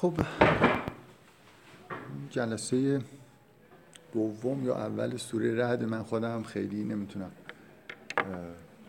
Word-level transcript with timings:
خب 0.00 0.12
جلسه 2.30 3.00
دوم 4.12 4.64
یا 4.64 4.76
اول 4.76 5.16
سوره 5.16 5.54
رعد 5.54 5.84
من 5.84 6.02
خودم 6.02 6.42
خیلی 6.42 6.84
نمی‌تونم 6.84 7.30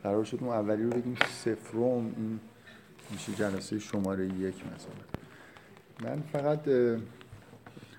قرار 0.04 0.24
شد 0.24 0.38
اون 0.42 0.50
اولی 0.50 0.84
رو 0.84 0.90
بگیم 0.90 1.16
سفروم 1.32 2.06
این 2.18 2.40
میشه 3.12 3.34
جلسه 3.34 3.80
شماره 3.80 4.26
یک 4.26 4.56
مثلا. 4.56 4.94
من 6.04 6.22
فقط 6.22 6.60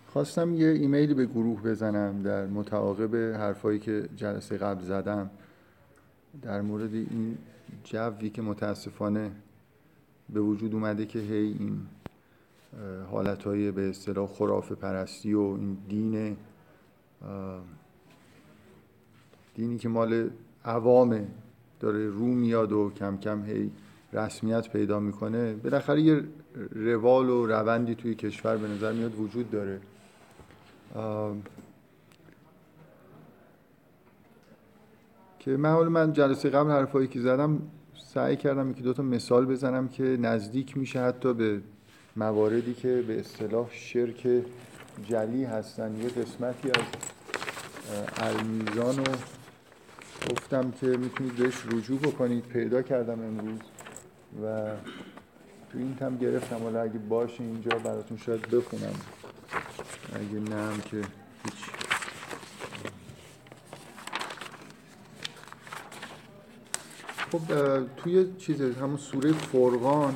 خواستم 0.07 0.55
یه 0.55 0.69
ایمیلی 0.69 1.15
به 1.15 1.27
گروه 1.27 1.63
بزنم 1.63 2.23
در 2.23 2.47
متعاقب 2.47 3.17
حرفایی 3.17 3.79
که 3.79 4.09
جلسه 4.17 4.57
قبل 4.57 4.83
زدم. 4.85 5.31
در 6.43 6.61
مورد 6.61 6.95
این 6.95 7.39
جوی 7.85 8.31
که 8.31 8.43
متاسفانه 8.43 9.31
به 10.31 10.41
وجود 10.41 10.75
اومده 10.75 11.07
که 11.07 11.19
هی 11.19 11.57
این 11.59 11.81
حالتهای 13.11 13.71
به 13.71 13.89
اصطلاح 13.89 14.27
خرافه 14.27 14.75
پرستی 14.75 15.35
و 15.35 15.41
این 15.41 15.77
دین 15.89 16.37
دینی 19.55 19.79
که 19.79 19.89
مال 19.89 20.31
عوامه 20.65 21.29
داره 21.81 22.07
رو 22.07 22.27
میاد 22.27 22.73
و 22.73 22.91
کم 22.91 23.17
کم 23.17 23.45
هی 23.45 23.71
رسمیت 24.13 24.69
پیدا 24.73 25.01
می‌کنه. 25.01 25.55
بالاخره 25.55 26.01
یه 26.01 26.23
روال 26.71 27.29
و 27.29 27.47
روندی 27.47 27.95
توی 27.95 28.15
کشور 28.15 28.57
به 28.57 28.69
نظر 28.69 28.93
میاد 28.93 29.21
وجود 29.21 29.51
داره. 29.51 29.81
که 35.39 35.57
من 35.57 35.73
حالا 35.73 35.89
من 35.89 36.13
جلسه 36.13 36.51
قبل 36.51 36.71
حرفایی 36.71 37.09
که 37.09 37.21
زدم 37.21 37.63
سعی 38.15 38.37
کردم 38.37 38.73
که 38.73 38.83
دو 38.83 38.93
تا 38.93 39.03
مثال 39.03 39.47
بزنم 39.47 39.89
که 39.89 40.03
نزدیک 40.03 40.77
میشه 40.77 41.01
حتی 41.01 41.35
به 41.35 41.61
مواردی 42.19 42.75
که 42.75 43.05
به 43.09 43.21
اصطلاح 43.21 43.69
شرک 43.73 44.29
جلی 45.09 45.45
هستن. 45.45 45.97
یه 45.97 46.09
قسمتی 46.09 46.71
از 46.71 46.85
المیزان 48.17 48.97
رو 48.97 49.13
گفتم 50.31 50.71
که 50.71 50.87
می‌تونید 50.87 51.37
بهش 51.37 51.55
رجوع 51.73 51.99
بکنید. 51.99 52.45
پیدا 52.45 52.83
کردم 52.83 53.21
امروز 53.21 53.61
و 54.45 54.71
تو 55.73 55.79
این 55.79 55.97
تم 55.97 56.17
گرفتم. 56.17 56.57
حالا 56.63 56.83
اگه 56.83 56.99
باشه 56.99 57.41
اینجا 57.41 57.79
براتون 57.79 58.19
شاید 58.19 58.41
بخونم. 58.51 58.95
اگه 60.15 60.41
نه 60.41 60.57
هم 60.57 60.81
که 60.81 60.97
هیچ. 60.97 61.55
خب 67.33 67.41
توی 67.97 68.27
چیز 68.39 68.61
همون 68.61 68.97
سوره 68.97 69.33
فرقان 69.33 70.15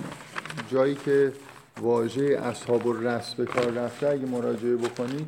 جایی 0.71 0.95
که 0.95 1.33
واژه 1.81 2.23
اصحاب 2.23 2.89
الرس 2.89 3.35
به 3.35 3.45
کار 3.45 3.71
رفته 3.71 4.09
اگه 4.09 4.27
مراجعه 4.27 4.77
بکنید 4.77 5.27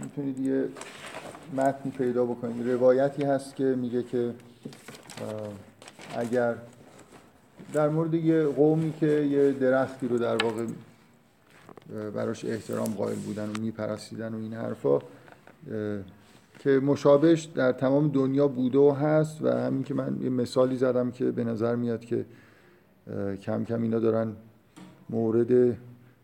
می‌تونید 0.00 0.38
یه 0.38 0.68
متنی 1.56 1.92
پیدا 1.92 2.24
بکنید. 2.24 2.68
روایتی 2.68 3.22
هست 3.24 3.56
که 3.56 3.64
میگه 3.64 4.02
که 4.02 4.34
اگر 6.16 6.54
در 7.72 7.88
مورد 7.88 8.14
یه 8.14 8.44
قومی 8.44 8.92
که 9.00 9.06
یه 9.06 9.52
درختی 9.52 10.08
رو 10.08 10.18
در 10.18 10.44
واقع 10.44 10.66
براش 12.14 12.44
احترام 12.44 12.94
قائل 12.94 13.16
بودن 13.16 13.48
و 13.48 13.60
میپرستیدن 13.60 14.34
و 14.34 14.36
این 14.36 14.54
حرفا 14.54 14.98
که 16.58 16.70
مشابهش 16.70 17.42
در 17.42 17.72
تمام 17.72 18.08
دنیا 18.08 18.48
بوده 18.48 18.78
و 18.78 18.90
هست. 18.90 19.42
و 19.42 19.48
همین 19.48 19.82
که 19.82 19.94
من 19.94 20.18
یه 20.22 20.30
مثالی 20.30 20.76
زدم 20.76 21.10
که 21.10 21.24
به 21.24 21.44
نظر 21.44 21.76
میاد 21.76 22.04
که 22.04 22.24
کم 23.42 23.64
کم 23.64 23.82
اینا 23.82 23.98
دارن 23.98 24.32
مورد 25.12 25.76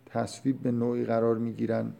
تصویب 0.06 0.60
به 0.62 0.70
نوعی 0.70 1.04
قرار 1.04 1.38
می‌گیرن. 1.38 1.92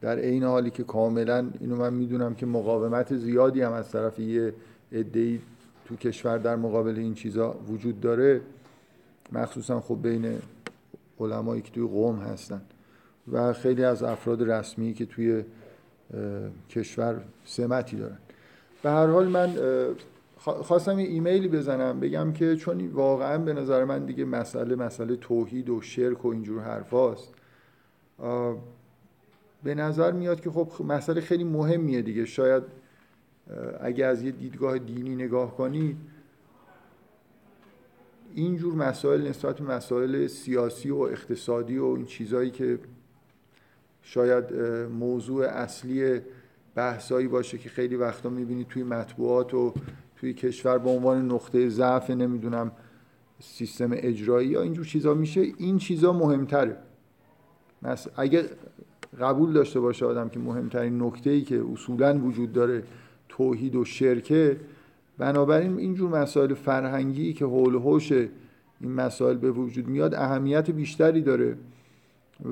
در 0.00 0.18
عین 0.18 0.42
حالی 0.44 0.70
که 0.70 0.84
کاملا 0.84 1.50
اینو 1.60 1.76
من 1.76 1.94
می‌دونم 1.94 2.34
که 2.34 2.46
مقاومت 2.46 3.16
زیادی 3.16 3.62
هم 3.62 3.72
از 3.72 3.90
طرف 3.90 4.18
یه 4.18 4.54
عده‌ای 4.92 5.40
تو 5.84 5.96
کشور 5.96 6.38
در 6.38 6.56
مقابل 6.56 6.98
این 6.98 7.14
چیزا 7.14 7.56
وجود 7.68 8.00
داره. 8.00 8.40
مخصوصا 9.32 9.80
خب 9.80 9.98
بین 10.02 10.38
علمایی 11.20 11.62
که 11.62 11.70
توی 11.70 11.86
قوم 11.86 12.18
هستن 12.18 12.60
و 13.32 13.52
خیلی 13.52 13.84
از 13.84 14.02
افراد 14.02 14.50
رسمی 14.50 14.94
که 14.94 15.06
توی 15.06 15.44
کشور 16.70 17.20
سمتی 17.44 17.96
دارن. 17.96 18.18
به 18.82 18.90
هر 18.90 19.06
حال 19.06 19.28
من 19.28 19.54
خواستم 20.38 20.98
یه 20.98 21.08
ایمیلی 21.08 21.48
بزنم 21.48 22.00
بگم 22.00 22.32
که 22.32 22.56
چون 22.56 22.88
واقعا 22.88 23.38
به 23.38 23.52
نظر 23.52 23.84
من 23.84 24.06
دیگه 24.06 24.24
مسئله 24.24 24.76
مسئله 24.76 25.16
توحید 25.16 25.70
و 25.70 25.80
شرک 25.80 26.24
و 26.24 26.28
اینجور 26.28 26.62
حرفاست. 26.62 27.34
به 29.62 29.74
نظر 29.74 30.12
میاد 30.12 30.40
که 30.40 30.50
خب 30.50 30.84
مسئله 30.84 31.20
خیلی 31.20 31.44
مهمیه 31.44 32.02
دیگه. 32.02 32.24
شاید 32.24 32.62
اگه 33.80 34.04
از 34.04 34.22
یه 34.22 34.30
دیدگاه 34.30 34.78
دینی 34.78 35.14
نگاه 35.14 35.56
کنید 35.56 35.96
اینجور 38.34 38.74
مسائل 38.74 39.28
نسبت 39.28 39.60
مسائل 39.60 40.26
سیاسی 40.26 40.90
و 40.90 40.96
اقتصادی 40.96 41.78
و 41.78 41.84
این 41.84 42.06
چیزهایی 42.06 42.50
که 42.50 42.78
شاید 44.02 44.54
موضوع 44.84 45.46
اصلی 45.46 46.20
بحثایی 46.74 47.28
باشه 47.28 47.58
که 47.58 47.68
خیلی 47.68 47.96
وقتا 47.96 48.28
می‌بینید 48.28 48.68
توی 48.68 48.82
مطبوعات 48.82 49.54
و 49.54 49.74
توی 50.20 50.34
کشور 50.34 50.78
به 50.78 50.90
عنوان 50.90 51.32
نقطه 51.32 51.68
ضعف 51.68 52.10
نمی‌دونم 52.10 52.72
سیستم 53.40 53.90
اجرایی 53.92 54.48
یا 54.48 54.62
اینجور 54.62 54.84
چیزا 54.84 55.14
میشه 55.14 55.46
این 55.58 55.78
چیزا 55.78 56.12
مهمتره. 56.12 56.76
اگه 58.16 58.44
قبول 59.20 59.52
داشته 59.52 59.80
باشه 59.80 60.06
آدم 60.06 60.28
که 60.28 60.38
مهمترین 60.38 61.02
نکته 61.02 61.30
ای 61.30 61.42
که 61.42 61.64
اصولا 61.72 62.18
وجود 62.18 62.52
داره 62.52 62.82
توحید 63.28 63.76
و 63.76 63.84
شرکه 63.84 64.56
بنابراین 65.18 65.78
اینجور 65.78 66.20
مسائل 66.20 66.54
فرهنگی 66.54 67.32
که 67.32 67.44
حول 67.44 67.74
و 67.74 67.78
حوش 67.78 68.12
این 68.12 68.92
مسائل 68.92 69.36
به 69.36 69.50
وجود 69.50 69.88
میاد 69.88 70.14
اهمیت 70.14 70.70
بیشتری 70.70 71.22
داره 71.22 71.56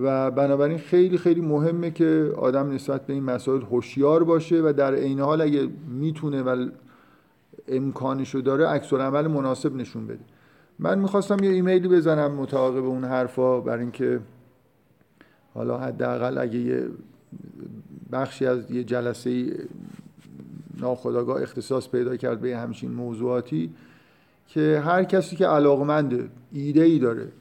و 0.02 0.30
بنابراین 0.30 0.78
خیلی 0.78 1.18
خیلی 1.18 1.40
مهمه 1.40 1.90
که 1.90 2.32
آدم 2.36 2.70
نسبت 2.70 3.06
به 3.06 3.12
این 3.12 3.22
مسائل 3.22 3.62
هوشیار 3.62 4.24
باشه 4.24 4.60
و 4.60 4.72
در 4.76 4.94
عین 4.94 5.20
حال 5.20 5.40
اگه 5.40 5.68
می‌تونه 5.88 6.42
و 6.42 6.68
امکانشو 7.68 8.40
داره 8.40 8.66
عکس 8.66 8.92
عمل 8.92 9.26
مناسب 9.26 9.76
نشون 9.76 10.06
بده. 10.06 10.24
من 10.78 10.98
می‌خواستم 10.98 11.44
یه 11.44 11.50
ایمیلی 11.50 11.88
بزنم 11.88 12.32
متعاقب 12.32 12.84
اون 12.84 13.04
حرفا 13.04 13.60
برای 13.60 13.82
اینکه 13.82 14.20
حالا 15.54 15.78
حداقل 15.78 16.38
اگه 16.38 16.58
یه 16.58 16.88
بخشی 18.12 18.46
از 18.46 18.70
یه 18.70 18.84
جلسه 18.84 19.56
ناخداگاه 20.80 21.42
اختصاص 21.42 21.88
پیدا 21.88 22.16
کرد 22.16 22.40
به 22.40 22.56
همچین 22.56 22.90
موضوعاتی 22.90 23.74
که 24.46 24.82
هر 24.84 25.04
کسی 25.04 25.36
که 25.36 25.46
علاقمنده 25.46 26.28
ایده 26.52 26.82
ای 26.82 26.98
داره 26.98 27.32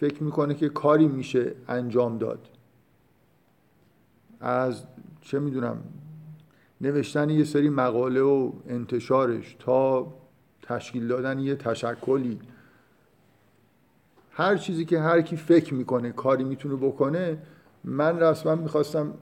فکر 0.00 0.22
می‌کنه 0.22 0.54
که 0.54 0.68
کاری 0.68 1.08
میشه 1.08 1.52
انجام 1.68 2.18
داد. 2.18 2.48
از 4.40 4.82
چه 5.20 5.38
می‌دونم 5.38 5.76
نوشتن 6.80 7.30
یه 7.30 7.44
سری 7.44 7.70
مقاله 7.70 8.20
و 8.20 8.52
انتشارش 8.68 9.56
تا 9.58 10.14
تشکیل 10.62 11.08
دادن 11.08 11.38
یه 11.38 11.54
تشکلی. 11.54 12.38
هر 14.30 14.56
چیزی 14.56 14.84
که 14.84 15.00
هر 15.00 15.20
کی 15.20 15.36
فکر 15.36 15.74
می‌کنه 15.74 16.12
کاری 16.12 16.44
می‌تونه 16.44 16.76
بکنه 16.76 17.38
من 17.84 18.20
رسما 18.20 18.54
می‌خواستم 18.54 19.14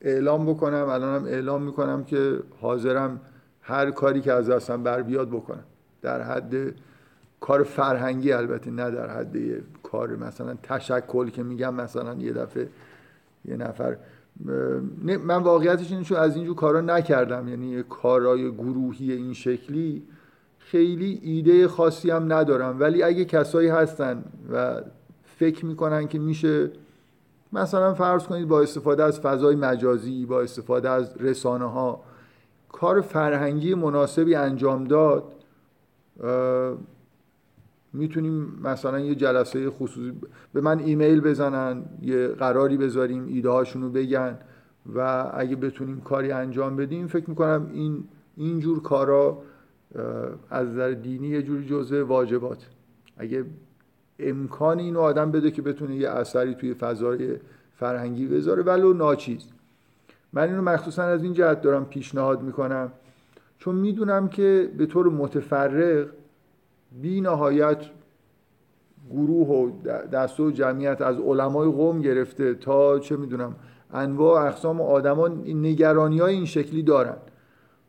اعلام 0.00 0.46
بکنم 0.46 0.88
الانم 0.88 1.24
اعلام 1.24 1.62
می‌کنم 1.62 2.04
که 2.04 2.40
حاضرم 2.60 3.20
هر 3.62 3.90
کاری 3.90 4.20
که 4.20 4.32
از 4.32 4.50
دستم 4.50 4.82
بر 4.82 5.02
بیاد 5.02 5.28
بکنم. 5.28 5.64
در 6.02 6.22
حد 6.22 6.54
کار 7.40 7.62
فرهنگی 7.62 8.32
البته 8.32 8.70
نه 8.70 8.90
در 8.90 9.10
حد 9.10 9.36
کار 9.82 10.16
مثلا 10.16 10.54
تشکل 10.62 11.30
که 11.30 11.42
میگم 11.42 11.74
مثلا 11.74 12.14
یه 12.14 12.32
دفعه 12.32 12.68
یه 13.44 13.56
نفر 13.56 13.96
من 15.24 15.42
واقعیتش 15.42 15.92
اینه 15.92 16.18
از 16.18 16.36
اینجور 16.36 16.56
کارا 16.56 16.80
نکردم. 16.80 17.48
یعنی 17.48 17.82
کارهای 17.82 18.50
گروهی 18.50 19.12
این 19.12 19.32
شکلی 19.32 20.02
خیلی 20.58 21.20
ایده 21.22 21.68
خاصی 21.68 22.10
هم 22.10 22.32
ندارم. 22.32 22.80
ولی 22.80 23.02
اگه 23.02 23.24
کسایی 23.24 23.68
هستن 23.68 24.24
و 24.52 24.80
فکر 25.24 25.66
می‌کنن 25.66 26.08
که 26.08 26.18
میشه 26.18 26.70
مثلا 27.52 27.94
فرض 27.94 28.22
کنید 28.22 28.48
با 28.48 28.60
استفاده 28.60 29.04
از 29.04 29.20
فضای 29.20 29.56
مجازی 29.56 30.26
با 30.26 30.40
استفاده 30.40 30.90
از 30.90 31.16
رسانه 31.16 31.70
ها 31.70 32.00
کار 32.72 33.00
فرهنگی 33.00 33.74
مناسبی 33.74 34.34
انجام 34.34 34.84
داد 34.84 35.24
می‌تونیم 37.92 38.58
مثلا 38.64 39.00
یه 39.00 39.14
جلسه 39.14 39.70
خصوصی 39.70 40.12
به 40.52 40.60
من 40.60 40.78
ایمیل 40.78 41.20
بزنن 41.20 41.82
یه 42.02 42.28
قراری 42.28 42.76
بذاریم 42.76 43.26
ایده 43.26 43.50
هاشون 43.50 43.82
رو 43.82 43.90
بگن 43.90 44.38
و 44.94 45.30
اگه 45.34 45.56
بتونیم 45.56 46.00
کاری 46.00 46.32
انجام 46.32 46.76
بدیم 46.76 47.06
فکر 47.06 47.30
می‌کنم 47.30 47.70
این 47.72 48.04
اینجور 48.36 48.82
کارا 48.82 49.42
از 50.50 50.68
نظر 50.68 50.90
دینی 50.90 51.28
یه 51.28 51.42
جوری 51.42 51.66
جزء 51.66 52.04
واجبات. 52.04 52.66
اگه 53.16 53.44
امکان 54.18 54.78
اینو 54.78 55.00
آدم 55.00 55.30
بده 55.30 55.50
که 55.50 55.62
بتونه 55.62 55.96
یه 55.96 56.08
اثری 56.08 56.54
توی 56.54 56.74
فضای 56.74 57.36
فرهنگی 57.76 58.26
بذاره 58.26 58.62
ولو 58.62 58.92
ناچیز. 58.92 59.44
من 60.32 60.48
اینو 60.48 60.62
مخصوصا 60.62 61.02
از 61.02 61.22
این 61.22 61.32
جهت 61.32 61.62
دارم 61.62 61.84
پیشنهاد 61.84 62.42
می‌کنم. 62.42 62.92
چون 63.58 63.74
می‌دونم 63.74 64.28
که 64.28 64.70
به 64.78 64.86
طور 64.86 65.08
متفرق 65.08 66.06
بی 67.00 67.20
نهایت 67.20 67.78
گروه 69.10 69.48
و 69.48 69.70
دسته 70.06 70.42
و 70.42 70.50
جمعیت 70.50 71.00
از 71.00 71.20
علمای 71.20 71.70
قوم 71.70 72.00
گرفته 72.00 72.54
تا 72.54 72.98
چه 72.98 73.16
می‌دونم 73.16 73.54
انواع 73.92 74.46
اقسام 74.46 74.80
و 74.80 74.84
آدما 74.84 75.28
نگرانی 75.46 76.18
های 76.18 76.34
این 76.34 76.44
شکلی 76.44 76.82
دارن 76.82 77.16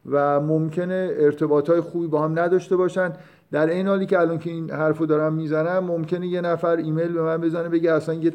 و 0.06 0.40
ممکنه 0.40 1.12
ارتباط 1.18 1.70
های 1.70 1.82
خوبی 1.82 2.08
با 2.08 2.24
هم 2.24 2.40
نداشته 2.40 2.76
باشن. 2.76 3.14
در 3.52 3.68
این 3.68 3.88
حالی 3.88 4.06
که 4.06 4.20
الان 4.20 4.40
که 4.40 4.50
این 4.50 4.72
حرفو 4.72 5.06
دارم 5.06 5.34
می‌زنم 5.34 5.84
ممکنه 5.84 6.28
یه 6.28 6.42
نفر 6.42 6.76
ایمیل 6.76 7.14
به 7.14 7.22
من 7.22 7.42
بزنه 7.42 7.70
بگه 7.70 7.92
اصلا 7.92 8.16
یه 8.16 8.34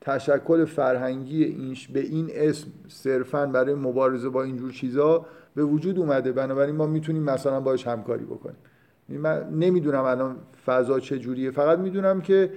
تشکل 0.00 0.64
فرهنگی 0.64 1.44
اینش 1.44 1.88
به 1.88 2.00
این 2.00 2.30
اسم 2.32 2.68
صرفا 2.88 3.46
برای 3.46 3.74
مبارزه 3.74 4.28
با 4.28 4.42
اینجور 4.42 4.72
چیزا 4.72 5.26
به 5.54 5.64
وجود 5.64 5.98
اومده. 5.98 6.32
بنابراین 6.32 6.76
ما 6.76 6.86
می‌تونیم 6.86 7.22
مثلا 7.22 7.60
باش 7.60 7.86
همکاری 7.86 8.24
بکنیم. 8.24 8.56
من 9.08 9.50
نمی‌دونم 9.50 10.04
الان 10.04 10.36
فضا 10.66 11.00
چه 11.00 11.18
جوریه 11.18 11.50
فقط 11.50 11.78
می‌دونم 11.78 12.20
که 12.20 12.50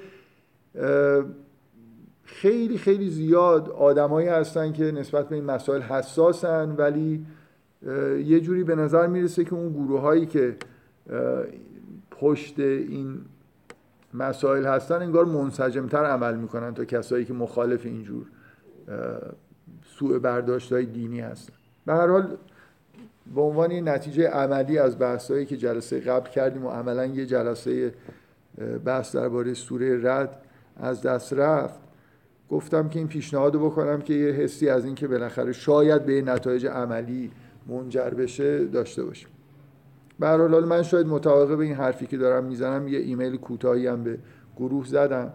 خیلی 2.23 2.77
خیلی 2.77 3.09
زیاد 3.09 3.69
آدمایی 3.69 4.27
هستن 4.27 4.71
که 4.71 4.83
نسبت 4.83 5.29
به 5.29 5.35
این 5.35 5.45
مسائل 5.45 5.81
حساسن 5.81 6.75
ولی 6.77 7.25
یه 8.25 8.39
جوری 8.39 8.63
به 8.63 8.75
نظر 8.75 9.07
می‌رسه 9.07 9.43
که 9.43 9.53
اون 9.53 9.73
گروه 9.73 10.01
هایی 10.01 10.25
که 10.25 10.55
پشت 12.11 12.59
این 12.59 13.21
مسائل 14.13 14.65
هستن 14.65 14.95
انگار 14.95 15.25
منسجمتر 15.25 16.05
عمل 16.05 16.35
می‌کنن 16.35 16.73
تا 16.73 16.85
کسایی 16.85 17.25
که 17.25 17.33
مخالف 17.33 17.85
اینجور 17.85 18.25
سوء 19.85 20.19
برداشت 20.19 20.73
های 20.73 20.85
دینی 20.85 21.19
هستن. 21.19 21.53
به 21.85 21.93
هر 21.93 22.07
حال 22.07 22.37
به 23.35 23.41
عنوان 23.41 23.89
نتیجه 23.89 24.27
عملی 24.27 24.77
از 24.77 24.99
بحثایی 24.99 25.45
که 25.45 25.57
جلسه 25.57 25.99
قبل 25.99 26.29
کردیم 26.29 26.65
و 26.65 26.69
عملا 26.69 27.05
یه 27.05 27.25
جلسه 27.25 27.93
بحث 28.85 29.15
درباره 29.15 29.53
سوره 29.53 29.99
رد 30.03 30.41
از 30.77 31.01
دست 31.01 31.33
رفت 31.33 31.79
گفتم 32.49 32.89
که 32.89 32.99
این 32.99 33.07
پیشنهاد 33.07 33.55
بکنم 33.55 34.01
که 34.01 34.13
یه 34.13 34.31
حسی 34.31 34.69
از 34.69 34.85
اینکه 34.85 35.07
بالاخره 35.07 35.51
شاید 35.51 36.05
به 36.05 36.21
نتایج 36.21 36.65
عملی 36.65 37.31
منجر 37.67 38.09
بشه 38.09 38.65
داشته 38.65 39.03
باشیم. 39.03 39.29
به 40.19 40.27
حال 40.27 40.65
من 40.65 40.83
شاید 40.83 41.07
متعاقب 41.07 41.57
به 41.57 41.63
این 41.63 41.75
حرفی 41.75 42.07
که 42.07 42.17
دارم 42.17 42.43
می‌زنم 42.43 42.87
یه 42.87 42.99
ایمیل 42.99 43.37
کوتاهی 43.37 43.87
هم 43.87 44.03
به 44.03 44.17
گروه 44.57 44.85
زدم 44.85 45.33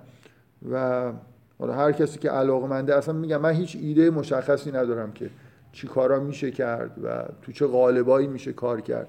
و 0.72 1.12
حالا 1.58 1.72
هر 1.74 1.92
کسی 1.92 2.18
که 2.18 2.30
علاقمنده 2.30 2.96
اصلا 2.96 3.14
میگم 3.14 3.40
من 3.40 3.52
هیچ 3.52 3.76
ایده 3.80 4.10
مشخصی 4.10 4.72
ندارم 4.72 5.12
که 5.12 5.30
چی 5.74 5.86
کارا 5.86 6.20
میشه 6.20 6.50
کرد 6.50 6.90
و 7.04 7.24
تو 7.42 7.52
چه 7.52 7.66
قالبایی 7.66 8.26
میشه 8.26 8.52
کار 8.52 8.80
کرد. 8.80 9.08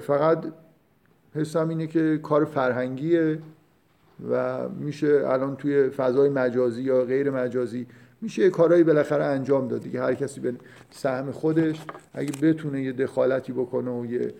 فقط 0.00 0.44
حسم 1.34 1.68
اینه 1.68 1.86
که 1.86 2.20
کار 2.22 2.44
فرهنگیه 2.44 3.38
و 4.30 4.68
میشه 4.68 5.22
الان 5.26 5.56
توی 5.56 5.88
فضای 5.88 6.28
مجازی 6.28 6.82
یا 6.82 7.04
غیر 7.04 7.30
مجازی 7.30 7.86
میشه 8.20 8.50
کارهایی 8.50 8.84
بالاخره 8.84 9.24
انجام 9.24 9.68
داد. 9.68 9.80
دیگه 9.82 10.02
هر 10.02 10.14
کسی 10.14 10.40
به 10.40 10.54
سهم 10.90 11.30
خودش 11.30 11.80
اگه 12.12 12.32
بتونه 12.42 12.82
یه 12.82 12.92
دخالتی 12.92 13.52
بکنه 13.52 13.90
و 13.90 14.06
یه 14.06 14.34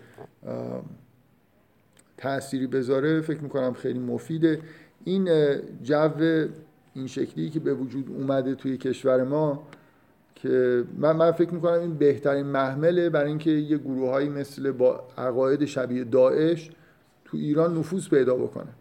تأثیری 2.17 2.67
بذاره 2.67 3.21
فکر 3.21 3.39
می‌کنم 3.39 3.73
خیلی 3.73 3.99
مفیده. 3.99 4.59
این 5.03 5.29
جو 5.83 6.09
این 6.93 7.07
شکلی 7.07 7.49
که 7.49 7.59
به 7.59 7.73
وجود 7.73 8.09
اومده 8.09 8.55
توی 8.55 8.77
کشور 8.77 9.23
ما 9.23 9.67
که 10.43 10.83
من, 10.97 11.11
من 11.11 11.31
فکر 11.31 11.53
می‌کنم 11.53 11.79
این 11.79 11.93
بهترین 11.93 12.45
محمله 12.45 13.09
برای 13.09 13.29
اینکه 13.29 13.51
یه 13.51 13.77
گروههایی 13.77 14.29
مثل 14.29 14.71
با 14.71 15.03
عقاید 15.17 15.65
شبیه 15.65 16.03
داعش 16.03 16.71
تو 17.25 17.37
ایران 17.37 17.77
نفوذ 17.77 18.09
پیدا 18.09 18.35
بکنن 18.35 18.73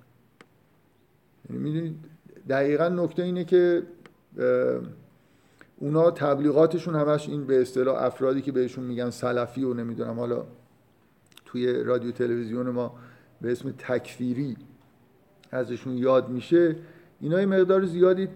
یعنی 1.50 1.62
می‌دونید 1.62 1.96
دقیقا 2.48 2.88
نکته 2.88 3.22
اینه 3.22 3.44
که 3.44 3.82
اونا 5.76 6.10
تبلیغاتشون 6.10 6.94
همش 6.94 7.28
این 7.28 7.46
به 7.46 7.60
اصطلاح 7.60 8.02
افرادی 8.02 8.42
که 8.42 8.52
بهشون 8.52 8.84
میگن 8.84 9.10
سلفی 9.10 9.64
و 9.64 9.74
نمی‌دونم 9.74 10.18
حالا 10.20 10.44
توی 11.44 11.82
رادیو 11.82 12.12
تلویزیون 12.12 12.70
ما 12.70 12.94
به 13.40 13.52
اسم 13.52 13.74
تکفیری 13.78 14.56
ازشون 15.50 15.98
یاد 15.98 16.28
میشه. 16.28 16.76
اینا 17.20 17.40
یه 17.40 17.46
مقدار 17.46 17.84
زیادی 17.84 18.28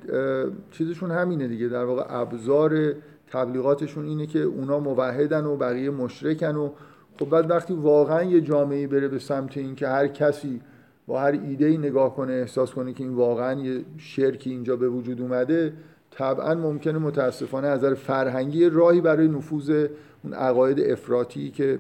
چیزشون 0.70 1.11
همینه 1.11 1.49
دیگه 1.49 1.69
در 1.69 1.84
واقع 1.84 2.05
ابزار 2.08 2.94
تبلیغاتشون 3.31 4.05
اینه 4.05 4.26
که 4.26 4.38
اونا 4.38 4.81
موحدن 4.81 5.44
و 5.44 5.56
بقیه 5.56 5.90
مشرکن 5.90 6.56
و 6.56 6.70
خب 7.19 7.28
بعد 7.31 7.50
وقتی 7.50 7.75
واقعا 7.75 8.23
یه 8.23 8.40
جامعه 8.40 8.87
بره 8.87 9.08
به 9.08 9.19
سمت 9.19 9.56
این 9.56 9.75
که 9.75 9.88
هر 9.88 10.08
کسی 10.08 10.61
با 11.06 11.20
هر 11.20 11.32
ایده 11.32 11.67
ای 11.67 11.78
نگاه 11.78 12.17
کنه 12.17 12.32
احساس 12.32 12.70
کنه 12.70 12.93
که 12.93 13.05
این 13.05 13.14
واقعا 13.14 13.61
یه 13.61 13.84
شرکی 13.99 14.50
اینجا 14.50 14.76
به 14.76 14.88
وجود 14.88 15.20
اومده 15.20 15.73
طبعا 16.11 16.55
ممکنه 16.55 16.99
متاسفانه 16.99 17.69
از 17.69 17.78
نظر 17.78 17.94
فرهنگی 17.94 18.69
راهی 18.69 19.00
برای 19.00 19.28
نفوذ 19.28 19.87
اون 20.25 20.34
عقاید 20.34 20.81
افراطی 20.81 21.50
که 21.50 21.78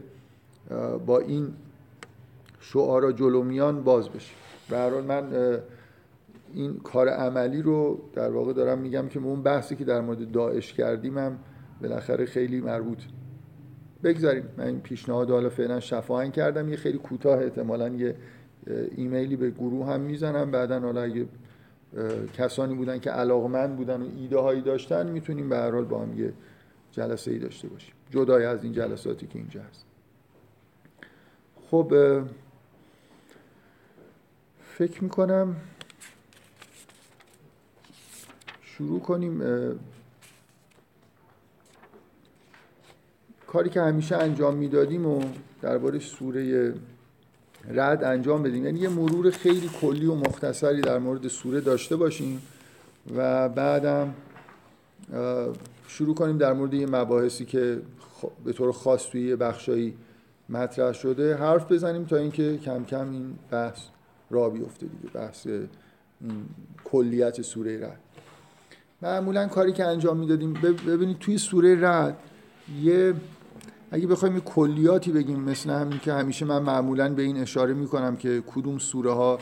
با 1.06 1.18
این 1.18 1.48
شعارا 2.60 3.12
جلومیان 3.12 3.84
باز 3.84 4.08
بشه. 4.08 4.34
به 4.70 5.00
من 5.00 5.24
این 6.54 6.78
کار 6.78 7.08
عملی 7.08 7.62
رو 7.62 8.00
در 8.14 8.30
واقع 8.30 8.52
دارم 8.52 8.78
میگم 8.78 9.08
که 9.08 9.18
اون 9.18 9.42
بحثی 9.42 9.76
که 9.76 9.84
در 9.84 10.00
مورد 10.00 10.30
داعش 10.30 10.72
کردیم 10.72 11.18
هم 11.18 11.38
بالاخره 11.82 12.26
خیلی 12.26 12.60
مربوط. 12.60 13.02
بگذاریم. 14.04 14.44
من 14.56 14.66
این 14.66 14.80
پیشنهاد 14.80 15.30
حالا 15.30 15.48
فعلا 15.48 15.80
شفاهن 15.80 16.30
کردم. 16.30 16.68
یه 16.68 16.76
خیلی 16.76 16.98
کوتاه 16.98 17.38
احتمالا 17.38 17.88
یه 17.88 18.16
ایمیلی 18.96 19.36
به 19.36 19.50
گروه 19.50 19.86
هم 19.86 20.00
می‌زنم. 20.00 20.50
بعدا 20.50 20.80
حالا 20.80 21.02
اگه 21.02 21.26
کسانی 22.34 22.74
بودن 22.74 22.98
که 22.98 23.10
علاقمند 23.10 23.76
بودن 23.76 24.02
و 24.02 24.08
ایده 24.16 24.38
هایی 24.38 24.60
داشتن 24.60 25.10
می‌تونیم 25.10 25.48
به 25.48 25.56
هر 25.56 25.70
حال 25.70 25.84
با 25.84 26.02
هم 26.02 26.18
یه 26.18 26.32
جلسه 26.92 27.30
ای 27.30 27.38
داشته 27.38 27.68
باشیم. 27.68 27.94
جدای 28.10 28.44
از 28.44 28.64
این 28.64 28.72
جلساتی 28.72 29.26
که 29.26 29.38
اینجا 29.38 29.60
هست. 29.62 29.84
خب 31.70 31.92
فکر 34.60 35.04
می‌کنم 35.04 35.56
شروع 38.78 39.00
کنیم 39.00 39.42
کاری 43.46 43.70
که 43.70 43.80
همیشه 43.80 44.16
انجام 44.16 44.54
می‌دادیم 44.54 45.06
و 45.06 45.22
درباره 45.62 45.98
سوره 45.98 46.74
رد 47.68 48.04
انجام 48.04 48.42
بدیم. 48.42 48.64
یعنی 48.64 48.78
یه 48.78 48.88
مرور 48.88 49.30
خیلی 49.30 49.70
کلی 49.80 50.06
و 50.06 50.14
مختصری 50.14 50.80
در 50.80 50.98
مورد 50.98 51.28
سوره 51.28 51.60
داشته 51.60 51.96
باشیم 51.96 52.42
و 53.16 53.48
بعدم 53.48 54.14
شروع 55.88 56.14
کنیم 56.14 56.38
در 56.38 56.52
مورد 56.52 56.74
یه 56.74 56.86
مباحثی 56.86 57.44
که 57.44 57.80
به 58.44 58.52
طور 58.52 58.72
خاص 58.72 59.06
توی 59.10 59.28
یه 59.28 59.36
بخشایی 59.36 59.96
مطرح 60.48 60.92
شده 60.92 61.36
حرف 61.36 61.72
بزنیم 61.72 62.04
تا 62.04 62.16
اینکه 62.16 62.58
کم 62.58 62.84
کم 62.84 63.10
این 63.10 63.38
بحث 63.50 63.80
را 64.30 64.50
بیفته 64.50 64.86
دیگه 64.86 65.12
بحث 65.14 65.46
کلیت 66.84 67.42
سوره 67.42 67.86
رد 67.86 68.05
معمولا 69.02 69.46
کاری 69.46 69.72
که 69.72 69.84
انجام 69.84 70.16
می‌دادیم 70.16 70.52
ببینید 70.86 71.18
توی 71.18 71.38
سوره 71.38 71.88
رد 71.88 72.16
یه 72.82 73.14
اگه 73.90 74.06
بخوایم 74.06 74.40
کلیاتی 74.40 75.12
بگیم 75.12 75.40
مثل 75.40 75.70
همین 75.70 75.98
که 75.98 76.12
همیشه 76.12 76.44
من 76.44 76.62
معمولا 76.62 77.14
به 77.14 77.22
این 77.22 77.36
اشاره 77.36 77.74
می‌کنم 77.74 78.16
که 78.16 78.42
کدوم 78.46 78.78
سوره 78.78 79.12
ها 79.12 79.38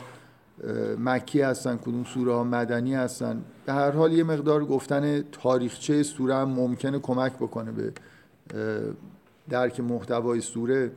مکی 0.99 1.41
هستن 1.41 1.77
کدوم 1.77 2.03
سوره 2.03 2.33
ها 2.33 2.43
مدنی 2.43 2.95
هستن. 2.95 3.41
به 3.65 3.73
هر 3.73 3.91
حال 3.91 4.13
یه 4.13 4.23
مقدار 4.23 4.65
گفتن 4.65 5.21
تاریخچه 5.21 6.03
سوره 6.03 6.35
هم 6.35 6.49
ممکنه 6.49 6.99
کمک 6.99 7.33
بکنه 7.33 7.71
به 7.71 7.93
درک 9.49 9.79
محتوای 9.79 10.41
سوره. 10.41 10.91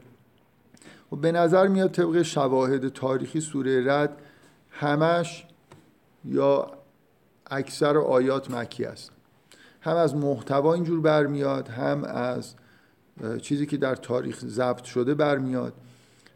و 1.12 1.16
به 1.16 1.32
نظر 1.32 1.68
میاد 1.68 1.92
طبق 1.92 2.22
شواهد 2.22 2.88
تاریخی 2.88 3.40
سوره 3.40 3.92
رد 3.92 4.16
همش 4.70 5.46
یا 6.24 6.70
اکثر 7.50 7.98
آیات 7.98 8.50
مکی 8.50 8.84
است. 8.84 9.10
هم 9.80 9.96
از 9.96 10.14
محتوا 10.14 10.74
اینجور 10.74 11.00
برمیاد 11.00 11.68
هم 11.68 12.04
از 12.04 12.54
چیزی 13.42 13.66
که 13.66 13.76
در 13.76 13.94
تاریخ 13.94 14.44
ضبط 14.44 14.84
شده 14.84 15.14
برمیاد. 15.14 15.72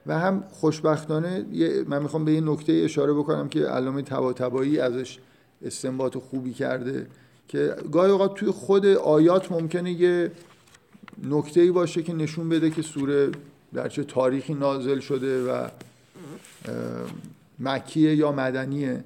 و 0.06 0.18
هم 0.18 0.44
خوشبختانه 0.50 1.44
من 1.88 2.02
می‌خوام 2.02 2.24
به 2.24 2.32
یه 2.32 2.40
نکته 2.40 2.72
اشاره 2.72 3.12
بکنم 3.12 3.48
که 3.48 3.60
علامه 3.60 4.02
طباطبایی 4.02 4.78
ازش 4.78 5.18
استنباط 5.62 6.18
خوبی 6.18 6.52
کرده 6.52 7.06
که 7.48 7.76
گاهی 7.92 8.10
اوقات 8.10 8.34
توی 8.34 8.50
خود 8.50 8.86
آیات 8.86 9.52
ممکنه 9.52 9.92
یه 9.92 10.32
نکته 11.22 11.72
باشه 11.72 12.02
که 12.02 12.12
نشون 12.12 12.48
بده 12.48 12.70
که 12.70 12.82
سوره 12.82 13.30
در 13.74 13.88
چه 13.88 14.04
تاریخی 14.04 14.54
نازل 14.54 15.00
شده 15.00 15.44
و 15.44 15.68
مکیه 17.58 18.14
یا 18.16 18.32
مدنیه. 18.32 19.04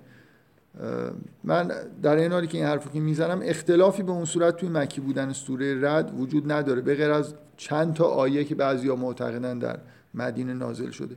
من 1.44 1.72
در 2.02 2.16
این 2.16 2.32
حالی 2.32 2.46
که 2.46 2.58
این 2.58 2.66
حرفو 2.66 2.90
که 2.90 3.00
می‌زنم 3.00 3.40
اختلافی 3.42 4.02
به 4.02 4.12
اون 4.12 4.24
صورت 4.24 4.56
توی 4.56 4.68
مکی 4.68 5.00
بودن 5.00 5.32
سوره 5.32 5.90
رد 5.90 6.20
وجود 6.20 6.52
نداره 6.52 6.80
به 6.80 6.94
غیر 6.94 7.10
از 7.10 7.34
چند 7.56 7.94
تا 7.94 8.04
آیه 8.04 8.44
که 8.44 8.54
بعضیا 8.54 8.96
معتقدن 8.96 9.58
در 9.58 9.78
مدینه 10.14 10.54
نازل 10.54 10.90
شده. 10.90 11.16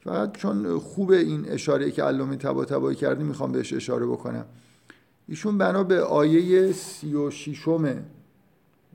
فقط 0.00 0.36
چون 0.36 0.78
خوب 0.78 1.10
این 1.10 1.44
اشاره 1.48 1.90
که 1.90 2.02
علامه 2.02 2.36
تبا 2.36 2.64
تبایی 2.64 2.96
کرده 2.96 3.24
می‌خوام 3.24 3.52
بهش 3.52 3.72
اشاره 3.72 4.06
بکنم. 4.06 4.44
ایشون 5.28 5.58
بنا 5.58 5.84
به 5.84 6.00
آیه 6.00 6.72
سی 6.72 7.14
و 7.14 7.30
شیشم 7.30 8.04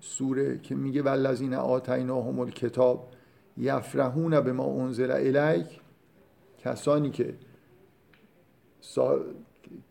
سوره 0.01 0.57
که 0.57 0.75
میگه 0.75 1.01
والذین 1.01 1.53
آتیناهم 1.53 2.39
الکتاب 2.39 3.11
یفرحون 3.57 4.41
به 4.41 4.53
ما 4.53 4.65
انزل 4.65 5.11
الیک 5.11 5.79
کسانی 6.63 7.09
که 7.09 7.33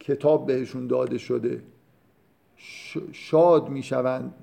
کتاب 0.00 0.46
بهشون 0.46 0.86
داده 0.86 1.18
شده 1.18 1.62
شاد 3.12 3.68
می‌شوند 3.68 4.34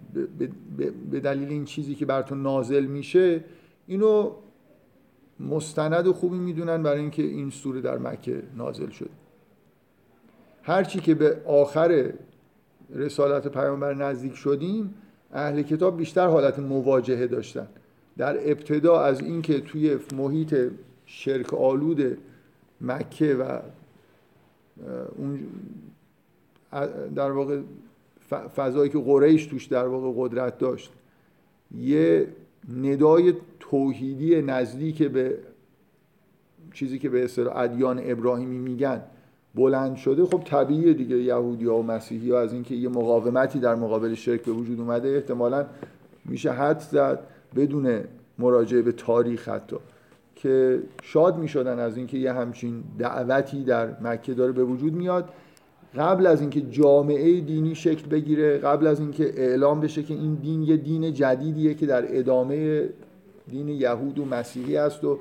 به 1.12 1.20
دلیل 1.20 1.50
این 1.50 1.65
چیزی 1.65 1.96
که 1.96 2.06
براتون 2.06 2.42
نازل 2.42 2.86
میشه. 2.86 3.44
اینو 3.88 4.32
مستند 5.39 6.08
و 6.08 6.13
خوبی 6.13 6.38
می‌دونن 6.38 6.84
برای 6.84 7.00
اینکه 7.00 7.24
این 7.24 7.50
سوره 7.50 7.82
در 7.82 7.98
مکه 7.98 8.44
نازل 8.58 8.89
شده 8.89 9.10
هرچی 10.63 11.00
که 11.00 11.15
به 11.15 11.42
آخر 11.46 12.13
رسالت 12.96 13.48
پیامبر 13.48 13.94
نزدیک 13.94 14.36
شدیم 14.36 14.94
اهل 15.34 15.62
کتاب 15.62 15.98
بیشتر 15.98 16.27
حالت 16.27 16.60
مواجهه 16.60 17.27
داشتن. 17.27 17.68
در 18.18 18.51
ابتدا 18.51 19.01
از 19.01 19.22
اینکه 19.22 19.62
توی 19.62 19.98
محیط 20.18 20.56
شرک 21.06 21.54
آلود 21.54 22.18
مکه 22.82 23.36
و 23.36 23.60
اون 25.17 25.39
در 27.15 27.32
واقع 27.32 27.62
فضایی 28.55 28.89
که 28.89 29.00
قریش 29.00 29.46
توش 29.46 29.65
در 29.65 29.88
واقع 29.88 30.13
قدرت 30.17 30.58
داشت 30.58 30.91
یه 31.77 32.27
ندای 32.82 33.34
توحیدی 33.60 34.41
نزدیک 34.41 35.03
به 35.03 35.38
چیزی 36.74 37.00
که 37.00 37.10
به 37.10 37.24
اصطلاح 37.24 37.58
ادیان 37.58 38.01
ابراهیمی 38.03 38.58
میگن 38.58 39.01
بلند 39.55 39.96
شده 39.96 40.25
خب 40.25 40.44
طبیعیه 40.46 40.94
دیگه. 40.94 41.15
یهودی 41.15 41.65
ها 41.65 41.77
و 41.77 41.84
مسیحی 41.84 42.32
ها 42.32 42.39
از 42.39 42.53
اینکه 42.53 42.75
یه 42.75 42.89
مقاومتی 42.89 43.60
در 43.60 43.75
مقابل 43.75 44.13
شرک 44.13 44.41
به 44.41 44.51
وجود 44.51 44.79
اومده 44.79 45.08
احتمالا 45.08 45.65
میشه 46.25 46.51
حد 46.51 46.79
زد 46.79 47.20
بدون 47.55 48.03
مراجعه 48.39 48.82
به 48.82 48.91
تاریخ 48.91 49.50
حتی. 49.50 49.75
که 50.36 50.84
شاد 51.04 51.38
می 51.38 51.48
شدن 51.48 51.80
از 51.80 51.98
اینکه 51.98 52.18
یه 52.18 52.34
همچین 52.34 52.84
دعوتی 53.00 53.63
در 53.63 54.01
مکه 54.01 54.34
داره 54.34 54.51
به 54.51 54.63
وجود 54.63 54.94
میاد. 54.94 55.30
قبل 55.98 56.27
از 56.27 56.42
اینکه 56.42 56.62
جامعه 56.62 57.42
دینی 57.42 57.75
شکل 57.75 58.10
بگیره 58.10 58.58
قبل 58.58 58.88
از 58.88 59.00
اینکه 59.00 59.34
اعلام 59.38 59.82
بشه 59.82 60.04
که 60.04 60.13
این 60.13 60.34
دین 60.34 60.63
یه 60.63 60.77
دین 60.77 61.13
جدیدیه 61.13 61.74
که 61.74 61.86
در 61.86 62.18
ادامه 62.20 62.89
دین 63.50 63.70
یهود 63.70 64.20
و 64.20 64.25
مسیحی 64.25 64.77
است 64.77 65.04
و 65.04 65.20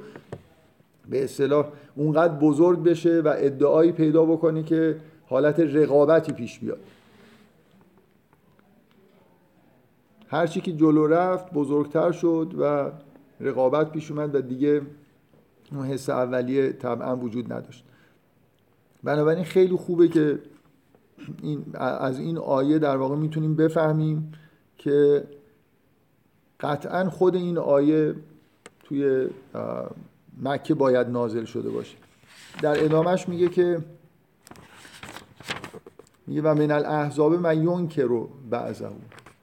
به 1.11 1.25
اصطلاح 1.25 1.67
اونقدر 1.97 2.35
بزرگ 2.35 2.83
بشه 2.83 3.21
و 3.21 3.35
ادعایی 3.37 3.93
پیدا 3.93 4.25
بکنه 4.25 4.63
که 4.63 4.97
حالت 5.27 5.61
رقابتی 5.61 6.33
پیش 6.33 6.59
بیاد. 6.59 6.79
هرچی 10.29 10.61
که 10.61 10.73
جلو 10.73 11.07
رفت 11.07 11.53
بزرگتر 11.53 12.13
شد 12.13 12.55
و 12.59 12.91
رقابت 13.41 13.93
پیش 13.93 14.11
اومد 14.11 14.35
و 14.35 14.41
دیگه 14.41 14.83
اون 15.73 15.87
حس 15.87 16.11
اولیه 16.11 16.73
طبعا 16.73 17.17
وجود 17.17 17.53
نداشت. 17.53 17.85
بنابراین 19.03 19.45
خیلی 19.45 19.77
خوبه 19.77 20.09
که 20.09 20.39
این 21.43 21.65
از 21.75 22.19
این 22.19 22.39
آیه 22.39 22.79
در 22.79 22.97
واقع 22.97 23.17
می‌تونیم 23.17 23.57
بفهمیم 23.57 24.33
که 24.79 25.25
قطعا 26.61 27.11
خود 27.11 27.35
این 27.35 27.59
آیه 27.59 28.15
توی 28.85 29.29
مکه 30.43 30.75
باید 30.75 31.09
نازل 31.09 31.45
شده 31.45 31.71
باشه. 31.71 31.97
در 32.63 32.85
ادامهش 32.85 33.29
میگه 33.29 33.49
که 33.49 33.79
میگه 36.27 36.43
و 36.43 36.55
من 36.55 36.71
الاحزاب 36.71 37.35
من 37.35 37.89
رو 37.97 38.29
بعضه 38.51 38.89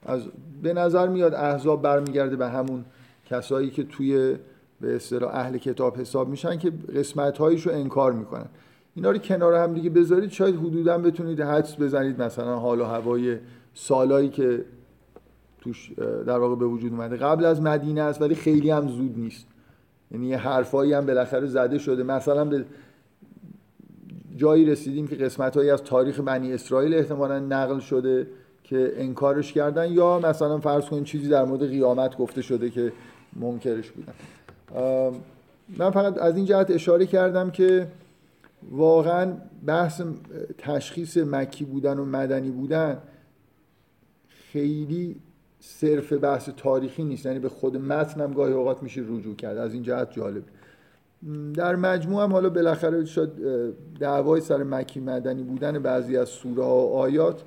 از 0.06 0.22
به 0.62 0.72
نظر 0.72 1.08
میاد 1.08 1.34
احزاب 1.34 1.82
برمیگرده 1.82 2.36
به 2.36 2.48
همون 2.48 2.84
کسایی 3.26 3.70
که 3.70 3.84
توی 3.84 4.36
به 4.82 4.96
اصطلاح 4.96 5.34
اهل 5.34 5.58
کتاب 5.58 5.96
حساب 5.96 6.28
میشن 6.28 6.58
که 6.58 6.72
قسمت 6.96 7.40
رو 7.40 7.72
انکار 7.72 8.12
می‌کنن. 8.12 8.46
اینا 8.94 9.10
رو 9.10 9.18
کنار 9.18 9.54
هم 9.54 9.74
دیگه 9.74 9.90
بذارید 9.90 10.30
شاید 10.30 10.56
حدودا 10.56 10.98
بتونید 10.98 11.40
حدس 11.40 11.80
بزنید 11.80 12.22
مثلا 12.22 12.58
حال 12.58 12.80
و 12.80 12.84
هوای 12.84 13.36
سالایی 13.74 14.28
که 14.28 14.64
توش 15.60 15.92
در 16.26 16.38
واقع 16.38 16.56
به 16.56 16.66
وجود 16.66 16.92
اومده. 16.92 17.16
قبل 17.16 17.44
از 17.44 17.62
مدینه 17.62 18.00
است 18.00 18.22
ولی 18.22 18.34
خیلی 18.34 18.70
هم 18.70 18.88
زود 18.88 19.18
نیست. 19.18 19.46
یعنی 20.10 20.26
یه 20.26 20.36
حرفایی 20.36 20.92
هم 20.92 21.06
بالاخره 21.06 21.46
زده 21.46 21.78
شده. 21.78 22.02
مثلا 22.02 22.44
به 22.44 22.64
جایی 24.36 24.64
رسیدیم 24.64 25.06
که 25.06 25.16
قسمت 25.16 25.56
هایی 25.56 25.70
از 25.70 25.82
تاریخ 25.82 26.20
بنی 26.20 26.52
اسرائیل 26.52 26.94
احتمالا 26.94 27.38
نقل 27.38 27.78
شده 27.78 28.26
که 28.64 28.92
انکارش 28.96 29.52
کردن 29.52 29.92
یا 29.92 30.18
مثلا 30.18 30.58
فرض 30.58 30.84
کنید 30.84 31.04
چیزی 31.04 31.28
در 31.28 31.44
مورد 31.44 31.68
قیامت 31.68 32.16
گفته 32.16 32.42
شده 32.42 32.70
که 32.70 32.92
منکرش 33.36 33.90
بودن. 33.90 34.12
من 35.78 35.90
فقط 35.90 36.18
از 36.18 36.36
این 36.36 36.44
جهت 36.44 36.70
اشاره 36.70 37.06
کردم 37.06 37.50
که 37.50 37.88
واقعا 38.70 39.32
بحث 39.66 40.02
تشخیص 40.58 41.16
مکی 41.16 41.64
بودن 41.64 41.98
و 41.98 42.04
مدنی 42.04 42.50
بودن 42.50 42.98
خیلی 44.28 45.16
صرف 45.60 46.12
بحث 46.12 46.48
تاریخی 46.56 47.04
نیست. 47.04 47.26
یعنی 47.26 47.38
به 47.38 47.48
خود 47.48 47.76
متن 47.76 48.20
هم 48.20 48.32
گاهی 48.32 48.52
اوقات 48.52 48.82
میشه 48.82 49.00
رجوع 49.00 49.34
کرد. 49.34 49.56
از 49.56 49.74
این 49.74 49.82
جهت 49.82 50.12
جالب 50.12 50.42
در 51.54 51.76
مجموع 51.76 52.22
هم 52.22 52.32
حالا 52.32 52.48
بالاخره 52.48 53.04
شد 53.04 53.32
دعوای 54.00 54.40
سر 54.40 54.62
مکی 54.62 55.00
مدنی 55.00 55.42
بودن 55.42 55.78
بعضی 55.78 56.16
از 56.16 56.28
سوره 56.28 56.62
و 56.62 56.90
آیات 56.94 57.42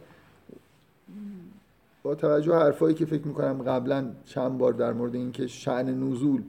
با 2.03 2.15
توجه 2.15 2.53
حرفایی 2.53 2.96
که 2.96 3.05
فکر 3.05 3.27
می‌کنم 3.27 3.63
قبلا 3.63 4.05
چند 4.25 4.58
بار 4.58 4.74
در 4.74 4.94
مورد 4.94 5.15
اینکه 5.15 5.48
شعن 5.48 6.03
نزول 6.03 6.41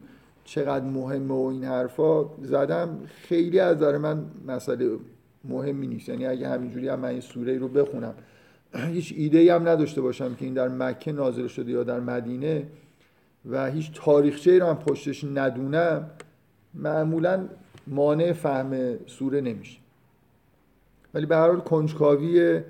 چقدر 0.47 0.85
مهمه 0.85 1.35
و 1.35 1.47
این 1.47 1.65
حرفا 1.65 2.25
زدم 2.43 2.99
خیلی 3.07 3.61
از 3.61 3.79
داره 3.79 3.99
من 3.99 4.25
مسئله 4.47 4.91
مهمی 5.45 5.87
نیست. 5.87 6.09
یعنی 6.09 6.27
اگه 6.27 6.49
همینجوری 6.49 6.89
هم 6.89 7.01
من 7.01 7.09
این 7.09 7.21
سوره 7.21 7.59
رو 7.59 7.69
بخونم 7.69 8.15
هیچ 8.75 9.15
ایده 9.17 9.55
هم 9.55 9.69
نداشته 9.69 10.01
باشم 10.01 10.35
که 10.35 10.45
این 10.45 10.55
در 10.55 10.69
مکه 10.69 11.13
نازل 11.13 11.47
شده 11.47 11.73
یا 11.73 11.83
در 11.85 12.01
مدینه 12.01 12.67
و 13.51 13.71
هیچ 13.71 13.91
تاریخچه 13.95 14.59
رو 14.59 14.67
هم 14.67 14.77
پشتش 14.77 15.25
ندونم 15.25 16.11
معمولا 16.75 17.49
مانع 17.87 18.33
فهم 18.33 18.97
سوره 19.07 19.41
نمیشه. 19.41 19.79
ولی 21.15 21.27
به 21.27 21.37
هر 21.37 21.49
حال 21.49 21.61
کنجکاوی 21.61 22.61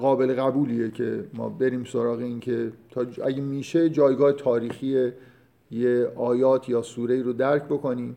قابل 0.00 0.34
قبولیه 0.34 0.90
که 0.90 1.24
ما 1.34 1.48
بریم 1.48 1.84
سراغ 1.84 2.18
این 2.18 2.40
که 2.40 2.72
اگه 3.24 3.40
میشه 3.42 3.90
جایگاه 3.90 4.32
تاریخی 4.32 5.12
یه 5.74 6.12
آیات 6.16 6.68
یا 6.68 6.82
سوره 6.82 7.22
رو 7.22 7.32
درک 7.32 7.64
بکنیم. 7.64 8.16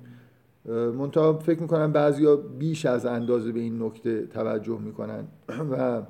منتها 0.68 1.34
فکر 1.34 1.62
می‌کنم 1.62 1.92
بعضیا 1.92 2.36
بیش 2.36 2.86
از 2.86 3.06
اندازه 3.06 3.52
به 3.52 3.60
این 3.60 3.84
نکته 3.84 4.26
توجه 4.26 4.80
می‌کنن. 4.80 5.24
و 5.72 6.02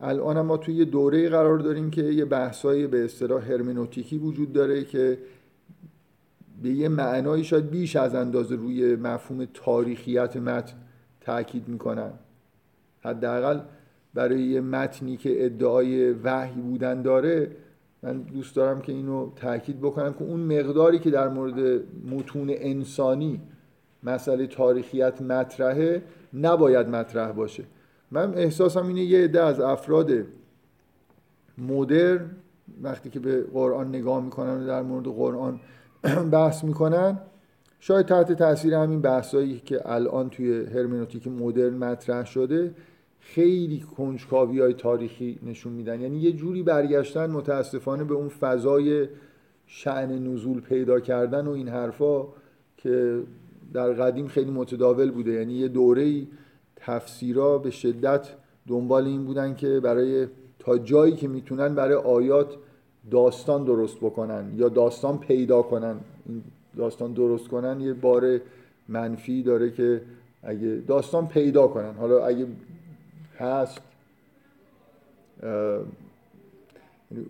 الان 0.00 0.40
ما 0.40 0.56
توی 0.56 0.74
یه 0.74 0.84
دوره 0.84 1.28
قرار 1.28 1.58
داریم 1.58 1.90
که 1.90 2.02
یه 2.02 2.24
بحثایی 2.24 2.86
به 2.86 3.04
اصطلاح 3.04 3.52
هرمنوتیکی 3.52 4.18
وجود 4.18 4.52
داره 4.52 4.84
که 4.84 5.18
به 6.62 6.68
یه 6.68 6.88
معنایی 6.88 7.44
شاید 7.44 7.70
بیش 7.70 7.96
از 7.96 8.14
اندازه 8.14 8.56
روی 8.56 8.96
مفهوم 8.96 9.44
تاریخیت 9.54 10.36
متن 10.36 10.74
تاکید 11.20 11.68
می‌کنن. 11.68 12.10
حداقل 13.00 13.60
برای 14.14 14.42
یه 14.42 14.60
متنی 14.60 15.16
که 15.16 15.44
ادعای 15.44 16.10
وحی 16.10 16.60
بودن 16.60 17.02
داره 17.02 17.50
من 18.02 18.18
دوست 18.22 18.56
دارم 18.56 18.80
که 18.80 18.92
اینو 18.92 19.30
تاکید 19.36 19.80
بکنم 19.80 20.12
که 20.12 20.22
اون 20.22 20.40
مقداری 20.40 20.98
که 20.98 21.10
در 21.10 21.28
مورد 21.28 21.82
متون 22.10 22.50
انسانی 22.50 23.40
مسئله 24.02 24.46
تاریخیت 24.46 25.22
مطرحه 25.22 26.02
نباید 26.34 26.88
مطرح 26.88 27.32
باشه. 27.32 27.64
من 28.10 28.34
احساسم 28.34 28.86
اینه 28.86 29.02
یه 29.02 29.24
عده 29.24 29.42
از 29.42 29.60
افراد 29.60 30.10
مدر 31.58 32.20
وقتی 32.82 33.10
که 33.10 33.20
به 33.20 33.42
قرآن 33.42 33.88
نگاه 33.88 34.24
می‌کنن 34.24 34.62
و 34.62 34.66
در 34.66 34.82
مورد 34.82 35.04
قرآن 35.04 35.60
بحث 36.32 36.64
می‌کنن 36.64 37.18
شاید 37.80 38.06
تحت 38.06 38.32
تاثیر 38.32 38.74
همین 38.74 39.00
بحثایی 39.00 39.60
که 39.60 39.92
الان 39.92 40.30
توی 40.30 40.64
هرمنوتیک 40.64 41.28
مدرن 41.28 41.74
مطرح 41.74 42.24
شده 42.24 42.74
خیلی 43.20 43.84
کنجکاوی 43.96 44.60
های 44.60 44.74
تاریخی 44.74 45.38
نشون 45.42 45.72
میدن. 45.72 46.00
یعنی 46.00 46.18
یه 46.18 46.32
جوری 46.32 46.62
برگشتن 46.62 47.30
متاسفانه 47.30 48.04
به 48.04 48.14
اون 48.14 48.28
فضای 48.28 49.08
شعن 49.66 50.28
نزول 50.28 50.60
پیدا 50.60 51.00
کردن 51.00 51.46
و 51.46 51.50
این 51.50 51.68
حرفا 51.68 52.26
که 52.76 53.22
در 53.72 53.92
قدیم 53.92 54.26
خیلی 54.26 54.50
متداول 54.50 55.10
بوده. 55.10 55.32
یعنی 55.32 55.54
یه 55.54 55.68
دوره 55.68 56.22
تفسیرا 56.76 57.58
به 57.58 57.70
شدت 57.70 58.28
دنبال 58.68 59.06
این 59.06 59.24
بودن 59.24 59.54
که 59.54 59.80
برای 59.80 60.26
تا 60.58 60.78
جایی 60.78 61.14
که 61.14 61.28
می‌تونن 61.28 61.74
برای 61.74 61.94
آیات 61.94 62.54
داستان 63.10 63.64
درست 63.64 63.96
بکنن 63.96 64.52
یا 64.56 64.68
داستان 64.68 65.18
پیدا 65.18 65.62
کنن. 65.62 65.96
این 66.26 66.42
داستان 66.76 67.12
درست 67.12 67.48
کنن 67.48 67.80
یه 67.80 67.92
بار 67.92 68.40
منفی 68.88 69.42
داره 69.42 69.70
که 69.70 70.00
اگه 70.42 70.82
داستان 70.86 71.26
پیدا 71.26 71.66
کنن. 71.66 71.94
حالا 71.94 72.26
اگه 72.26 72.46
هست. 73.38 73.80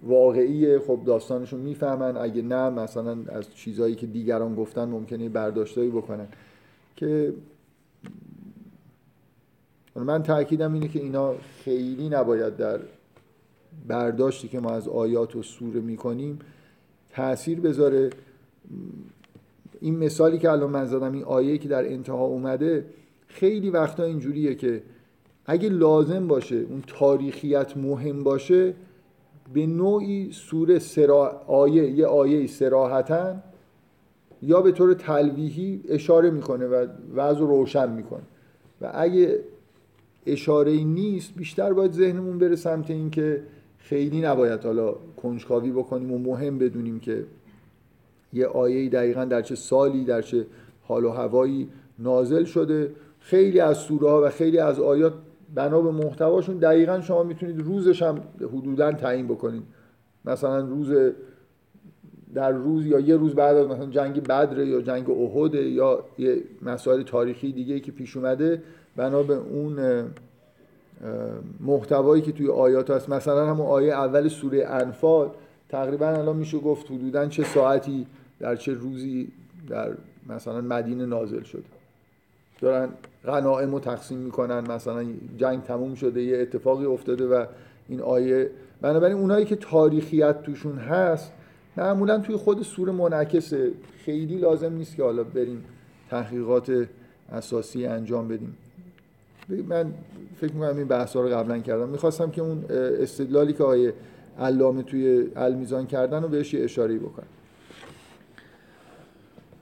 واقعی 0.03 0.79
خب 0.79 1.00
داستانشون 1.07 1.61
می‌فهمن. 1.61 2.17
اگه 2.17 2.43
نه 2.43 2.71
مثلا 2.71 3.19
از 3.29 3.55
چیزهایی 3.55 3.95
که 3.95 4.07
دیگران 4.07 4.55
گفتن 4.55 4.85
ممکنه 4.85 5.29
برداشتایی 5.29 5.91
بکنن. 5.91 6.29
که 6.97 7.35
من 9.95 10.23
تاکیدم 10.23 10.73
اینه 10.73 10.88
که 10.88 10.99
اینا 10.99 11.35
خیلی 11.65 12.09
نباید 12.09 12.57
در 12.57 12.81
برداشتی 13.88 14.49
که 14.49 14.61
ما 14.61 14.71
از 14.71 14.88
آیات 14.88 15.37
و 15.37 15.43
سوره 15.43 15.81
می‌کنیم 15.81 16.38
تاثیر 17.11 17.61
بذاره. 17.61 18.11
این 19.81 19.97
مثالی 19.97 20.38
که 20.38 20.50
الان 20.50 20.71
من 20.71 20.87
زدم 20.87 21.12
این 21.12 21.25
آیه 21.25 21.59
که 21.59 21.69
در 21.69 21.93
انتها 21.93 22.25
اومده 22.25 22.85
خیلی 23.27 23.71
وقتا 23.71 24.05
اینجوریه 24.05 24.55
که 24.55 24.83
اگه 25.50 25.69
لازم 25.69 26.26
باشه 26.26 26.57
اون 26.57 26.83
تاریخیت 26.87 27.76
مهم 27.76 28.23
باشه 28.23 28.75
به 29.55 29.67
نوعی 29.67 30.33
سوره 30.33 30.78
سرا... 30.78 31.43
آیه 31.47 31.90
یه 31.90 32.07
آیه 32.07 32.47
سراحتا 32.47 33.35
یا 34.43 34.61
به 34.61 34.73
طور 34.73 34.95
تلویحی 34.95 35.81
اشاره 35.88 36.31
می‌کنه 36.31 36.67
و 36.67 36.87
وضع 37.14 37.40
روشن 37.40 37.93
می‌کنه. 37.93 38.23
و 38.81 38.90
اگه 38.95 39.38
اشاره 40.26 40.71
ای 40.71 40.85
نیست 40.85 41.35
بیشتر 41.37 41.73
باید 41.73 41.93
ذهنمون 41.93 42.38
بره 42.38 42.57
سمت 42.57 42.90
این 42.90 43.11
که 43.11 43.43
خیلی 43.78 44.21
نباید 44.21 44.64
حالا 44.64 44.95
کنجکاوی 45.23 45.71
بکنیم 45.71 46.12
و 46.12 46.19
مهم 46.19 46.59
بدونیم 46.59 47.00
که 47.00 47.25
یه 48.33 48.47
آیه 48.47 48.88
دقیقا 48.88 49.25
در 49.25 49.43
چه 49.43 49.55
سالی 49.55 50.05
در 50.05 50.23
چه 50.23 50.47
حال 50.83 51.05
و 51.05 51.11
هوایی 51.11 51.69
نازل 51.99 52.45
شده. 52.45 52.90
خیلی 53.21 53.61
از 53.61 53.76
سوره 53.76 54.11
ها 54.11 54.23
و 54.25 54.31
خیلی 54.31 54.59
از 54.59 54.81
آیات 54.81 55.12
بنا 55.55 55.81
به 55.81 55.90
محتواشون 55.90 56.57
دقیقا 56.57 57.00
شما 57.00 57.23
می‌تونید 57.23 57.61
روزش 57.61 58.02
هم 58.02 58.21
حدودا 58.40 58.93
تعیین 58.93 59.26
بکنید. 59.26 59.62
مثلا 60.25 60.59
روز 60.59 61.12
در 62.35 62.52
روز 62.52 62.87
یا 62.87 63.00
یه 63.00 63.17
روز 63.17 63.35
بعد 63.35 63.57
از 63.57 63.67
مثلا 63.67 63.87
جنگ 63.87 64.23
بدر 64.23 64.59
یا 64.59 64.81
جنگ 64.81 65.11
احد 65.11 65.55
یا 65.55 66.05
یه 66.19 66.43
مسائل 66.62 67.02
تاریخی 67.02 67.52
دیگه 67.52 67.81
که 67.81 67.93
پیش 67.93 68.17
اومده 68.17 68.62
بنا 68.97 69.23
به 69.23 69.35
اون 69.35 70.05
محتوایی 71.61 72.23
که 72.23 72.33
توی 72.33 72.49
آیات 72.49 72.90
هست. 72.90 73.09
مثلا 73.09 73.47
همون 73.47 73.67
آیه 73.67 73.93
اول 73.93 74.28
سوره 74.28 74.67
انفال 74.67 75.31
تقریبا 75.69 76.07
الان 76.07 76.37
میشه 76.37 76.59
گفت 76.59 76.90
حدودا 76.90 77.26
چه 77.26 77.45
ساعتی 77.45 78.07
در 78.40 78.57
چه 78.57 78.73
روزی 78.73 79.33
در 79.69 79.93
مثلا 80.28 80.61
مدینه 80.61 81.07
نازل 81.07 81.43
شده. 81.43 81.62
دارن 82.61 82.88
غنائم 83.28 83.73
رو 83.73 83.80
تقسیم 83.80 84.18
می‌کنن 84.18 84.73
مثلا 84.73 85.06
جنگ 85.37 85.62
تموم 85.62 85.94
شده 85.94 86.23
یه 86.23 86.38
اتفاقی 86.38 86.85
افتاده 86.85 87.26
و 87.26 87.44
این 87.88 88.00
آیه. 88.00 88.50
بنابراین 88.80 89.16
اونایی 89.16 89.44
که 89.44 89.56
تاریخیت 89.56 90.42
توشون 90.42 90.78
هست 90.78 91.32
معمولا 91.76 92.18
توی 92.18 92.37
خود 92.37 92.62
سوره 92.62 92.92
منعکسه. 92.92 93.70
خیلی 94.04 94.38
لازم 94.38 94.73
نیست 94.73 94.97
که 94.97 95.02
حالا 95.02 95.25
بریم 95.25 95.64
تحقیقات 96.11 96.87
اساسی 97.32 97.87
انجام 97.87 98.28
بدیم. 98.28 98.56
من 99.68 99.92
فکر 100.40 100.52
می‌کنم 100.52 100.76
این 100.76 100.88
بحث 100.88 101.16
رو 101.16 101.28
قبلا 101.28 101.58
کردم. 101.58 101.88
می‌خواستم 101.88 102.30
که 102.30 102.42
اون 102.42 102.64
استدلالی 103.03 103.53
که 103.53 103.64
آیه 103.64 103.94
علامه 104.38 104.83
توی 104.83 105.29
المیزان 105.37 105.87
کردن 105.87 106.22
رو 106.22 106.29
بهش 106.29 106.55
یه 106.55 106.64
اشاره 106.64 106.98
بکنم. 106.98 107.26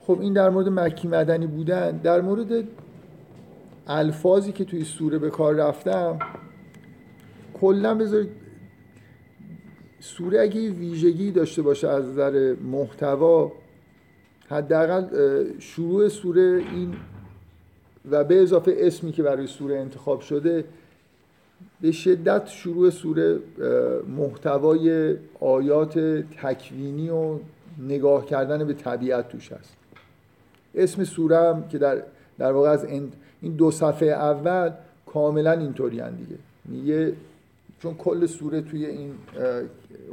خب 0.01 0.21
این 0.21 0.33
در 0.33 0.51
مورد 0.51 0.69
مکی 0.69 1.09
مدنی 1.09 1.47
بودن. 1.47 1.91
در 1.97 2.21
مورد 2.21 2.65
الفاظی 3.87 4.53
که 4.53 4.65
توی 4.65 4.85
سوره 4.85 5.19
به 5.19 5.31
کار 5.31 5.55
رفتم 5.55 6.19
کلا 7.55 7.95
بذارید 7.95 8.31
سوره 10.01 10.41
اگه 10.41 10.71
ویژگی 10.71 11.31
داشته 11.31 11.63
باشه 11.63 11.89
از 11.89 12.09
نظر 12.09 12.55
محتوا 12.55 13.53
حداقل 14.49 15.07
شروع 15.59 16.09
سوره 16.09 16.63
این 16.73 16.95
و 18.11 18.25
به 18.25 18.43
اضافه 18.43 18.77
اسمی 18.79 19.13
که 19.13 19.23
برای 19.23 19.47
سوره 19.47 19.79
انتخاب 19.79 20.21
شده 20.21 20.65
به 21.81 21.93
شدت 21.93 22.47
شروع 22.47 22.91
سوره 22.91 23.39
محتوای 24.17 25.17
آیات 25.41 25.99
تکوینی 26.43 27.09
و 27.11 27.39
نگاه 27.79 28.27
کردن 28.27 28.65
به 28.65 28.75
طبیعت 28.75 29.29
توش 29.29 29.53
هست. 29.53 29.77
اسم 30.75 31.05
سوره 31.05 31.39
هم 31.39 31.69
که 31.69 31.79
در, 31.79 32.03
در 32.39 32.53
واقع 32.53 32.71
از 32.71 32.85
این 33.41 33.53
دو 33.53 33.71
صفحه 33.71 34.09
اول 34.09 34.73
کاملا 35.07 35.53
اینطوری 35.53 36.03
دیگه. 36.11 36.39
یه 36.85 37.13
چون 37.79 37.95
کل 37.95 38.27
سوره 38.27 38.61
توی 38.61 38.87
این 38.87 39.11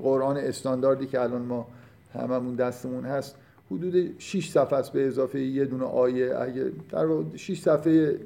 قرآن 0.03 0.37
استانداردی 0.37 1.05
که 1.05 1.21
الان 1.21 1.41
ما 1.41 1.67
هممون 2.13 2.55
دستمون 2.55 3.05
هست 3.05 3.35
حدود 3.71 4.19
6 4.19 4.49
صفحه 4.49 4.79
است 4.79 4.93
به 4.93 5.07
اضافه 5.07 5.39
یه 5.39 5.65
دونه 5.65 5.83
آیه. 5.83 6.37
اگه 6.37 6.71
در 6.89 7.05
واقع 7.05 7.23
6 7.35 7.61
صفحه 7.61 8.19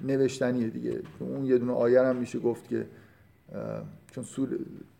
نوشتنیه 0.00 0.68
دیگه. 0.68 1.00
اون 1.18 1.44
یه 1.44 1.58
دونه 1.58 1.72
آیه 1.72 2.02
هم 2.02 2.16
میشه 2.16 2.38
گفت 2.38 2.68
که 2.68 2.86
چون 4.12 4.24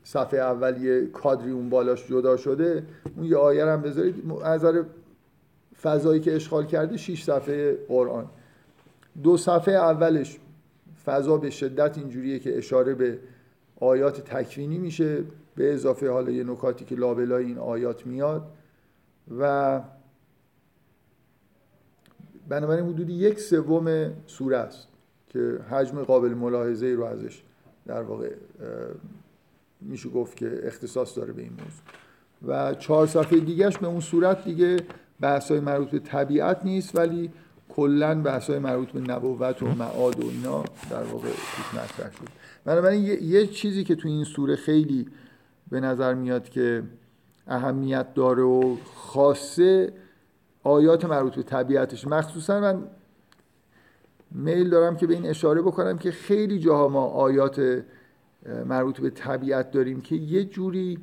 صفحه 0.04 0.40
اول 0.40 0.82
یه 0.82 1.06
کادری 1.06 1.50
اون 1.50 1.70
بالاش 1.70 2.08
جدا 2.08 2.36
شده 2.36 2.82
اون 3.16 3.26
یه 3.26 3.36
آیه 3.36 3.66
هم 3.66 3.82
بذارید. 3.82 4.14
از 4.44 4.64
فضایی 5.82 6.20
که 6.20 6.36
اشغال 6.36 6.66
کرده 6.66 6.96
6 6.96 7.24
صفحه 7.24 7.78
قرآن. 7.88 8.26
دو 9.22 9.36
صفحه 9.36 9.74
اولش 9.74 10.38
فضا 11.04 11.36
به 11.36 11.50
شدت 11.50 11.98
اینجوریه 11.98 12.38
که 12.38 12.58
اشاره 12.58 12.94
به 12.94 13.18
آیات 13.80 14.20
تکوینی 14.20 14.78
میشه 14.78 15.24
به 15.54 15.74
اضافه 15.74 16.10
حالا 16.10 16.30
یه 16.30 16.44
نکاتی 16.44 16.84
که 16.84 16.94
لابلای 16.94 17.44
این 17.44 17.58
آیات 17.58 18.06
میاد. 18.06 18.50
و 19.38 19.80
بنابراین 22.48 22.84
حدودی 22.84 23.12
یک 23.12 23.40
سوم 23.40 24.12
سوره 24.26 24.56
است 24.56 24.88
که 25.28 25.58
حجم 25.70 26.02
قابل 26.02 26.34
ملاحظه 26.34 26.86
رو 26.86 27.04
ازش 27.04 27.42
در 27.86 28.02
واقع 28.02 28.30
میشه 29.80 30.08
گفت 30.08 30.36
که 30.36 30.60
اختصاص 30.62 31.18
داره 31.18 31.32
به 31.32 31.42
این 31.42 31.52
موضوع. 31.52 31.82
و 32.46 32.74
چهار 32.74 33.06
صفحه 33.06 33.40
دیگهش 33.40 33.78
به 33.78 33.86
اون 33.86 34.00
صورت 34.00 34.44
دیگه 34.44 34.76
بحث 35.20 35.50
های 35.50 35.60
مربوط 35.60 35.90
به 35.90 35.98
طبیعت 35.98 36.64
نیست 36.64 36.96
ولی 36.96 37.30
کلا 37.78 38.22
بحث 38.22 38.50
های 38.50 38.58
مربوط 38.58 38.88
به 38.88 39.00
نبوت 39.00 39.62
و 39.62 39.66
معاد 39.66 40.24
و 40.24 40.28
اینا 40.28 40.64
در 40.90 41.02
واقع 41.02 41.28
مطرح 41.74 42.10
شد. 42.10 42.28
بنابراین 42.64 43.04
یه،, 43.04 43.22
یه 43.22 43.46
چیزی 43.46 43.84
که 43.84 43.94
تو 43.94 44.08
این 44.08 44.24
سوره 44.24 44.56
خیلی 44.56 45.06
به 45.70 45.80
نظر 45.80 46.14
میاد 46.14 46.48
که 46.48 46.82
اهمیت 47.46 48.14
داره 48.14 48.42
و 48.42 48.76
خاصه 48.94 49.92
آیات 50.62 51.04
مربوط 51.04 51.34
به 51.34 51.42
طبیعتش. 51.42 52.06
مخصوصا 52.06 52.60
من 52.60 52.82
میل 54.30 54.70
دارم 54.70 54.96
که 54.96 55.06
به 55.06 55.14
این 55.14 55.26
اشاره 55.26 55.62
بکنم 55.62 55.98
که 55.98 56.10
خیلی 56.10 56.58
جاها 56.58 56.88
ما 56.88 57.04
آیات 57.04 57.82
مربوط 58.66 59.00
به 59.00 59.10
طبیعت 59.10 59.70
داریم 59.70 60.00
که 60.00 60.16
یه 60.16 60.44
جوری 60.44 60.98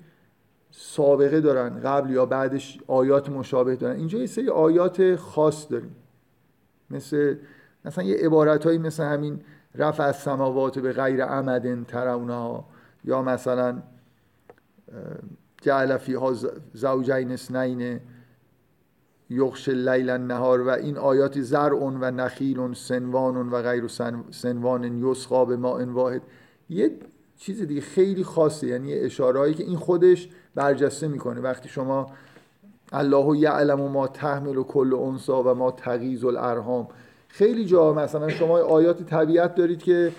سابقه 0.72 1.42
دارن 1.42 1.80
قبل 1.80 2.10
یا 2.10 2.26
بعدش 2.26 2.80
آیات 2.88 3.30
مشابه 3.30 3.76
دارن. 3.76 3.96
اینجا 3.96 4.20
یه 4.20 4.26
سری 4.26 4.50
آیات 4.50 5.16
خاص 5.16 5.72
داریم. 5.72 5.96
مثل 6.90 7.36
مثلا 7.86 8.04
یه 8.04 8.16
عبارت 8.16 8.66
هایی 8.66 8.78
مثل 8.78 9.04
همین 9.04 9.40
رفع 9.76 10.04
از 10.04 10.16
سماوات 10.16 10.80
به 10.80 10.94
غیر 10.94 11.26
عمد 11.26 11.86
ترونها 11.86 12.66
یا 13.04 13.22
مثلا 13.22 13.82
جعل 15.62 15.98
فیها 15.98 16.34
زوجین 16.74 17.32
اسنین 17.32 18.00
یخش 19.30 19.70
لیل 19.70 20.10
نهار 20.10 20.62
و 20.62 20.70
این 20.70 20.98
آیات 20.98 21.42
زرع 21.42 21.78
و 21.78 22.12
نخیل 22.12 22.74
سنوان 22.74 23.50
و 23.50 23.62
غیر 23.62 23.88
سنوان 24.32 24.84
یسقا 24.84 25.46
به 25.46 25.58
ماء 25.58 25.86
واحد. 25.86 26.22
یه 26.70 26.92
چیز 27.38 27.62
دیگه 27.62 27.82
خیلی 27.82 28.24
خاصه 28.24 28.68
یعنی 28.68 28.94
اشارهایی 28.94 29.54
که 29.54 29.64
این 29.64 29.78
خودش 29.78 30.30
برجسته 30.56 31.08
می‌کنه. 31.08 31.42
وقتی 31.42 31.70
شما 31.70 32.12
الله 32.98 33.38
یعلم 33.38 33.82
ما 33.82 34.08
تحمل 34.08 34.58
و 34.58 34.64
کل 34.64 34.94
انسا 34.94 35.44
و 35.44 35.54
ما 35.54 35.72
تغیز 35.72 36.26
الارهام 36.26 36.88
خیلی 37.28 37.66
جا 37.66 37.94
مثلا 37.94 38.30
شما 38.30 38.58
آیات 38.58 39.04
طبیعت 39.04 39.56
دارید 39.56 39.84
که 39.84 40.12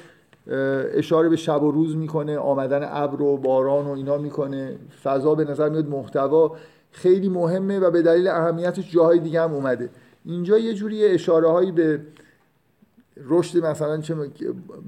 اشاره 0.94 1.28
به 1.28 1.36
شب 1.36 1.62
و 1.62 1.70
روز 1.70 1.96
می‌کنه 1.96 2.38
آمدن 2.38 2.88
ابر 2.92 3.22
و 3.22 3.36
باران 3.36 3.86
و 3.86 3.90
اینا 3.90 4.18
می‌کنه 4.18 4.76
فضا 5.04 5.34
به 5.34 5.44
نظر 5.44 5.68
میاد 5.68 5.88
محتوا. 5.88 6.56
خیلی 6.90 7.28
مهمه 7.28 7.78
و 7.78 7.90
به 7.90 8.02
دلیل 8.02 8.28
اهمیتش 8.28 8.92
جاهای 8.92 9.18
دیگه 9.18 9.42
هم 9.42 9.54
اومده. 9.54 9.90
اینجا 10.24 10.58
یه 10.58 10.74
جوری 10.74 11.04
اشاره 11.04 11.48
هایی 11.50 11.72
به 11.72 12.00
رشد 13.24 13.64
مثلا 13.64 14.00
چه 14.00 14.14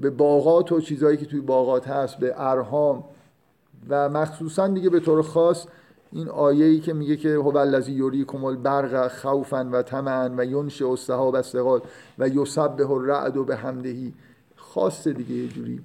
به 0.01 0.09
باغات 0.09 0.71
و 0.71 0.81
چیزهایی 0.81 1.17
که 1.17 1.25
توی 1.25 1.41
باغات 1.41 1.87
هست 1.87 2.17
به 2.17 2.33
ارهام 2.37 3.03
و 3.89 4.09
مخصوصا 4.09 4.67
دیگه 4.67 4.89
به 4.89 4.99
طور 4.99 5.21
خاص 5.21 5.65
این 6.11 6.29
آیه 6.29 6.65
ای 6.65 6.79
که 6.79 6.93
میگه 6.93 7.17
که 7.17 7.29
هو 7.29 7.57
الذی 7.57 7.91
یریکم 7.91 8.43
البرق 8.43 9.07
خوفا 9.07 9.69
و 9.71 9.81
طمعا 9.81 10.31
و 10.37 10.45
ینشئ 10.45 10.89
السحاب 10.89 11.35
الثقال 11.35 11.81
و 12.19 12.27
یسبح 12.27 12.91
الرعد 12.91 13.37
و 13.37 13.43
به 13.43 13.55
همدهی 13.55 14.13
خاصه 14.55 15.13
دیگه 15.13 15.35
یه 15.35 15.47
جوری. 15.47 15.81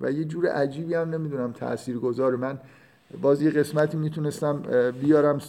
و 0.00 0.10
یه 0.10 0.24
جور 0.24 0.46
عجیبی 0.46 0.94
هم 0.94 1.10
نمی‌دونم 1.10 1.52
تأثیر 1.52 1.98
گذاره 1.98 2.36
من 2.36 2.58
باز 3.22 3.42
یه 3.42 3.50
قسمتی 3.50 3.96
می‌تونستم 3.96 4.62
بیارم 5.00 5.40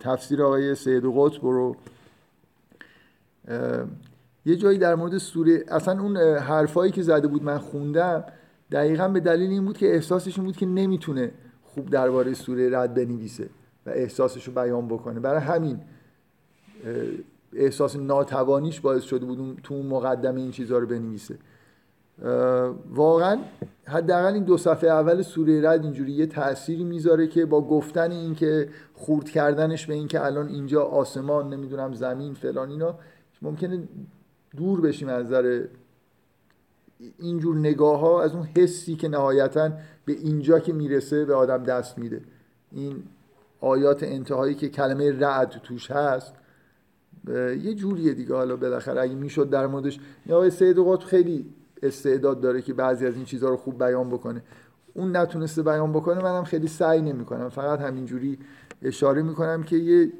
تفسیر 0.00 0.42
آقای 0.42 0.74
سید 0.74 1.04
قطب 1.16 1.44
رو. 1.44 1.76
یه 4.46 4.56
جایی 4.56 4.78
در 4.78 4.94
مورد 4.94 5.18
سوره 5.18 5.64
اصلا 5.68 6.00
اون 6.00 6.16
حرفایی 6.16 6.92
که 6.92 7.02
زده 7.02 7.28
بود 7.28 7.42
من 7.42 7.58
خوندم 7.58 8.24
دقیقا 8.72 9.08
به 9.08 9.20
دلیل 9.20 9.50
این 9.50 9.64
بود 9.64 9.78
که 9.78 9.94
احساسش 9.94 10.38
این 10.38 10.46
بود 10.46 10.56
که 10.56 10.66
نمی‌تونه 10.66 11.30
خوب 11.74 11.90
درباره 11.90 12.34
سوره 12.34 12.78
رد 12.78 12.94
بنویسه 12.94 13.48
و 13.86 13.90
احساسش 13.90 14.44
رو 14.44 14.52
بیان 14.52 14.88
بکنه. 14.88 15.20
برای 15.20 15.40
همین 15.40 15.80
احساس 17.52 17.96
ناتوانیش 17.96 18.80
باعث 18.80 19.02
شده 19.02 19.26
بود 19.26 19.60
تو 19.62 19.74
اون 19.74 19.86
مقدمه 19.86 20.40
این 20.40 20.50
چیزها 20.50 20.78
رو 20.78 20.86
بنویسه. 20.86 21.34
واقعا 22.90 23.38
حداقل 23.84 24.34
این 24.34 24.44
دو 24.44 24.56
صفحه 24.56 24.90
اول 24.90 25.22
سوره 25.22 25.70
رد 25.70 25.84
اینجوری 25.84 26.12
یه 26.12 26.26
تأثیری 26.26 26.84
می‌ذاره 26.84 27.26
که 27.26 27.46
با 27.46 27.60
گفتن 27.60 28.10
این 28.10 28.34
که 28.34 28.68
خورد 28.94 29.28
کردنش 29.28 29.86
به 29.86 29.94
این 29.94 30.08
که 30.08 30.24
الان 30.24 30.48
اینجا 30.48 30.82
آسمان 30.82 31.54
نمی‌دونم 31.54 31.94
زمین 31.94 32.34
فلان 32.34 32.70
اینا 32.70 32.94
ممکنه 33.42 33.88
دور 34.56 34.80
بشیم 34.80 35.08
از 35.08 35.26
نظر 35.26 35.64
اینجور 37.18 37.56
نگاه 37.56 38.00
ها 38.00 38.22
از 38.22 38.34
اون 38.34 38.48
حسی 38.56 38.94
که 38.94 39.08
نهایتا 39.08 39.70
به 40.10 40.18
اینجا 40.20 40.58
که 40.58 40.72
می‌رسه 40.72 41.24
به 41.24 41.34
آدم 41.34 41.62
دست 41.62 41.98
میده. 41.98 42.20
این 42.72 43.02
آیات 43.60 44.02
انتهایی 44.02 44.54
که 44.54 44.68
کلمه 44.68 45.18
رعد 45.18 45.50
توش 45.50 45.90
هست 45.90 46.34
یه 47.62 47.74
جوریه 47.74 48.14
دیگه. 48.14 48.34
حالا 48.34 48.56
بالاخره 48.56 49.00
اگه 49.00 49.14
می‌شد 49.14 49.50
در 49.50 49.66
موردش 49.66 50.00
آقای 50.30 50.50
سید 50.50 50.78
قطب 50.78 51.06
خیلی 51.06 51.46
استعداد 51.82 52.40
داره 52.40 52.62
که 52.62 52.74
بعضی 52.74 53.06
از 53.06 53.14
این 53.14 53.24
چیزها 53.24 53.48
رو 53.48 53.56
خوب 53.56 53.78
بیان 53.78 54.08
بکنه. 54.08 54.42
اون 54.94 55.16
نتونسته 55.16 55.62
بیان 55.62 55.92
بکنه 55.92 56.22
منم 56.22 56.44
خیلی 56.44 56.68
سعی 56.68 57.02
نمی‌کنم. 57.02 57.48
فقط 57.48 57.80
همینجوری 57.80 58.38
اشاره 58.82 59.22
می‌کنم 59.22 59.62
که 59.62 59.76
یه 59.76 60.12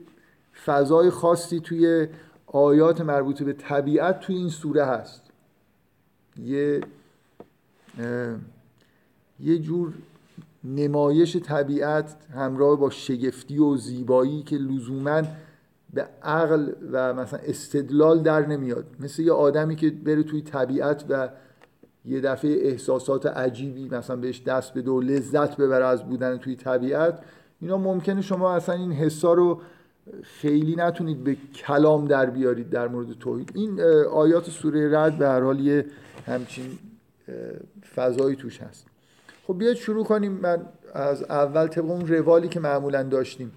فضای 0.64 1.10
خاصی 1.10 1.60
توی 1.60 2.08
آیات 2.46 3.00
مربوط 3.00 3.42
به 3.42 3.52
طبیعت 3.52 4.20
توی 4.20 4.36
این 4.36 4.48
سوره 4.48 4.84
هست. 4.84 5.22
یه 6.36 6.80
یه 9.42 9.58
جور 9.58 9.92
نمایش 10.64 11.36
طبیعت 11.36 12.16
همراه 12.34 12.78
با 12.78 12.90
شگفتی 12.90 13.58
و 13.58 13.76
زیبایی 13.76 14.42
که 14.42 14.56
لزوما 14.56 15.22
به 15.94 16.08
عقل 16.22 16.72
و 16.92 17.14
مثلا 17.14 17.40
استدلال 17.42 18.22
در 18.22 18.46
نمیاد. 18.46 18.84
مثل 19.00 19.22
یه 19.22 19.32
آدمی 19.32 19.76
که 19.76 19.90
بره 19.90 20.22
توی 20.22 20.42
طبیعت 20.42 21.04
و 21.08 21.28
یه 22.04 22.20
دفعه 22.20 22.50
احساسات 22.50 23.26
عجیبی 23.26 23.88
مثلا 23.88 24.16
بهش 24.16 24.42
دست 24.42 24.74
بده 24.74 24.90
و 24.90 25.00
لذت 25.00 25.56
ببره 25.56 25.86
از 25.86 26.04
بودن 26.04 26.36
توی 26.36 26.56
طبیعت 26.56 27.22
اینا 27.60 27.78
ممکنه 27.78 28.22
شما 28.22 28.54
اصلا 28.54 28.74
این 28.74 28.92
حسا 28.92 29.32
رو 29.32 29.60
خیلی 30.22 30.76
نتونید 30.76 31.24
به 31.24 31.36
کلام 31.54 32.06
در 32.06 32.30
بیارید 32.30 32.70
در 32.70 32.88
مورد 32.88 33.12
توحید. 33.12 33.52
این 33.54 33.80
آیات 34.12 34.50
سوره 34.50 34.98
رد 34.98 35.18
به 35.18 35.28
هر 35.28 35.40
حال 35.40 35.60
یه 35.60 35.86
همچین 36.26 36.64
فضایی 37.94 38.36
توش 38.36 38.60
هست. 38.60 38.86
خب 39.50 39.58
بیاید 39.58 39.76
شروع 39.76 40.04
کنیم. 40.04 40.32
من 40.32 40.66
از 40.94 41.22
اول 41.22 41.66
طبق 41.66 41.90
اون 41.90 42.06
روالی 42.06 42.48
که 42.48 42.60
معمولا 42.60 43.02
داشتیم. 43.02 43.52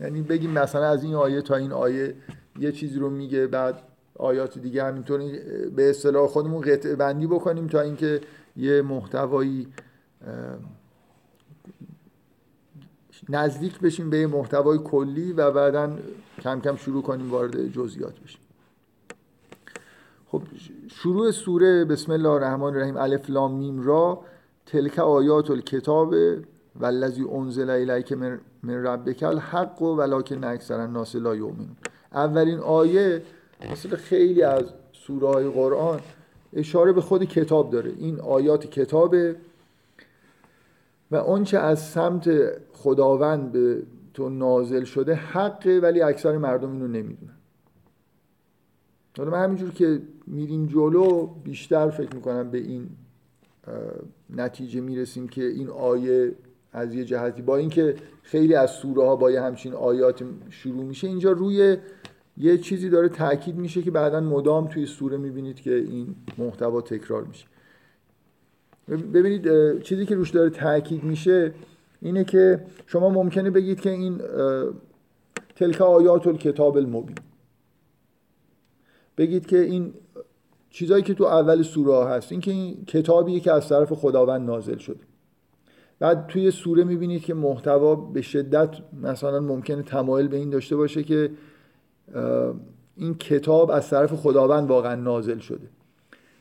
یعنی 0.00 0.22
بگیم 0.22 0.50
مثلا 0.50 0.84
از 0.84 1.04
این 1.04 1.14
آیه 1.14 1.42
تا 1.42 1.56
این 1.56 1.72
آیه 1.72 2.14
یه 2.58 2.72
چیزی 2.72 2.98
رو 2.98 3.10
میگه 3.10 3.46
بعد 3.46 3.82
آیات 4.18 4.58
دیگه 4.58 4.84
همینطور 4.84 5.20
به 5.76 5.90
اصطلاح 5.90 6.26
خودمون 6.26 6.60
قطع 6.60 6.94
بندی 6.94 7.26
بکنیم 7.26 7.66
تا 7.66 7.80
اینکه 7.80 8.20
یه 8.56 8.82
محتوایی 8.82 9.66
نزدیک 13.28 13.80
بشیم 13.80 14.10
به 14.10 14.18
یه 14.18 14.26
محتوای 14.26 14.78
کلی 14.78 15.32
و 15.32 15.50
بعدا 15.50 15.96
کم 16.42 16.60
کم 16.60 16.76
شروع 16.76 17.02
کنیم 17.02 17.30
وارد 17.30 17.68
جزئیات 17.72 18.20
بشیم. 18.20 18.40
خب 20.26 20.42
شروع 20.88 21.30
سوره 21.30 21.84
بسم 21.84 22.12
الله 22.12 22.28
الرحمن 22.28 22.62
الرحیم 22.62 22.96
الف 22.96 23.30
لام 23.30 23.54
میم 23.54 23.82
را 23.82 24.24
تلک 24.66 24.98
آیات 24.98 25.50
الکتاب 25.50 26.14
والذی 26.80 27.24
انزل 27.24 27.70
الیک 27.70 28.12
من 28.62 28.84
ربک 28.84 29.22
الحق 29.22 29.82
ولکن 29.82 30.44
اکثر 30.44 30.80
الناس 30.80 31.16
لا 31.16 31.36
یؤمنون. 31.36 31.76
اولین 32.12 32.58
آیه 32.58 33.22
مثل 33.72 33.96
خیلی 33.96 34.42
از 34.42 34.64
سوره 34.92 35.28
های 35.28 35.48
قرآن 35.48 36.00
اشاره 36.52 36.92
به 36.92 37.00
خود 37.00 37.24
کتاب 37.24 37.70
داره. 37.70 37.92
این 37.98 38.20
آیات 38.20 38.66
کتابه 38.66 39.36
و 41.10 41.16
آنچه 41.16 41.58
از 41.58 41.82
سمت 41.82 42.30
خداوند 42.72 43.52
به 43.52 43.82
تو 44.14 44.28
نازل 44.28 44.84
شده 44.84 45.14
حقه 45.14 45.78
ولی 45.78 46.00
اکثر 46.00 46.38
مردم 46.38 46.72
اینو 46.72 46.86
نمی‌دونن. 46.86 47.36
حالا 49.18 49.30
من 49.30 49.44
همینجور 49.44 49.70
که 49.70 50.02
میریم 50.26 50.66
جلو 50.66 51.26
بیشتر 51.26 51.90
فکر 51.90 52.14
می‌کنم 52.14 52.50
به 52.50 52.58
این 52.58 52.88
نتیجه 54.36 54.80
می‌رسیم 54.80 55.28
که 55.28 55.44
این 55.44 55.68
آیه 55.68 56.32
از 56.72 56.94
یه 56.94 57.04
جهتی 57.04 57.42
با 57.42 57.56
اینکه 57.56 57.94
خیلی 58.22 58.54
از 58.54 58.70
سوره 58.70 59.02
ها 59.02 59.16
با 59.16 59.30
یه 59.30 59.40
همچین 59.42 59.74
آیات 59.74 60.24
شروع 60.50 60.84
میشه 60.84 61.06
اینجا 61.06 61.32
روی 61.32 61.76
یه 62.36 62.58
چیزی 62.58 62.90
داره 62.90 63.08
تاکید 63.08 63.56
میشه 63.56 63.82
که 63.82 63.90
بعدا 63.90 64.20
مدام 64.20 64.68
توی 64.68 64.86
سوره 64.86 65.16
می‌بینید 65.16 65.60
که 65.60 65.74
این 65.74 66.14
محتوا 66.38 66.80
تکرار 66.80 67.24
میشه. 67.24 67.46
ببینید 68.88 69.82
چیزی 69.82 70.06
که 70.06 70.14
روش 70.14 70.30
داره 70.30 70.50
تاکید 70.50 71.04
میشه 71.04 71.54
اینه 72.00 72.24
که 72.24 72.66
شما 72.86 73.10
ممکنه 73.10 73.50
بگید 73.50 73.80
که 73.80 73.90
این 73.90 74.20
تلک 75.56 75.80
آیات 75.80 76.26
الکتاب 76.26 76.76
المبین. 76.76 77.16
بگید 79.18 79.46
که 79.46 79.60
این 79.60 79.94
چیزایی 80.72 81.02
که 81.02 81.14
تو 81.14 81.24
اول 81.24 81.62
سوره 81.62 82.06
هست. 82.06 82.32
این 82.32 82.40
که 82.40 82.50
این 82.50 82.84
کتابیه 82.84 83.40
که 83.40 83.52
از 83.52 83.68
طرف 83.68 83.92
خداوند 83.92 84.46
نازل 84.50 84.78
شده. 84.78 85.00
بعد 85.98 86.26
توی 86.26 86.50
سوره 86.50 86.84
می‌بینید 86.84 87.22
که 87.22 87.34
محتوا 87.34 87.94
به 87.94 88.22
شدت 88.22 88.76
مثلا 89.02 89.40
ممکنه 89.40 89.82
تمایل 89.82 90.28
به 90.28 90.36
این 90.36 90.50
داشته 90.50 90.76
باشه 90.76 91.02
که 91.02 91.30
این 92.96 93.14
کتاب 93.14 93.70
از 93.70 93.90
طرف 93.90 94.12
خداوند 94.12 94.68
واقعا 94.68 94.94
نازل 94.94 95.38
شده. 95.38 95.68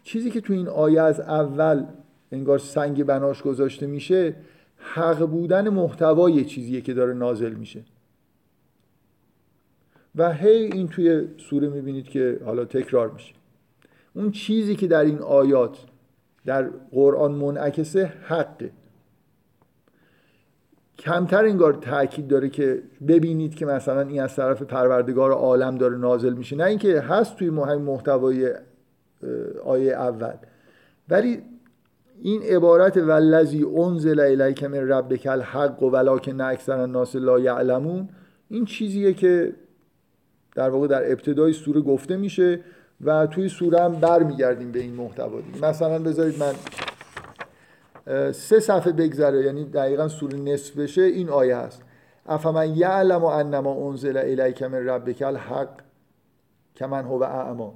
چیزی 0.04 0.32
که 0.32 0.42
تو 0.42 0.54
این 0.54 0.68
آیه 0.68 1.02
از 1.02 1.20
اول 1.20 1.86
انگار 2.32 2.60
سنگ 2.60 3.04
بناش 3.04 3.42
گذاشته 3.42 3.88
میشه 3.88 4.36
حق 4.78 5.26
بودن 5.26 5.70
محتوای 5.70 6.46
چیزیه 6.46 6.82
که 6.82 6.94
داره 6.94 7.14
نازل 7.14 7.54
میشه. 7.54 7.84
و 10.16 10.34
هی 10.34 10.50
این 10.50 10.88
توی 10.88 11.28
سوره 11.38 11.70
می‌بینید 11.70 12.06
که 12.06 12.40
حالا 12.46 12.66
تکرار 12.66 13.10
میشه. 13.12 13.34
اون 14.14 14.32
چیزی 14.32 14.76
که 14.76 14.88
در 14.88 15.02
این 15.02 15.20
آیات 15.20 15.78
در 16.46 16.70
قرآن 16.92 17.32
منعکسه 17.32 18.06
حقه. 18.06 18.72
کمتر 21.00 21.46
انگار 21.46 21.74
تاکید 21.74 22.28
داره 22.28 22.50
که 22.50 22.84
ببینید 23.08 23.56
که 23.56 23.66
مثلا 23.66 24.02
این 24.02 24.22
از 24.22 24.36
طرف 24.36 24.62
پروردگار 24.62 25.32
عالم 25.32 25.78
داره 25.78 25.98
نازل 25.98 26.34
میشه. 26.34 26.56
نه 26.56 26.64
اینکه 26.64 27.00
هست 27.00 27.36
توی 27.36 27.50
مهم 27.50 27.82
محتوای 27.82 28.54
آیه 29.66 29.94
اول. 29.94 30.34
ولی 31.10 31.42
این 32.22 32.42
عبارت 32.44 32.98
والذی 32.98 33.64
انزل 33.64 34.20
الیک 34.20 34.64
من 34.64 34.88
ربک 34.88 35.28
الحق 35.32 35.84
ولکن 35.84 36.42
اکثر 36.42 36.78
الناس 36.78 37.16
لا 37.16 37.40
یعلمون 37.40 38.10
این 38.50 38.66
چیزیه 38.66 39.14
که 39.14 39.54
در 40.56 40.70
واقع 40.70 40.88
در 40.88 41.12
ابتدای 41.12 41.54
سوره 41.54 41.82
گفته 41.82 42.18
میشه. 42.18 42.60
و 43.04 43.28
توی 43.28 43.50
سوره 43.50 43.82
هم 43.82 43.92
برمیگردیم 43.92 44.72
به 44.72 44.80
این 44.80 44.94
محتوا 44.94 45.40
مثلا 45.62 46.00
بذارید 46.00 46.36
من 46.40 46.54
سه 48.32 48.60
صفحه 48.60 48.92
بگذره 48.92 49.46
یعنی 49.46 49.66
دقیقا 49.66 50.08
سوره 50.08 50.40
نصف 50.40 50.78
بشه 50.78 51.02
این 51.02 51.30
آیه 51.30 51.58
هست. 51.58 51.82
افمن 52.26 52.76
یعلم 52.76 53.26
انما 53.26 53.90
انزل 53.90 54.18
الیک 54.18 54.64
من 54.64 54.88
ربک 54.88 55.22
الحق 55.22 55.70
کمن 56.76 57.06
هو 57.06 57.24
اعما. 57.24 57.74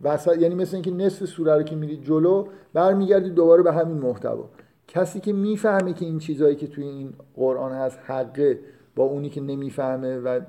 وسط 0.00 0.38
یعنی 0.38 0.54
مثل 0.54 0.76
اینکه 0.76 0.90
نصف 0.90 1.24
سوره 1.24 1.54
رو 1.54 1.62
که 1.62 1.76
میرید 1.76 2.02
جلو 2.04 2.46
برمیگردید 2.72 3.34
دوباره 3.34 3.62
به 3.62 3.72
همین 3.72 3.96
محتوا. 3.96 4.48
کسی 4.88 5.20
که 5.20 5.32
می‌فهمه 5.32 5.92
که 5.92 6.04
این 6.04 6.18
چیزهایی 6.18 6.56
که 6.56 6.66
توی 6.66 6.84
این 6.84 7.12
قرآن 7.36 7.72
هست 7.72 7.98
حقه 8.06 8.58
با 8.96 9.04
اونی 9.04 9.30
که 9.30 9.40
نمی‌فهمه 9.40 10.18
و 10.18 10.40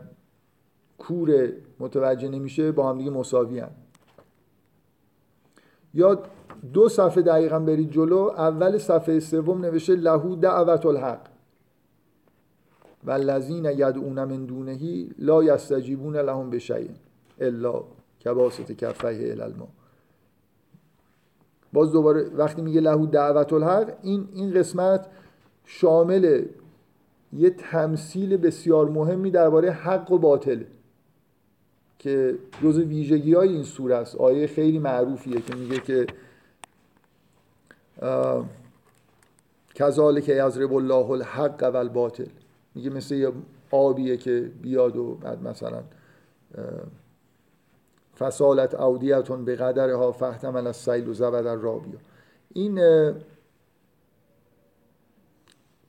کور 0.98 1.50
متوجه 1.80 2.28
نمیشه 2.30 2.72
با 2.72 2.90
هم 2.90 2.98
دیگه 2.98 3.12
مساوی 3.12 3.60
هم. 3.60 3.70
یا 5.98 6.20
دو 6.74 6.90
صفحه 6.90 7.22
دقیقا 7.22 7.60
برید 7.60 7.92
جلو 7.92 8.18
اول 8.18 8.78
صفحه 8.78 9.20
سوم 9.20 9.62
نوشته 9.62 9.96
لهو 9.96 10.36
دعوت 10.36 10.86
الحق. 10.86 11.22
و 13.04 13.12
الذین 13.12 13.66
یدعون 13.66 14.24
من 14.24 14.46
دونهی 14.46 15.10
لا 15.20 15.44
یستجیبون 15.44 16.16
لهم 16.16 16.50
بشیء 16.50 16.90
الا 17.40 17.84
کباسط 18.26 18.72
کفیه 18.72 19.32
الی 19.32 19.42
الماء 19.42 19.68
باز 21.74 21.92
دوباره 21.92 22.30
وقتی 22.36 22.62
میگه 22.62 22.82
لهو 22.82 23.06
دعوت 23.06 23.54
الحق 23.54 23.94
این 24.02 24.28
این 24.34 24.54
قسمت 24.54 25.08
شامل 25.66 26.46
یه 27.34 27.50
تمثیل 27.50 28.38
بسیار 28.38 28.90
مهمی 28.90 29.32
درباره 29.32 29.72
حق 29.72 30.12
و 30.12 30.18
باطل. 30.18 30.64
که 32.00 32.36
جز 32.64 32.78
ویژگی 32.78 33.34
های 33.34 33.50
این 33.50 33.64
سوره 33.64 33.96
است. 33.96 34.16
آیه 34.16 34.48
خیلی 34.48 34.80
معروفیه 34.80 35.42
که 35.42 35.56
میگه 35.56 35.80
که 35.80 36.08
کذالک 39.76 40.30
یضرب 40.30 40.74
الله 40.74 41.12
الحق 41.12 41.70
و 41.74 41.78
الباطل 41.78 42.28
میگه 42.76 42.90
مثل 42.90 43.16
یه 43.16 43.32
آبیه 43.72 44.18
که 44.18 44.52
بیاد 44.62 44.98
و 44.98 45.16
بعد 45.16 45.44
مثلا 45.44 45.84
فسالت 48.20 48.76
اودیتون 48.76 49.46
به 49.46 49.56
قدرها 49.56 50.12
فهتمل 50.12 50.68
از 50.68 50.76
سیل 50.76 51.10
و 51.10 51.14
زبد 51.14 51.48
رابیا. 51.48 52.00
این 52.54 52.80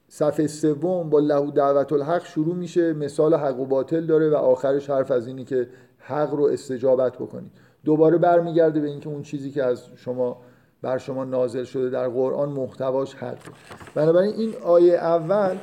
صفحه 0.09 0.47
سوم 0.47 1.11
با 1.11 1.19
لهو 1.19 1.51
دعوت 1.51 1.93
الحق 1.93 2.25
شروع 2.25 2.55
میشه. 2.55 2.93
مثال 2.93 3.35
حق 3.35 3.61
و 3.61 3.67
باطل 3.67 4.07
داره 4.07 4.31
و 4.31 4.35
آخرش 4.35 4.91
حرف 4.91 5.11
از 5.11 5.27
اینی 5.27 5.45
که 5.45 5.69
حق 6.09 6.35
رو 6.35 6.45
استجابت 6.45 7.17
بکنید 7.17 7.51
دوباره 7.85 8.19
برمیگرده 8.19 8.81
به 8.81 8.89
اینکه 8.89 9.09
اون 9.09 9.23
چیزی 9.23 9.51
که 9.51 9.65
از 9.65 9.85
شما 9.97 10.41
بر 10.83 10.99
شما 10.99 11.25
نازل 11.25 11.65
شده 11.65 11.91
در 11.91 12.09
قرآن 12.09 12.49
محتواش 12.49 13.15
حق 13.15 13.39
بنابراین 13.95 14.35
این 14.35 14.55
آیه 14.65 14.95
اول 14.95 15.57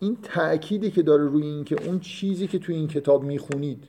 این 0.00 0.18
تأکیدی 0.22 0.90
که 0.90 1.02
داره 1.02 1.24
روی 1.24 1.46
این 1.46 1.64
که 1.64 1.86
اون 1.86 2.00
چیزی 2.00 2.46
که 2.46 2.58
توی 2.58 2.74
این 2.74 2.88
کتاب 2.88 3.24
می‌خونید 3.24 3.84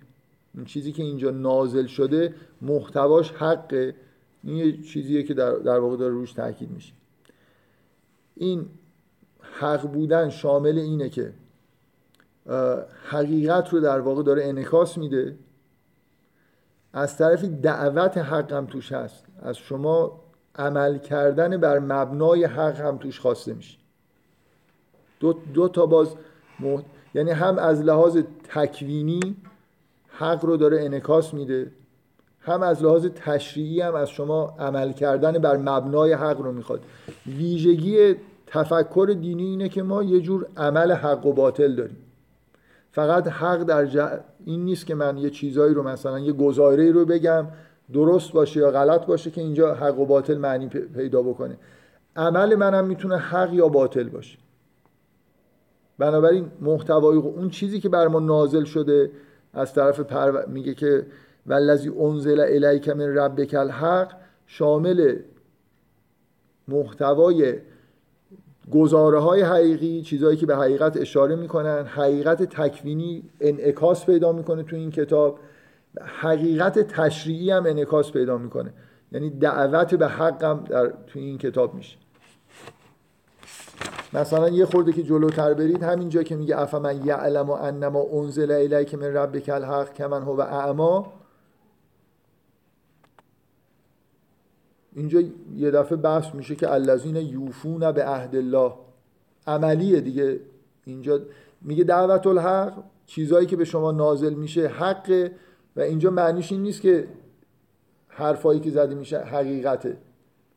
اون 0.56 0.66
چیزی 0.66 0.92
که 0.92 1.04
اینجا 1.04 1.32
نازل 1.32 1.86
شده 1.86 2.34
محتواش 2.62 3.32
حقه 3.32 3.96
این 4.44 4.56
یه 4.56 4.82
چیزیه 4.82 5.24
که 5.24 5.34
در, 5.34 5.52
در 5.52 5.80
واقع 5.80 5.98
داره 5.98 6.14
روش 6.14 6.34
تاکید 6.34 6.72
میشه. 6.72 6.94
این 8.36 8.66
حق 9.42 9.92
بودن 9.92 10.30
شامل 10.30 10.78
اینه 10.78 11.10
که 11.10 11.34
حقیقت 13.10 13.70
رو 13.70 13.80
در 13.80 14.00
واقع 14.00 14.24
داره 14.24 14.44
انکاس 14.46 14.98
میده. 14.98 15.36
از 16.94 17.18
طرفی 17.18 17.48
دعوت 17.48 18.18
حق 18.18 18.54
هم 18.54 18.66
توش 18.66 18.92
هست. 18.92 19.26
از 19.42 19.58
شما 19.58 20.22
عمل 20.56 20.98
کردن 20.98 21.58
بر 21.58 21.80
مبنای 21.80 22.46
حق 22.46 22.82
هم 22.82 22.98
توش 22.98 23.20
خواسته 23.20 23.54
میشه. 23.54 23.78
دو, 25.20 25.34
دو 25.54 25.68
تا 25.68 25.86
باز 25.86 26.08
یعنی 27.14 27.32
هم 27.32 27.58
از 27.58 27.82
لحاظ 27.82 28.18
تکوینی 28.44 29.36
حق 30.08 30.46
رو 30.46 30.58
داره 30.58 30.82
انکاس 30.82 31.34
میده 31.34 31.72
هم 32.42 32.64
از 32.64 32.84
لحاظ 32.84 33.06
تشریعی 33.06 33.82
هم 33.82 33.96
از 33.96 34.10
شما 34.10 34.56
عمل 34.60 34.92
کردن 34.92 35.32
بر 35.32 35.58
مبنای 35.58 36.14
حق 36.14 36.42
رو 36.42 36.52
می‌خواد. 36.52 36.82
ویژگی 37.28 38.16
تفکر 38.48 39.16
دینی 39.22 39.44
اینه 39.44 39.70
که 39.70 39.84
ما 39.84 40.04
یه 40.04 40.22
جور 40.22 40.46
عمل 40.58 40.92
حق 40.92 41.26
و 41.26 41.34
باطل 41.34 41.76
داریم. 41.76 41.98
فقط 42.92 43.28
حق 43.28 43.64
در 43.64 44.20
این 44.46 44.66
نیست 44.66 44.86
که 44.86 44.96
من 44.96 45.18
یه 45.18 45.30
چیزایی 45.30 45.74
رو 45.74 45.84
مثلا 45.84 46.20
یه 46.20 46.34
گزاره 46.34 46.92
رو 46.92 47.06
بگم 47.06 47.48
درست 47.94 48.32
باشه 48.32 48.60
یا 48.60 48.72
غلط 48.72 49.06
باشه 49.06 49.32
که 49.32 49.42
اینجا 49.42 49.76
حق 49.76 50.00
و 50.00 50.06
باطل 50.06 50.38
معنی 50.38 50.68
پیدا 50.68 51.22
بکنه. 51.22 51.58
عمل 52.16 52.56
منم 52.56 52.86
می‌تونه 52.86 53.18
حق 53.18 53.54
یا 53.54 53.68
باطل 53.68 54.10
باشه. 54.10 54.38
بنابراین 55.98 56.52
محتوای 56.62 57.18
اون 57.18 57.50
چیزی 57.50 57.80
که 57.80 57.90
بر 57.90 58.08
ما 58.08 58.20
نازل 58.20 58.64
شده 58.64 59.12
از 59.54 59.74
طرف 59.74 60.00
پر... 60.00 60.46
میگه 60.46 60.74
که 60.74 61.06
والذی 61.48 61.90
انزل 61.90 62.40
الیک 62.40 62.90
من 62.90 63.18
ربک 63.18 63.54
الحق 63.54 64.12
شامل 64.48 65.16
محتوای 66.68 67.54
گزاره 68.72 69.20
های 69.20 69.42
حقیقی 69.42 70.02
چیزهایی 70.02 70.38
که 70.38 70.46
به 70.46 70.58
حقیقت 70.58 70.98
اشاره 70.98 71.36
می‌کنن 71.36 71.86
حقیقت 71.86 72.44
تکوینی 72.44 73.24
انعکاس 73.42 74.06
پیدا 74.06 74.32
می‌کنه 74.32 74.64
تو 74.64 74.76
این 74.76 74.92
کتاب 74.92 75.40
حقیقت 76.22 76.80
تشریعی 76.80 77.52
هم 77.52 77.66
انعکاس 77.66 78.12
پیدا 78.12 78.38
می‌کنه. 78.38 78.74
یعنی 79.12 79.30
دعوت 79.30 79.96
به 79.96 80.08
حق 80.08 80.44
هم 80.44 80.64
در 80.70 80.88
تو 80.88 81.20
این 81.20 81.38
کتاب 81.38 81.74
میشه. 81.74 81.98
مثلا 84.14 84.50
یه 84.50 84.66
خورده 84.66 84.92
که 84.92 85.04
جلوتر 85.04 85.54
برید 85.54 85.84
همینجا 85.84 86.24
که 86.24 86.36
میگه 86.36 86.60
افمن 86.60 87.06
یعلم 87.06 87.50
و 87.50 87.52
انما 87.52 88.06
انزل 88.14 88.52
الیک 88.52 88.96
من 88.96 89.14
ربک 89.14 89.50
الحق 89.50 89.94
کمن 89.94 90.22
هو 90.22 90.40
اعما 90.40 91.19
اینجا 94.96 95.22
یه 95.56 95.72
دفعه 95.72 95.98
بحث 95.98 96.36
میشه 96.36 96.56
که 96.56 96.72
الذین 96.72 97.16
یوفون 97.16 97.92
به 97.92 98.06
عهد 98.06 98.36
الله. 98.36 98.74
عملیه 99.48 100.02
دیگه. 100.02 100.40
اینجا 100.86 101.20
میگه 101.62 101.84
دعوت 101.84 102.28
الحق 102.28 102.74
چیزایی 103.06 103.48
که 103.48 103.56
به 103.56 103.66
شما 103.66 103.92
نازل 103.92 104.34
میشه 104.34 104.68
حقه. 104.68 105.32
و 105.76 105.82
اینجا 105.82 106.10
معنیش 106.10 106.52
این 106.52 106.64
نیست 106.64 106.82
که 106.82 107.08
حرفایی 108.08 108.60
که 108.60 108.70
زده 108.70 108.96
میشه 108.96 109.20
حقیقته. 109.20 109.98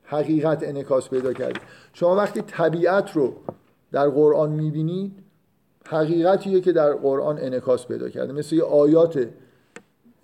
حقیقت 0.03 0.63
انکاس 0.63 1.09
پیدا 1.09 1.33
کرده. 1.33 1.61
شما 1.93 2.17
وقتی 2.17 2.43
طبیعت 2.43 3.13
رو 3.13 3.35
در 3.93 4.09
قرآن 4.09 4.51
می‌بینید 4.53 5.13
حقیقتیه 5.87 6.61
که 6.61 6.73
در 6.73 6.93
قرآن 6.93 7.39
انکاس 7.39 7.87
پیدا 7.87 8.09
کرده. 8.09 8.33
مثل 8.33 8.57
یه 8.57 8.63
آیات 8.63 9.29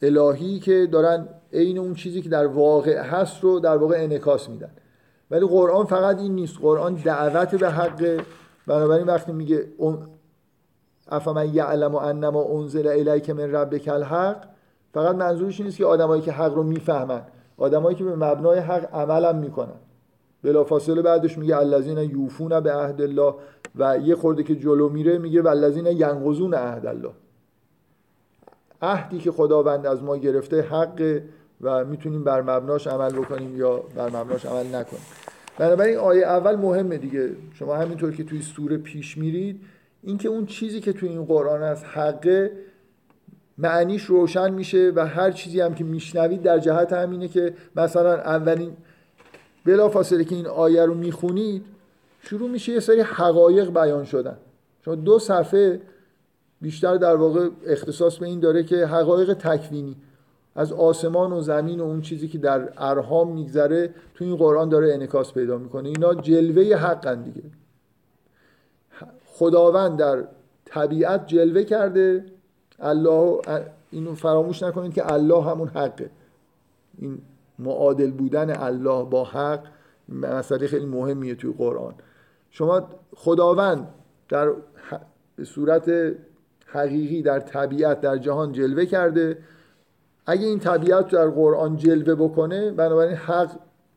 الهی 0.02 0.58
که 0.58 0.88
دارن 0.92 1.28
عین 1.52 1.78
اون 1.78 1.94
چیزی 1.94 2.22
که 2.22 2.28
در 2.28 2.46
واقع 2.46 2.98
هست 2.98 3.44
رو 3.44 3.60
در 3.60 3.76
واقع 3.76 3.96
انکاس 3.98 4.48
میدن. 4.48 4.70
ولی 5.30 5.46
قرآن 5.46 5.86
فقط 5.86 6.18
این 6.18 6.34
نیست. 6.34 6.58
قرآن 6.58 6.94
دعوت 6.94 7.54
به 7.54 7.70
حق. 7.70 8.20
بنابراین 8.66 9.06
وقتی 9.06 9.32
میگه 9.32 9.68
افمن 11.08 11.54
یعلم 11.54 11.94
و 11.94 11.96
انما 11.96 12.44
انزل 12.44 12.86
الیک 12.86 13.30
من 13.30 13.52
ربک 13.52 13.88
الحق 13.88 14.44
فقط 14.94 15.16
منظورش 15.16 15.60
نیست 15.60 15.76
که 15.76 15.86
آدمایی 15.86 16.22
که 16.22 16.32
حق 16.32 16.54
رو 16.54 16.62
می‌فهمن. 16.62 17.22
آدمایی 17.56 17.96
که 17.96 18.04
به 18.04 18.16
مبنای 18.16 18.58
حق 18.58 18.94
عملم 18.94 19.36
می‌کنن. 19.38 19.78
بلافاصله 20.42 21.02
بعدش 21.02 21.38
میگه 21.38 21.56
الذین 21.56 21.98
یوفون 21.98 22.60
به 22.60 22.72
عهد 22.72 23.02
الله 23.02 23.34
و 23.76 23.98
یه 23.98 24.14
خورده 24.14 24.42
که 24.42 24.56
جلو 24.56 24.88
میره 24.88 25.18
میگه 25.18 25.42
والذین 25.42 25.86
ینقضون 25.86 26.54
عهد 26.54 26.86
الله. 26.86 27.12
عهدی 28.82 29.18
که 29.18 29.32
خداوند 29.32 29.86
از 29.86 30.02
ما 30.02 30.16
گرفته 30.16 30.62
حق 30.62 31.20
و 31.60 31.84
می‌تونیم 31.84 32.24
بر 32.24 32.42
مبناش 32.42 32.86
عمل 32.86 33.10
بکنیم 33.10 33.56
یا 33.56 33.76
بر 33.76 34.08
مبناش 34.08 34.46
عمل 34.46 34.66
نکنیم. 34.66 35.02
بنابراین 35.58 35.96
آیه 35.96 36.26
اول 36.26 36.56
مهمه 36.56 36.98
دیگه. 36.98 37.30
شما 37.54 37.76
همینطور 37.76 38.12
که 38.12 38.24
توی 38.24 38.42
سوره 38.42 38.76
پیش 38.76 39.18
میرید 39.18 39.60
اینکه 40.02 40.28
اون 40.28 40.46
چیزی 40.46 40.80
که 40.80 40.92
توی 40.92 41.08
این 41.08 41.24
قرآن 41.24 41.62
از 41.62 41.84
حقه 41.84 42.52
معنیش 43.58 44.04
روشن 44.04 44.50
میشه 44.50 44.92
و 44.96 45.06
هر 45.06 45.30
چیزی 45.30 45.60
هم 45.60 45.74
که 45.74 45.84
میشنوید 45.84 46.42
در 46.42 46.58
جهت 46.58 46.92
همینه 46.92 47.28
که 47.28 47.54
مثلا 47.76 48.14
اولین 48.14 48.76
بلا 49.64 49.88
فاصله 49.88 50.24
که 50.24 50.34
این 50.34 50.46
آیه 50.46 50.84
رو 50.84 50.94
می‌خونید 50.94 51.64
شروع 52.20 52.50
میشه 52.50 52.72
یه 52.72 52.80
سری 52.80 53.00
حقایق 53.00 53.70
بیان 53.70 54.04
شدن. 54.04 54.36
شما 54.84 54.94
دو 54.94 55.18
صفحه 55.18 55.80
بیشتر 56.60 56.96
در 56.96 57.16
واقع 57.16 57.48
اختصاص 57.66 58.16
به 58.16 58.26
این 58.26 58.40
داره 58.40 58.64
که 58.64 58.86
حقایق 58.86 59.34
تکوینی. 59.34 59.96
از 60.58 60.72
آسمان 60.72 61.32
و 61.32 61.40
زمین 61.40 61.80
و 61.80 61.84
اون 61.84 62.00
چیزی 62.00 62.28
که 62.28 62.38
در 62.38 62.72
ارهام 62.78 63.32
میگذره 63.32 63.94
تو 64.14 64.24
این 64.24 64.36
قرآن 64.36 64.68
داره 64.68 64.94
انکاس 64.94 65.32
پیدا 65.32 65.58
می‌کنه. 65.58 65.88
اینا 65.88 66.14
جلوه 66.14 66.76
حقن 66.76 67.22
دیگه. 67.22 67.42
خداوند 69.26 69.98
در 69.98 70.24
طبیعت 70.64 71.26
جلوه 71.26 71.64
کرده. 71.64 72.24
الله 72.78 73.38
اینو 73.90 74.14
فراموش 74.14 74.62
نکنید 74.62 74.94
که 74.94 75.12
الله 75.12 75.42
همون 75.42 75.68
حقه. 75.68 76.10
این 76.98 77.18
معادل 77.58 78.10
بودن 78.10 78.50
الله 78.50 79.04
با 79.04 79.24
حق 79.24 79.60
مسئله 80.08 80.66
خیلی 80.66 80.86
مهمیه 80.86 81.34
توی 81.34 81.54
قرآن. 81.58 81.94
شما 82.50 82.88
خداوند 83.16 83.88
در 84.28 84.52
صورت 85.44 85.90
حقیقی 86.66 87.22
در 87.22 87.40
طبیعت 87.40 88.00
در 88.00 88.16
جهان 88.16 88.52
جلوه 88.52 88.86
کرده. 88.86 89.38
اگه 90.30 90.46
این 90.46 90.58
طبیعت 90.58 91.08
در 91.08 91.28
قرآن 91.28 91.76
جلوه 91.76 92.14
بکنه 92.14 92.70
بنابراین 92.70 93.16
حق 93.16 93.50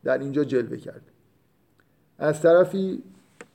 در 0.04 0.18
اینجا 0.18 0.44
جلوه 0.44 0.78
کرده 0.78 1.12
از 2.20 2.42
طرفی 2.42 3.04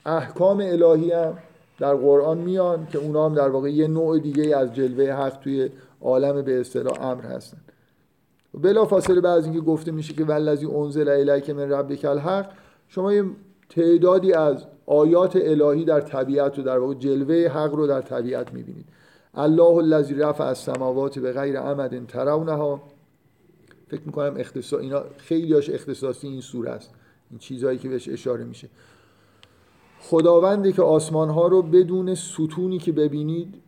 احکام 0.06 0.60
الهی 0.60 1.12
هم 1.12 1.38
در 1.78 1.94
قرآن 1.94 2.38
میان 2.38 2.86
که 2.86 2.98
اونا 2.98 3.26
هم 3.26 3.34
در 3.34 3.48
واقع 3.48 3.70
یه 3.70 3.88
نوع 3.88 4.18
دیگه 4.18 4.56
از 4.56 4.74
جلوه 4.74 5.12
حق 5.12 5.38
توی 5.40 5.70
عالم 6.00 6.42
به 6.42 6.60
اصطلاح 6.60 7.02
امر 7.02 7.24
هستن. 7.24 7.58
بلا 8.54 8.84
فاصله 8.84 9.20
بعد 9.20 9.38
از 9.38 9.44
اینکه 9.44 9.60
گفته 9.60 9.90
میشه 9.90 10.14
که 10.14 10.24
ولذی 10.24 10.66
انزل 10.66 11.08
الیک 11.08 11.50
من 11.50 11.70
ربک 11.72 12.04
الحق 12.04 12.50
شما 12.88 13.12
یه 13.12 13.24
تعدادی 13.68 14.32
از 14.32 14.66
آیات 14.86 15.36
الهی 15.36 15.84
در 15.84 16.00
طبیعت 16.00 16.58
و 16.58 16.62
در 16.62 16.78
واقع 16.78 16.94
جلوه 16.94 17.48
حق 17.48 17.74
رو 17.74 17.86
در 17.86 18.02
طبیعت 18.02 18.52
می‌بینید. 18.52 18.86
الله 19.36 19.76
الذی 19.76 20.14
رفع 20.14 20.44
السماوات 20.44 21.18
به 21.18 21.32
غیر 21.32 21.60
عمد 21.60 22.06
ترونها. 22.06 22.82
فکر 23.88 24.02
می‌کنم 24.06 24.34
اختصاص 24.36 24.80
اینا 24.80 25.04
خیلیاش 25.16 25.70
اختصاصی 25.70 26.28
این 26.28 26.40
سوره 26.40 26.70
است. 26.70 26.94
این 27.30 27.38
چیزهایی 27.38 27.78
که 27.78 27.88
بهش 27.88 28.08
اشاره 28.08 28.44
میشه. 28.44 28.68
خداوندی 30.00 30.72
که 30.72 30.82
آسمان 30.82 31.30
ها 31.30 31.46
رو 31.46 31.62
بدون 31.62 32.14
ستونی 32.14 32.78
که 32.78 32.92
ببینید 32.92 33.62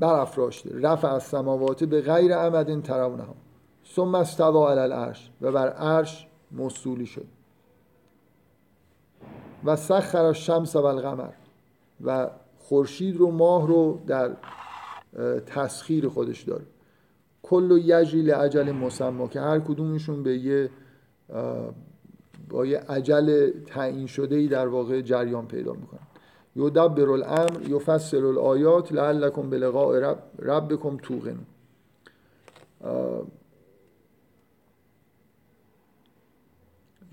برافراشته. 0.00 0.70
رفع 0.80 1.08
از 1.08 1.22
سماوات 1.22 1.84
به 1.84 2.00
غیر 2.00 2.34
عمد 2.34 2.82
ترونها. 2.82 3.34
ثم 3.94 4.14
استوا 4.14 4.70
علی 4.70 4.80
العرش 4.80 5.30
و 5.40 5.52
بر 5.52 5.68
عرش 5.68 6.26
مصولی 6.52 7.06
شد. 7.06 7.26
و 9.64 9.76
سخر 9.76 10.24
الشمس 10.24 10.76
و 10.76 10.84
القمر 10.84 11.32
و 12.04 12.30
خورشید 12.68 13.16
رو 13.16 13.30
ماه 13.30 13.68
رو 13.68 14.00
در 14.06 14.36
تسخیر 15.46 16.08
خودش 16.08 16.42
داره. 16.42 16.64
کل 17.42 17.72
و 17.72 17.78
یجری 17.78 18.22
لعجل 18.22 18.72
مسما 18.72 19.28
که 19.28 19.40
هر 19.40 19.58
کدومشون 19.58 20.22
به 20.22 20.38
یه 20.38 20.70
با 22.48 22.66
یه 22.66 22.78
عجل 22.78 23.50
تعیین 23.66 24.06
شده 24.06 24.36
ای 24.36 24.48
در 24.48 24.68
واقع 24.68 25.00
جریان 25.00 25.46
پیدا 25.46 25.72
می‌کنن. 25.72 26.06
یدبر 26.56 27.10
الامر 27.10 27.68
یفصل 27.68 28.24
الآیات 28.24 28.92
لعلکم 28.92 29.50
بلقاء 29.50 29.98
رب 29.98 30.18
ربکم 30.38 30.96
توقنون. 30.96 31.46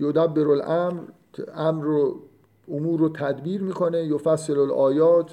یدبر 0.00 0.48
الامر 0.48 1.02
امر 1.54 1.84
رو 1.84 2.22
امور 2.68 3.00
رو 3.00 3.08
تدبیر 3.08 3.62
می‌کنه 3.62 4.04
یفصل 4.04 4.58
الآیات 4.58 5.30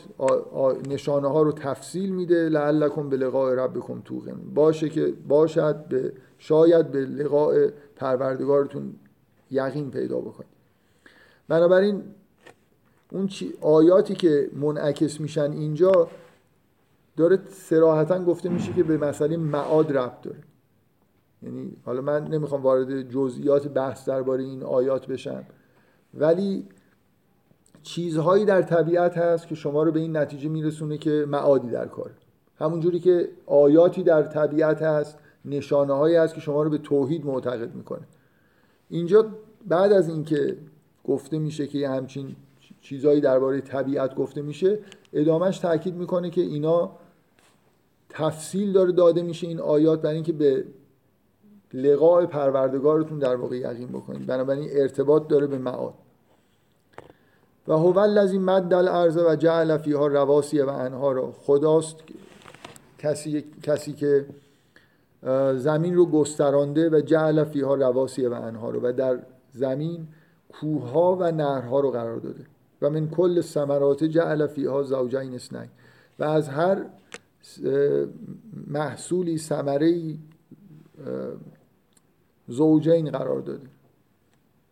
نشانه 0.89 1.27
ها 1.27 1.41
رو 1.41 1.51
تفصیل 1.51 2.13
میده 2.13 2.49
لعلکم 2.49 3.09
به 3.09 3.17
لقاء 3.17 3.53
ربکم 3.53 4.01
توقن 4.01 4.37
باشه 4.55 4.89
که 4.89 5.13
باشد 5.27 5.85
به 5.85 6.13
شاید 6.37 6.91
به 6.91 6.99
لقاء 6.99 7.67
پروردگارتون 7.95 8.95
یقین 9.51 9.91
پیدا 9.91 10.19
بکنید. 10.19 10.53
بنابراین 11.47 12.03
اون 13.11 13.29
آیاتی 13.61 14.15
که 14.15 14.49
منعکس 14.53 15.19
میشن 15.19 15.51
اینجا 15.51 16.07
داره 17.17 17.39
سراحتا 17.49 18.23
گفته 18.23 18.49
میشه 18.49 18.73
که 18.73 18.83
به 18.83 18.97
مسئله 18.97 19.37
معاد 19.37 19.97
ربط 19.97 20.21
داره. 20.21 20.39
یعنی 21.43 21.77
حالا 21.85 22.01
من 22.01 22.27
نمی‌خوام 22.27 22.61
وارد 22.61 23.09
جزئیات 23.09 23.67
بحث 23.67 24.09
درباره 24.09 24.43
این 24.43 24.63
آیات 24.63 25.07
بشم 25.07 25.43
ولی 26.13 26.67
چیزهایی 27.83 28.45
در 28.45 28.61
طبیعت 28.61 29.17
هست 29.17 29.47
که 29.47 29.55
شما 29.55 29.83
رو 29.83 29.91
به 29.91 29.99
این 29.99 30.17
نتیجه 30.17 30.49
میرسونه 30.49 30.97
که 30.97 31.25
معادی 31.27 31.69
در 31.69 31.87
کار. 31.87 32.11
همونجوری 32.59 32.99
که 32.99 33.29
آیاتی 33.45 34.03
در 34.03 34.23
طبیعت 34.23 34.81
هست 34.81 35.17
نشانه 35.45 35.93
هایی 35.93 36.15
هست 36.15 36.35
که 36.35 36.41
شما 36.41 36.63
رو 36.63 36.69
به 36.69 36.77
توحید 36.77 37.25
معتقد 37.25 37.75
می‌کنه. 37.75 38.07
اینجا 38.89 39.25
بعد 39.67 39.91
از 39.91 40.09
اینکه 40.09 40.57
گفته 41.07 41.39
میشه 41.39 41.67
که 41.67 41.77
یه 41.77 41.89
همچین 41.89 42.35
چیزهایی 42.81 43.21
درباره 43.21 43.61
طبیعت 43.61 44.15
گفته 44.15 44.41
میشه 44.41 44.79
ادامش 45.13 45.59
تاکید 45.59 45.95
می‌کنه 45.95 46.29
که 46.29 46.41
اینا 46.41 46.91
تفصیل 48.09 48.71
داره 48.71 48.91
داده 48.91 49.21
میشه 49.21 49.47
این 49.47 49.59
آیات 49.59 50.01
برای 50.01 50.15
اینکه 50.15 50.33
به 50.33 50.65
لقاء 51.73 52.25
پروردگارتون 52.25 53.19
در 53.19 53.35
واقع 53.35 53.57
یقین 53.57 53.87
بکنید. 53.87 54.25
بنابراین 54.25 54.69
ارتباط 54.71 55.27
داره 55.27 55.47
به 55.47 55.57
معاد. 55.57 55.93
و 57.67 57.73
هو 57.73 57.97
الذی 57.99 58.37
مد 58.37 58.73
الارض 58.73 59.17
و 59.17 59.35
جعل 59.35 59.77
فیها 59.77 60.07
رواسی 60.07 60.61
و 60.61 60.69
انهارا 60.69 61.31
خداست 61.31 61.95
کسی 62.97 63.45
کسی 63.63 63.93
که 63.93 64.25
زمین 65.55 65.95
رو 65.95 66.05
گسترانده 66.05 66.89
و 66.89 67.01
جعل 67.01 67.43
فیها 67.43 67.75
رواسی 67.75 68.25
و 68.25 68.33
انهارا 68.33 68.79
و 68.83 68.93
در 68.93 69.19
زمین 69.53 70.07
کوهها 70.49 71.15
و 71.15 71.31
نهرها 71.31 71.79
رو 71.79 71.91
قرار 71.91 72.17
داده. 72.17 72.45
و 72.81 72.89
من 72.89 73.09
کل 73.09 73.41
ثمرات 73.41 74.03
جعل 74.03 74.47
فیها 74.47 74.83
زوجین 74.83 75.35
اثنین. 75.35 75.69
و 76.19 76.23
از 76.23 76.49
هر 76.49 76.85
محصولی 78.67 79.37
ثمره 79.37 80.15
زوجین 82.47 83.11
قرار 83.11 83.41
داده. 83.41 83.67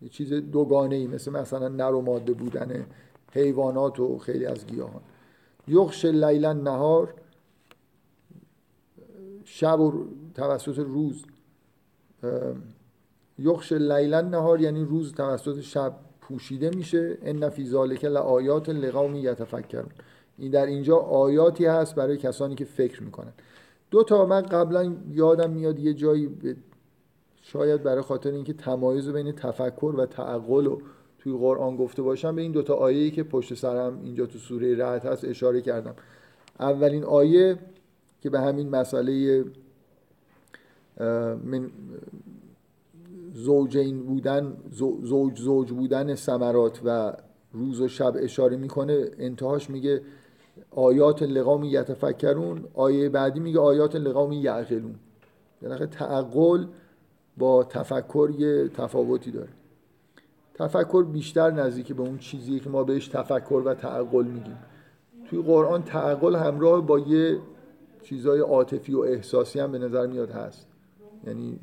یه 0.02 0.10
چیز 0.10 0.34
دوگانه 0.34 0.96
ای 0.96 1.08
مثل 1.08 1.32
مثلا 1.32 1.68
نر 1.68 1.92
و 1.92 2.02
ماده 2.02 2.34
بودن 2.34 2.86
حیوانات 3.32 4.00
و 4.00 4.18
خیلی 4.18 4.46
از 4.46 4.66
گیاهان. 4.66 5.02
یخش 5.68 6.06
لیلا 6.06 6.54
نهار 6.54 7.14
شب 9.44 9.80
و 9.80 10.06
توسط 10.36 10.80
روز. 10.80 11.26
یخش 13.40 13.72
لیلا 13.72 14.22
نهار 14.22 14.62
یعنی 14.62 14.84
روز 14.84 15.14
توسط 15.14 15.60
شب 15.60 15.94
پوشیده 16.22 16.70
میشه. 16.70 17.18
ان 17.22 17.50
فی 17.50 17.66
ذالک 17.66 18.06
لآیات 18.06 18.70
لقوم 18.70 19.16
یتفکرون. 19.16 19.92
این 20.38 20.52
در 20.52 20.66
اینجا 20.66 20.98
آیاتی 20.98 21.66
هست 21.66 21.96
برای 21.96 22.18
کسانی 22.18 22.56
که 22.56 22.66
فکر 22.66 23.04
می‌کنن. 23.04 23.34
دو 23.92 24.04
تا 24.04 24.26
من 24.26 24.42
قبلا 24.42 24.96
یادم 25.12 25.50
میاد 25.50 25.80
یه 25.80 25.94
جایی 25.94 26.30
شاید 27.42 27.84
برای 27.84 28.02
خاطر 28.02 28.32
اینکه 28.32 28.54
تمایز 28.54 29.10
بین 29.10 29.32
تفکر 29.32 29.94
و 29.98 30.06
تعقل 30.06 30.68
و 30.68 30.78
توی 31.20 31.34
قرآن 31.34 31.78
گفته 31.78 32.02
باشم 32.02 32.36
به 32.36 32.42
این 32.42 32.52
دوتا 32.52 32.74
آیه‌ای 32.76 33.12
که 33.12 33.24
پشت 33.24 33.54
سرم 33.54 34.02
اینجا 34.04 34.26
تو 34.26 34.40
سوره 34.40 34.76
رعد 34.76 35.06
هست 35.06 35.26
اشاره 35.26 35.62
کردم. 35.62 35.96
اولین 36.60 37.04
آیه 37.04 37.58
که 38.22 38.30
به 38.30 38.40
همین 38.40 38.70
مسئله 38.70 39.46
من 41.44 41.72
زوجین 43.34 44.06
بودن 44.06 44.58
زوج 45.04 45.40
زوج 45.40 45.72
بودن 45.72 46.16
ثمرات 46.16 46.82
و 46.86 47.14
روز 47.54 47.82
و 47.82 47.88
شب 47.88 48.14
اشاره 48.16 48.58
می‌کنه 48.58 49.06
انتهاش 49.18 49.70
میگه 49.70 50.02
آیات 50.72 51.24
لقامی 51.24 51.68
یتفکرون 51.68 52.64
آیه 52.74 53.10
بعدی 53.10 53.40
میگه 53.40 53.60
آیات 53.60 53.96
لقامی 53.96 54.38
یعقلون. 54.38 54.96
در 55.62 55.86
تعقل 55.86 56.66
با 57.38 57.63
تفکر 57.63 58.30
یه 58.38 58.67
تفاوتی 58.67 59.32
داره. 59.32 59.50
تفکر 60.54 61.04
بیشتر 61.04 61.52
نزدیک 61.52 61.94
به 61.94 62.02
اون 62.02 62.17
چیزیه 62.17 62.60
که 62.60 62.70
ما 62.70 62.84
بهش 62.84 63.08
تفکر 63.08 63.62
و 63.65 63.74
تعقل 63.74 64.26
میگیم. 64.26 64.58
توی 65.30 65.41
قرآن 65.41 65.84
تعقل 65.84 66.36
همراه 66.36 66.86
با 66.88 67.00
یه 67.00 67.38
چیزای 68.04 68.39
عاطفی 68.39 68.94
و 68.94 69.00
احساسی 69.00 69.60
هم 69.60 69.72
به 69.72 69.80
نظر 69.80 70.08
میاد 70.08 70.32
هست. 70.32 70.67
یعنی 71.28 71.60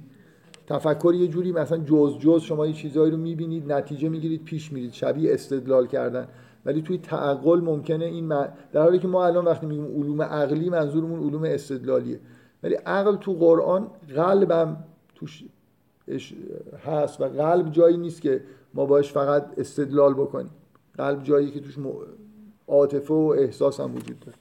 تفکر 0.66 1.14
یه 1.14 1.28
جوری 1.28 1.52
مثلا 1.52 1.78
جز 1.78 2.18
جز 2.18 2.42
شما 2.42 2.66
یه 2.66 2.72
چیزایی 2.72 3.10
رو 3.10 3.16
می‌بینید 3.16 3.72
نتیجه 3.72 4.08
می‌گیرید 4.08 4.44
پیش 4.44 4.72
میرید 4.72 4.92
شبیه 4.92 5.34
استدلال 5.34 5.86
کردن. 5.86 6.28
ولی 6.64 6.82
توی 6.82 6.98
تعقل 6.98 7.60
ممکنه 7.60 8.04
این 8.04 8.28
در 8.72 8.82
حالی 8.82 8.98
که 8.98 9.08
ما 9.08 9.26
الان 9.26 9.44
وقتی 9.44 9.66
میگیم 9.66 9.84
علوم 9.84 10.22
عقلی 10.22 10.70
منظورمون 10.70 11.20
علوم 11.20 11.42
استدلالیه. 11.44 12.20
ولی 12.62 12.74
عقل 12.74 13.16
تو 13.16 13.32
قرآن 13.32 13.90
قلبم 14.16 14.76
توش 15.14 15.44
هست 16.86 17.20
و 17.20 17.24
قلب 17.24 17.72
جایی 17.72 17.96
نیست 17.96 18.22
که 18.22 18.44
ما 18.74 18.86
باش 18.86 19.12
فقط 19.12 19.58
استدلال 19.58 20.14
بکنیم. 20.14 20.50
قلب 20.98 21.22
جایی 21.22 21.50
که 21.50 21.60
توش 21.60 21.78
عاطفه 22.68 23.14
و 23.14 23.34
احساس 23.38 23.80
هم 23.80 23.94
وجود 23.94 24.20
داره. 24.20 24.38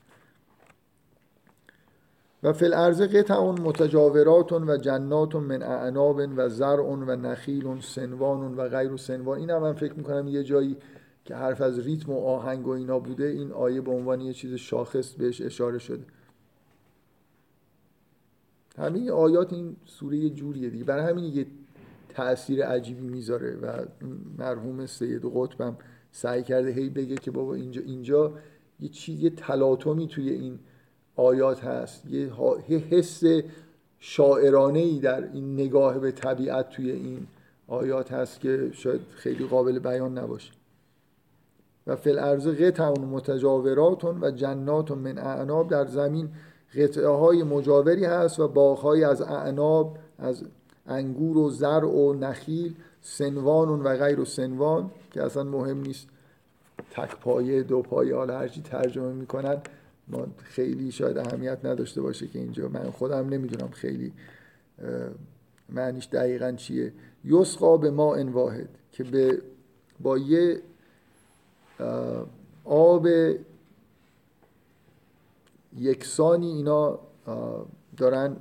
و 2.44 2.54
فی 2.54 2.66
الارض 2.66 3.02
قطع 3.02 3.40
متجاورات 3.40 4.54
و 4.54 4.78
جنات 4.78 5.36
من 5.36 5.64
اعناب 5.64 6.22
و 6.36 6.50
زرع 6.50 6.84
و 6.84 7.16
نخیل 7.16 7.82
سنوان 7.82 8.56
و 8.56 8.70
غیر 8.70 8.98
سنوان. 8.98 9.40
این 9.40 9.50
هم 9.50 9.62
من 9.62 9.74
فکر 9.74 9.94
می‌کنم 9.94 10.28
یه 10.28 10.44
جایی 10.44 10.78
که 11.26 11.36
حرف 11.36 11.62
از 11.62 11.80
ریتم 11.80 12.12
و 12.12 12.26
آهنگ 12.26 12.68
و 12.68 12.70
اینا 12.70 13.00
بوده 13.00 13.24
این 13.24 13.52
آیه 13.52 13.82
به 13.82 13.92
عنوان 13.92 14.22
یه 14.22 14.34
چیز 14.34 14.54
شاخص 14.54 15.14
بهش 15.14 15.42
اشاره 15.42 15.78
شده. 15.78 16.04
همین 18.78 19.10
آیات 19.10 19.54
این 19.54 19.76
سوره 19.86 20.18
یه 20.18 20.30
جوریه 20.30 20.70
دیگه. 20.70 20.84
برای 20.84 21.06
همین 21.06 21.26
یه 21.26 21.46
تاثیر 22.18 22.66
عجیبی 22.66 23.08
می‌ذاره 23.08 23.56
و 23.56 23.86
مرحوم 24.38 24.86
سید 24.86 25.22
قطبم 25.36 25.78
سعی 26.12 26.44
کرده 26.44 26.70
هی 26.70 26.90
بگه 26.90 27.16
که 27.16 27.32
بابا 27.32 27.54
اینجا 27.54 27.82
اینجا 27.82 28.34
یه 28.80 28.90
چیز 28.90 29.20
یه 29.20 29.30
تلاطمی 29.30 30.08
توی 30.08 30.30
این 30.30 30.60
آیات 31.16 31.64
هست. 31.64 32.06
یه 32.06 32.30
حس 32.90 33.24
شاعرانه 34.00 34.80
ای 34.80 35.00
در 35.00 35.32
این 35.34 35.54
نگاه 35.54 36.00
به 36.00 36.12
طبیعت 36.12 36.70
توی 36.70 36.92
این 36.92 37.28
آیات 37.68 38.12
هست 38.12 38.40
که 38.40 38.70
شاید 38.74 39.02
خیلی 39.16 39.46
قابل 39.46 39.80
بیان 39.80 40.18
نباشه. 40.18 40.52
و 41.88 41.96
فل 41.96 42.20
ارز 42.20 42.48
قطع 42.48 42.90
متجاورات 42.90 44.04
و 44.04 44.32
جنات 44.32 44.92
من 44.92 45.18
اعناب. 45.18 45.70
در 45.70 45.86
زمین 45.86 46.30
قطعه 46.76 47.08
های 47.08 47.44
مجاوری 47.44 48.06
هست 48.06 48.40
و 48.40 48.48
باغ 48.48 48.86
از 48.86 49.22
اعناب 49.22 49.98
از 50.20 50.44
انگور 50.88 51.38
و 51.38 51.50
زرع 51.50 51.88
و 51.88 52.14
نخیل 52.14 52.76
سنوان 53.02 53.70
و 53.70 53.98
غیر 53.98 54.20
و 54.20 54.26
سنوان 54.26 54.92
که 55.12 55.24
اصلا 55.24 55.44
مهم 55.44 55.82
نیست. 55.82 56.08
تک 56.92 57.16
پایه 57.16 57.64
دو 57.64 57.82
پایه 57.82 58.16
حالا 58.16 58.40
هرچی 58.40 58.62
ترجمه 58.62 59.14
می‌کنن 59.14 59.62
ما 60.08 60.28
خیلی 60.44 60.92
شاید 60.92 61.18
اهمیت 61.18 61.66
نداشته 61.66 62.02
باشه 62.02 62.28
که 62.28 62.40
اینجا. 62.40 62.70
من 62.70 62.92
خودم 62.92 63.30
نمی‌دونم 63.30 63.70
خیلی 63.70 64.14
معنیش 65.70 66.08
دقیقا 66.08 66.52
چیه. 66.52 66.94
یسقا 67.26 67.78
به 67.78 67.92
ما 67.92 68.16
ان 68.16 68.30
واحد 68.30 68.70
که 68.92 69.04
به 69.04 69.42
با 70.00 70.18
یه 70.18 70.62
آب 72.66 73.08
یکسانی 75.78 76.48
اینا 76.48 77.00
دارن 77.98 78.36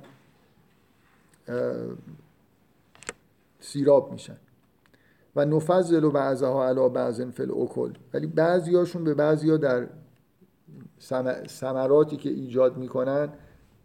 سیراب 3.67 4.11
میشن. 4.11 4.37
و 5.35 5.45
نفضل 5.45 6.03
و 6.03 6.11
بعضها 6.11 6.67
علا 6.67 6.89
بعض 6.89 7.21
فل 7.21 7.51
اوکل 7.51 7.91
ولی 8.13 8.27
بعضیاشون 8.27 9.03
به 9.03 9.13
بعضیا 9.13 9.57
در 9.57 9.87
ثمراتی 11.47 12.17
که 12.17 12.29
ایجاد 12.29 12.77
می‌کنن 12.77 13.29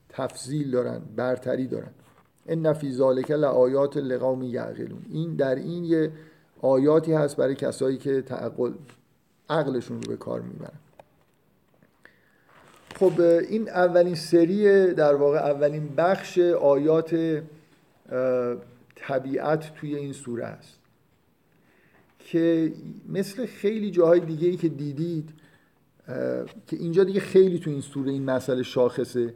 تفضیل 0.09 0.70
دارن 0.70 1.01
برتری 1.16 1.66
دارن. 1.66 1.91
این 2.47 2.66
نفی 2.66 2.93
ذالک 2.93 3.30
لآیات 3.30 3.97
لقوم 3.97 4.43
یعقلون. 4.43 5.03
این 5.11 5.37
در 5.37 5.55
این 5.55 5.85
یه 5.85 6.12
آیاتی 6.61 7.12
هست 7.12 7.37
برای 7.37 7.55
کسایی 7.55 7.99
که 7.99 8.22
تعقل 8.22 8.72
عقلشون 9.51 10.03
رو 10.03 10.09
به 10.09 10.16
کار 10.16 10.41
می‌برن. 10.41 10.78
خب 12.95 13.20
این 13.20 13.68
اولین 13.68 14.14
سری 14.14 14.95
در 14.95 15.14
واقع 15.14 15.39
اولین 15.39 15.89
بخش 15.97 16.39
آیات 16.39 17.43
طبیعت 19.03 19.75
توی 19.75 19.97
این 19.97 20.13
سوره 20.13 20.45
است. 20.45 20.79
که 22.19 22.73
مثل 23.09 23.47
خیلی 23.47 23.91
جاهای 23.91 24.21
دیگه 24.21 24.49
ای 24.49 24.57
که 24.57 24.69
دیدید 24.69 25.31
که 26.67 26.77
اینجا 26.77 27.05
دیگه 27.05 27.21
خیلی 27.21 27.59
تو 27.59 27.71
این 27.71 27.81
سوره 27.81 28.13
این 28.13 28.25
مسئله 28.25 28.63
شاخصه 28.63 29.35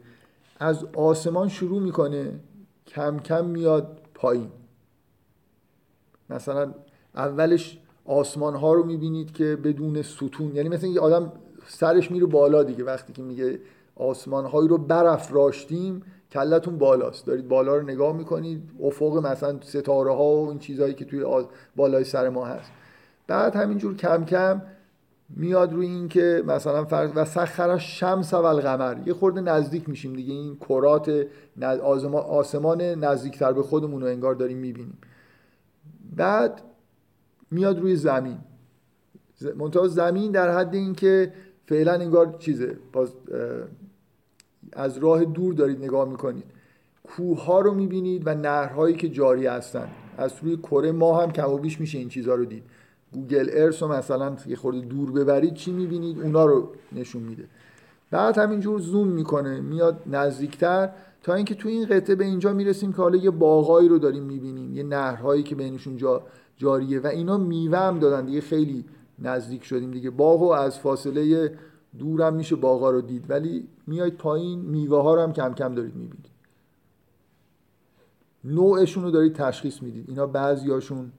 از 0.59 0.85
آسمان 0.85 1.49
شروع 1.49 1.81
می‌کنه 1.81 2.39
کم 2.87 3.19
کم 3.19 3.45
میاد 3.45 4.01
پایین. 4.13 4.49
مثلا 6.29 6.73
اولش 7.15 7.79
آسمان 8.05 8.55
ها 8.55 8.73
رو 8.73 8.85
می‌بینید 8.85 9.31
که 9.31 9.55
بدون 9.55 10.01
ستون 10.01 10.55
یعنی 10.55 10.69
مثل 10.69 10.85
اینکه 10.85 10.99
آدم 10.99 11.31
سرش 11.67 12.11
میره 12.11 12.25
بالا 12.25 12.63
دیگه 12.63 12.83
وقتی 12.83 13.13
که 13.13 13.21
میگه 13.21 13.59
آسمان 13.95 14.45
هایی 14.45 14.67
رو 14.67 14.77
برافراشتیم 14.77 16.03
کلتون 16.31 16.77
بالاست. 16.77 17.25
دارید 17.25 17.47
بالا 17.47 17.75
رو 17.75 17.83
نگاه 17.83 18.17
می‌کنید 18.17 18.69
افق 18.83 19.27
مثلا 19.27 19.59
ستاره 19.61 20.11
ها 20.11 20.23
و 20.23 20.49
این 20.49 20.59
چیزهایی 20.59 20.93
که 20.93 21.05
توی 21.05 21.25
بالای 21.75 22.03
سر 22.03 22.29
ما 22.29 22.45
هست. 22.45 22.71
بعد 23.27 23.55
همینجور 23.55 23.95
کم 23.95 24.25
کم 24.25 24.61
میاد 25.29 25.73
روی 25.73 25.85
این 25.85 26.07
که 26.07 26.43
مثلا 26.47 26.85
فرض 26.85 27.11
و 27.15 27.25
سخر 27.25 27.77
شمس 27.77 28.33
و 28.33 28.45
القمر 28.45 29.07
یه 29.07 29.13
خورده 29.13 29.41
نزدیک 29.41 29.89
میشیم 29.89 30.13
دیگه. 30.13 30.33
این 30.33 30.55
کرات 30.55 31.25
آسمان 32.29 32.81
نزدیکتر 32.81 33.53
به 33.53 33.63
خودمون 33.63 34.01
رو 34.01 34.07
انگار 34.07 34.35
داریم 34.35 34.57
می‌بینیم. 34.57 34.97
بعد 36.15 36.61
میاد 37.51 37.79
روی 37.79 37.95
زمین. 37.95 38.37
منتها 39.55 39.87
زمین 39.87 40.31
در 40.31 40.57
حد 40.57 40.75
این 40.75 40.95
که 40.95 41.33
فعلا 41.65 41.93
انگار 41.93 42.35
چیزه. 42.39 42.77
باز 42.93 43.13
از 44.73 44.97
راه 44.97 45.25
دور 45.25 45.53
دارید 45.53 45.83
نگاه 45.83 46.09
می‌کنید. 46.09 46.43
کوه 47.03 47.45
ها 47.45 47.59
رو 47.59 47.73
می‌بینید 47.73 48.23
و 48.25 48.35
نهرهایی 48.35 48.95
که 48.95 49.09
جاری 49.09 49.47
هستن 49.47 49.87
از 50.17 50.33
روی 50.41 50.57
کره 50.57 50.91
ما 50.91 51.21
هم 51.21 51.31
کم 51.31 51.49
و 51.49 51.57
بیش 51.57 51.79
میشه 51.79 51.97
این 51.97 52.09
چیزها 52.09 52.35
رو 52.35 52.45
دید. 52.45 52.63
گوگل 53.13 53.49
ارس 53.51 53.83
رو 53.83 53.89
مثلا 53.89 54.35
یه 54.47 54.55
خورده 54.55 54.79
دور 54.79 55.11
ببرید 55.11 55.53
چی 55.53 55.71
می‌بینید؟ 55.71 56.21
اونا 56.21 56.45
رو 56.45 56.69
نشون 56.91 57.21
میده. 57.21 57.43
بعد 58.11 58.37
همینجور 58.37 58.79
زوم 58.79 59.07
می‌کنه. 59.07 59.61
میاد 59.61 60.01
نزدیکتر. 60.05 60.89
تا 61.23 61.33
اینکه 61.33 61.55
تو 61.55 61.69
این 61.69 61.85
قطعه 61.85 62.15
به 62.15 62.25
اینجا 62.25 62.53
می‌رسیم 62.53 62.91
که 62.91 62.97
حالا 62.97 63.17
یه 63.17 63.31
باغایی 63.31 63.89
رو 63.89 63.97
داریم 63.97 64.23
می‌بینیم. 64.23 64.73
یه 64.73 64.83
نهرهایی 64.83 65.43
که 65.43 65.55
بینشون 65.55 65.97
جا 65.97 66.21
جاریه. 66.57 66.99
و 66.99 67.07
اینا 67.07 67.37
میوه 67.37 67.77
هم 67.77 67.99
دادن 67.99 68.25
دیگه. 68.25 68.41
خیلی 68.41 68.85
نزدیک 69.19 69.63
شدیم 69.63 69.91
دیگه. 69.91 70.09
باغ 70.09 70.41
از 70.41 70.79
فاصله 70.79 71.51
دورم 71.99 72.33
میشه 72.33 72.55
باغا 72.55 72.89
رو 72.89 73.01
دید. 73.01 73.29
ولی 73.29 73.67
میاید 73.87 74.17
پایین 74.17 74.59
میوه 74.59 75.01
ها 75.01 75.15
رو 75.15 75.21
هم 75.21 75.33
کم 75.33 75.53
کم 75.53 75.75
دارید 75.75 75.95
می‌بینید. 75.95 76.25
نوعشون 78.43 79.03
رو 79.03 79.11
دارید 79.11 79.33
تشخیص 79.33 79.81
می‌دید. 79.81 80.09
اینا 80.09 80.27
بعضیاشون 80.27 81.11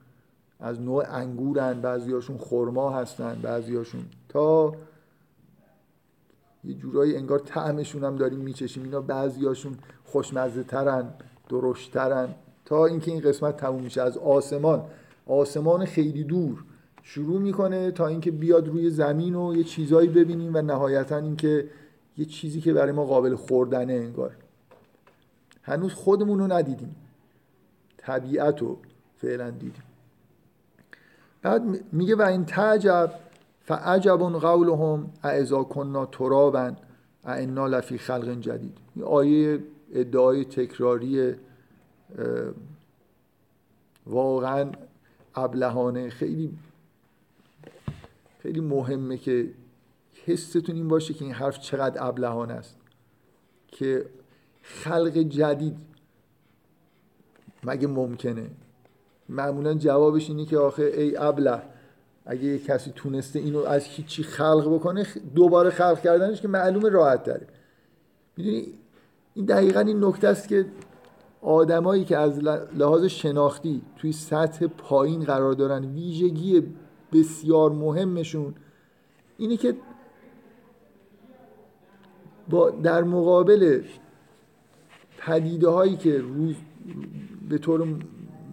از 0.61 0.81
نوع 0.81 1.05
انگورن 1.09 1.81
بعضیاشون 1.81 2.39
خرما 2.39 2.91
هستن 2.91 3.39
بعضیاشون 3.43 4.05
تا 4.29 4.73
یه 6.64 6.75
جورایی 6.75 7.16
انگار 7.16 7.39
طعمشون 7.39 8.05
هم 8.05 8.16
داریم 8.16 8.39
میچشیم. 8.39 8.83
اینا 8.83 9.01
بعضیاشون 9.01 9.79
خوشمزه 10.05 10.62
ترن 10.62 11.14
درشترن 11.49 12.29
تا 12.64 12.87
اینکه 12.87 13.11
این 13.11 13.21
قسمت 13.21 13.57
تموم 13.57 13.83
میشه. 13.83 14.03
از 14.03 14.19
آسمان. 14.19 14.85
آسمان 15.27 15.85
خیلی 15.85 16.25
دور. 16.25 16.64
شروع 17.11 17.41
می‌کنه 17.41 17.91
تا 17.91 18.07
اینکه 18.07 18.31
بیاد 18.31 18.69
روی 18.69 18.91
زمین 18.91 19.35
و 19.35 19.57
یه 19.57 19.65
چیزایی 19.65 20.09
ببینیم 20.09 20.55
و 20.55 20.63
نهایتا 20.63 21.17
اینکه 21.17 21.69
یه 22.19 22.25
چیزی 22.25 22.61
که 22.61 22.73
برای 22.73 22.93
ما 22.93 23.05
قابل 23.05 23.35
خوردنه 23.35 23.93
انگار. 23.93 24.37
هنوز 25.63 25.93
خودمون 25.93 26.39
رو 26.39 26.53
ندیدیم. 26.53 26.97
طبیعت 27.97 28.61
رو 28.63 28.79
فعلا 29.17 29.51
دیدیم. 29.51 29.83
بعد 31.43 31.63
میگه 31.93 32.17
و 32.17 32.23
این 32.23 32.45
تعجب 32.45 33.13
فعجب 33.61 34.19
قولهم 34.19 35.11
اعزا 35.23 35.63
کننا 35.63 36.07
ترابا 36.07 36.73
اعنا 37.25 37.67
لفی 37.67 37.99
خلق 37.99 38.41
جدید. 38.41 38.79
این 38.95 39.05
آیه 39.05 39.59
ادعای 39.93 40.45
تکراری 40.45 41.35
واقعا 44.07 44.71
ابلهانه. 45.35 46.11
خیلی 46.11 46.59
خیلی 48.39 48.61
مهمه 48.61 49.18
که 49.18 49.51
حستون 50.24 50.76
این 50.76 50.89
باشه 50.89 51.14
که 51.14 51.24
این 51.24 51.34
حرف 51.34 51.59
چقدر 51.61 52.07
ابلهانه 52.07 52.55
است. 52.55 52.76
که 53.68 54.07
خلق 54.62 55.18
جدید 55.18 55.76
مگه 57.64 57.86
ممکنه؟ 57.86 58.51
معمولا 59.28 59.74
جوابش 59.74 60.30
اینه 60.30 60.45
که 60.45 60.59
آخه 60.59 60.82
ای 60.82 61.16
ابله 61.16 61.62
اگه 62.26 62.45
یه 62.45 62.59
کسی 62.59 62.93
تونسته 62.95 63.39
اینو 63.39 63.59
از 63.59 63.84
هیچی 63.84 64.22
خلق 64.22 64.74
بکنه 64.74 65.07
دوباره 65.34 65.70
خلق 65.70 66.01
کردنش 66.01 66.41
که 66.41 66.49
معلوم 66.49 66.86
راحت 66.86 67.24
داره 67.24 67.47
می‌دونی؟ 68.36 68.66
این 69.34 69.45
دقیقا 69.45 69.80
این 69.80 70.05
نکته 70.05 70.28
است 70.28 70.49
که 70.49 70.66
آدمایی 71.43 72.05
که 72.05 72.18
از 72.18 72.39
لحاظ 72.74 73.05
شناختی 73.05 73.82
توی 73.97 74.12
سطح 74.12 74.66
پایین 74.66 75.24
قرار 75.24 75.53
دارن 75.53 75.84
ویژگی 75.84 76.62
بسیار 77.13 77.71
مهمشون 77.71 78.55
اینه 79.39 79.57
که 79.57 79.75
با 82.51 82.71
در 82.71 83.03
مقابل 83.03 83.83
پدیده 85.19 85.69
هایی 85.69 85.97
که 85.97 86.19
روز 86.19 86.55
به 87.49 87.59
طور 87.59 87.87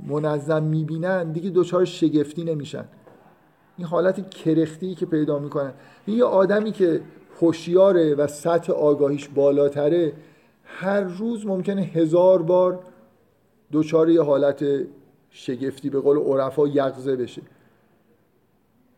منظم 0.08 0.64
می‌بینن 0.64 1.32
دیگه 1.32 1.49
دچار 1.49 1.86
شگفتی 1.86 2.43
نمیشن. 2.43 2.86
این 3.78 3.88
حالت 3.88 4.30
کرختی 4.30 4.95
که 4.95 5.06
پیدا 5.06 5.39
می‌کنن. 5.39 5.74
یه 6.08 6.24
آدمی 6.24 6.72
که 6.72 7.01
خوشیاره 7.36 8.16
و 8.16 8.28
سطح 8.28 8.74
آگاهیش 8.74 9.28
بالاتره 9.28 10.14
هر 10.64 11.01
روز 11.01 11.45
ممکنه 11.45 11.82
هزار 11.82 12.41
بار 12.41 12.80
دچار 13.72 14.10
یه 14.10 14.22
حالت 14.22 14.66
شگفتی 15.30 15.89
به 15.89 15.99
قول 15.99 16.18
عرفا 16.18 16.68
یقزه 16.68 17.16
بشه. 17.16 17.41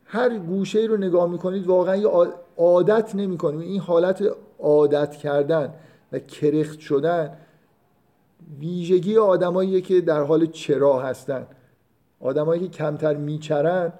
هر 0.09 0.37
گوشه 0.37 0.79
رو 0.79 0.97
نگاه 0.97 1.29
می‌کنید 1.29 1.67
واقعا 1.67 1.95
یه 1.95 2.09
عادت 2.57 3.15
نمی‌کنیم 3.15 3.59
این 3.59 3.79
حالت 3.79 4.23
عادت 4.59 5.15
کردن 5.15 5.73
و 6.11 6.19
کرخت 6.19 6.79
شدن 6.79 7.37
ویژگی 8.59 9.17
آدمایی 9.17 9.81
که 9.81 10.01
در 10.01 10.23
حال 10.23 10.45
چرا 10.45 10.99
هستن. 10.99 11.47
آدمایی 12.19 12.61
که 12.61 12.67
کمتر 12.67 13.15
میچرن 13.15 13.93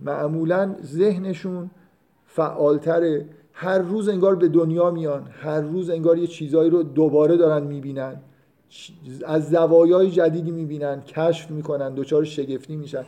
معمولا 0.00 0.74
ذهنشون 0.84 1.70
فعالتره 2.26 3.28
هر 3.52 3.78
روز 3.78 4.08
انگار 4.08 4.36
به 4.36 4.48
دنیا 4.48 4.90
میان. 4.90 5.26
هر 5.30 5.60
روز 5.60 5.90
انگار 5.90 6.18
یه 6.18 6.26
چیزایی 6.26 6.70
رو 6.70 6.82
دوباره 6.82 7.36
دارن 7.36 7.66
می‌بینن. 7.66 8.16
از 9.26 9.50
زوایای 9.50 10.10
جدیدی 10.10 10.50
می‌بینن. 10.50 11.02
کشف 11.02 11.50
می‌کنن. 11.50 11.94
دچار 11.94 12.24
شگفتی 12.24 12.76
میشن. 12.76 13.04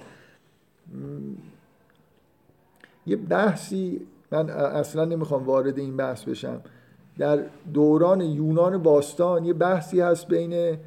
یه 3.07 3.17
بحثی 3.17 4.01
من 4.33 4.51
اصلا 4.51 5.05
نمی‌خوام 5.05 5.45
وارد 5.45 5.79
این 5.79 5.97
بحث 5.97 6.25
بشم. 6.25 6.61
در 7.19 7.45
دوران 7.75 8.21
یونان 8.21 8.83
باستان 8.83 9.45
یه 9.45 9.53
بحثی 9.53 10.01
هست 10.01 10.29
بین 10.29 10.79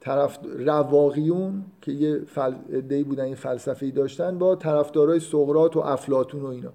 طرف 0.00 0.38
رواقیون 0.58 1.64
که 1.82 1.92
یه 1.92 2.20
فل... 2.26 2.80
دی 2.80 3.04
بودن 3.04 3.28
یه 3.28 3.34
داشتن 3.90 4.38
با 4.38 4.56
طرفدارای 4.56 5.20
سقراط 5.20 5.76
و 5.76 5.80
افلاتون 5.80 6.42
و 6.42 6.46
اینا 6.46 6.72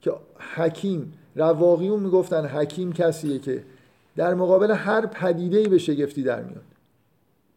که 0.00 0.12
حکیم 0.54 1.12
رواقیون 1.36 2.00
می‌گفتن 2.00 2.46
حکیم 2.46 2.92
کسیه 2.92 3.38
که 3.38 3.64
در 4.16 4.34
مقابل 4.34 4.70
هر 4.70 5.06
پدیده 5.06 5.68
به 5.68 5.78
شگفتی 5.78 6.22
در 6.22 6.42
میاد. 6.42 6.64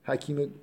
حکیم 0.04 0.54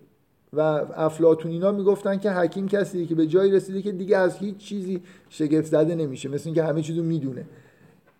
و 0.53 0.61
افلاتون 0.97 1.51
اینا 1.51 1.73
می‌گفتن 1.73 2.19
که 2.19 2.31
حکیم 2.31 2.69
کسیه 2.69 3.07
که 3.07 3.15
به 3.15 3.27
جایی 3.27 3.53
رسیده 3.53 3.83
که 3.83 3.93
دیگه 3.93 4.17
از 4.17 4.37
هیچ 4.37 4.57
چیزی 4.57 5.03
شگفت 5.29 5.67
زده 5.67 5.95
نمیشه 5.95 6.29
مثل 6.29 6.43
اینکه 6.45 6.65
همه 6.65 6.83
چیزو 6.83 7.03
می‌دونه. 7.03 7.45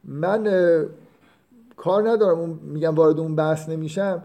من 0.05 0.45
کار 1.77 2.11
ندارم 2.11 2.39
اون 2.39 2.59
میگم 2.63 2.95
وارد 2.95 3.21
اون 3.21 3.37
بحث 3.37 3.69
نمیشم 3.69 4.23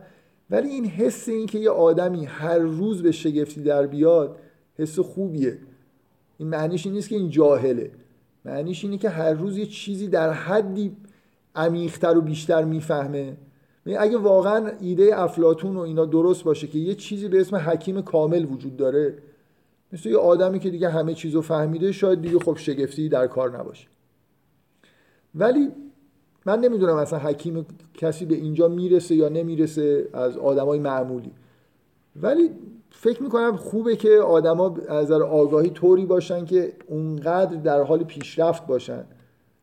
ولی 0.50 0.70
این 0.70 0.86
حس 0.86 1.30
این 1.30 1.46
که 1.46 1.60
یه 1.60 1.70
آدمی 1.70 2.26
هر 2.26 2.58
روز 2.58 3.04
به 3.04 3.12
شگفتی 3.12 3.62
در 3.62 3.88
بیاد 3.88 4.40
حس 4.78 5.00
خوبیه. 5.00 5.58
این 6.38 6.50
معنیش 6.50 6.86
این 6.86 6.96
نیست 6.96 7.10
که 7.10 7.16
این 7.16 7.30
جاهله. 7.30 7.92
معنیش 8.46 8.84
اینه 8.84 8.98
که 8.98 9.10
هر 9.10 9.34
روز 9.34 9.58
یه 9.58 9.66
چیزی 9.66 10.08
در 10.08 10.32
حدی 10.32 10.98
عمیقتر 11.56 12.18
و 12.18 12.22
بیشتر 12.22 12.64
می‌فهمه. 12.64 13.38
اگه 13.96 14.18
واقعا 14.18 14.72
ایده 14.82 15.22
افلاتون 15.22 15.76
و 15.76 15.80
اینا 15.80 16.06
درست 16.06 16.44
باشه 16.44 16.68
که 16.68 16.80
یه 16.80 16.96
چیزی 16.96 17.28
به 17.28 17.42
اسم 17.42 17.56
حکیم 17.56 18.02
کامل 18.02 18.46
وجود 18.46 18.78
داره 18.78 19.14
مثل 19.94 20.10
یه 20.10 20.18
آدمی 20.18 20.60
که 20.60 20.70
دیگه 20.70 20.90
همه 20.90 21.14
چیزو 21.14 21.42
فهمیده 21.42 21.92
شاید 21.92 22.22
دیگه 22.22 22.40
خب 22.40 22.58
شگفتی 22.58 23.10
در 23.10 23.28
کار 23.28 23.60
نباشه. 23.60 23.88
ولی 25.36 25.70
من 26.46 26.60
نمی‌دونم 26.60 26.96
اصلا 26.96 27.20
حکیم 27.20 27.66
کسی 27.94 28.26
به 28.26 28.36
اینجا 28.36 28.68
می‌رسه 28.68 29.16
یا 29.16 29.30
نمی‌رسه 29.30 30.08
از 30.14 30.38
آدمای 30.38 30.80
معمولی. 30.80 31.32
ولی 32.22 32.50
فکر 32.90 33.24
می‌کنم 33.24 33.56
خوبه 33.56 33.96
که 33.96 34.10
آدما 34.10 34.78
از 34.88 35.06
نظر 35.06 35.24
آگاهی 35.24 35.70
طوری 35.70 36.06
باشن 36.06 36.46
که 36.46 36.74
اونقدر 36.88 37.56
در 37.56 37.84
حال 37.84 38.04
پیشرفت 38.04 38.68
باشن 38.68 39.04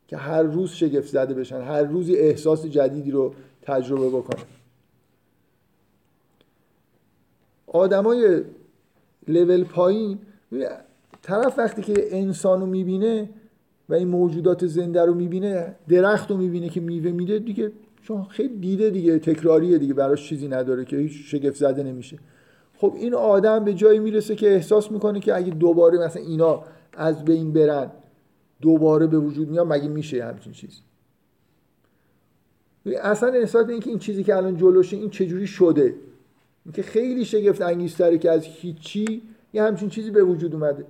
که 0.09 0.17
هر 0.17 0.43
روز 0.43 0.71
شگفت 0.71 1.09
زده 1.09 1.35
بشن 1.35 1.61
هر 1.61 1.83
روزی 1.83 2.17
احساس 2.17 2.67
جدیدی 2.67 3.11
رو 3.11 3.35
تجربه 3.65 4.09
بکنن 4.09 4.43
آدمای 7.67 8.43
لول 9.29 9.65
پایین 9.65 10.19
طرف 11.23 11.59
وقتی 11.59 11.83
که 11.83 12.17
انسان 12.17 12.61
رو 12.61 12.67
می‌بینه 12.67 13.29
و 13.89 13.95
این 13.95 14.09
موجودات 14.09 14.67
زنده 14.67 15.05
رو 15.05 15.15
می‌بینه 15.15 15.77
درخت 15.89 16.31
رو 16.31 16.37
می‌بینه 16.37 16.69
که 16.69 16.81
میوه 16.81 17.11
میده 17.11 17.39
دیگه 17.39 17.73
چون 18.03 18.25
خیلی 18.25 18.57
دیده 18.57 18.91
دیگه 18.91 19.19
تکراریه 19.19 19.79
دیگه 19.79 19.95
براش 19.95 20.29
چیزی 20.29 20.49
نداره 20.49 20.85
که 20.85 20.97
هیچ 20.97 21.13
شگفت 21.13 21.57
زده 21.57 21.83
نمیشه. 21.83 22.19
خب 22.77 22.95
این 22.97 23.15
آدم 23.15 23.65
به 23.65 23.75
جایی 23.75 23.99
می‌رسه 23.99 24.37
که 24.37 24.55
احساس 24.55 24.91
می‌کنه 24.91 25.21
که 25.21 25.37
اگه 25.37 25.51
دوباره 25.51 25.99
مثلا 25.99 26.23
اینا 26.23 26.63
از 26.93 27.25
بین 27.25 27.53
برن 27.53 27.91
دوباره 28.61 29.07
به 29.07 29.19
وجود 29.19 29.49
میاد 29.49 29.67
مگه 29.73 29.89
میشه 29.89 30.25
همچین 30.25 30.53
چیز؟ 30.53 30.81
اصلا 32.87 33.29
احساس 33.29 33.69
اینکه 33.69 33.91
این 33.91 33.99
چیزی 33.99 34.25
که 34.25 34.37
الان 34.37 34.57
جلوشه 34.57 34.97
این 34.97 35.11
چجوری 35.11 35.47
شده؟ 35.47 35.95
اینکه 36.65 36.83
خیلی 36.83 37.25
شگفت 37.25 37.63
انگیزتره 37.63 38.19
که 38.19 38.31
از 38.31 38.45
هیچی 38.45 39.23
یه 39.53 39.63
همچین 39.63 39.89
چیزی 39.89 40.11
به 40.11 40.25
وجود 40.25 40.55
اومده. 40.55 40.85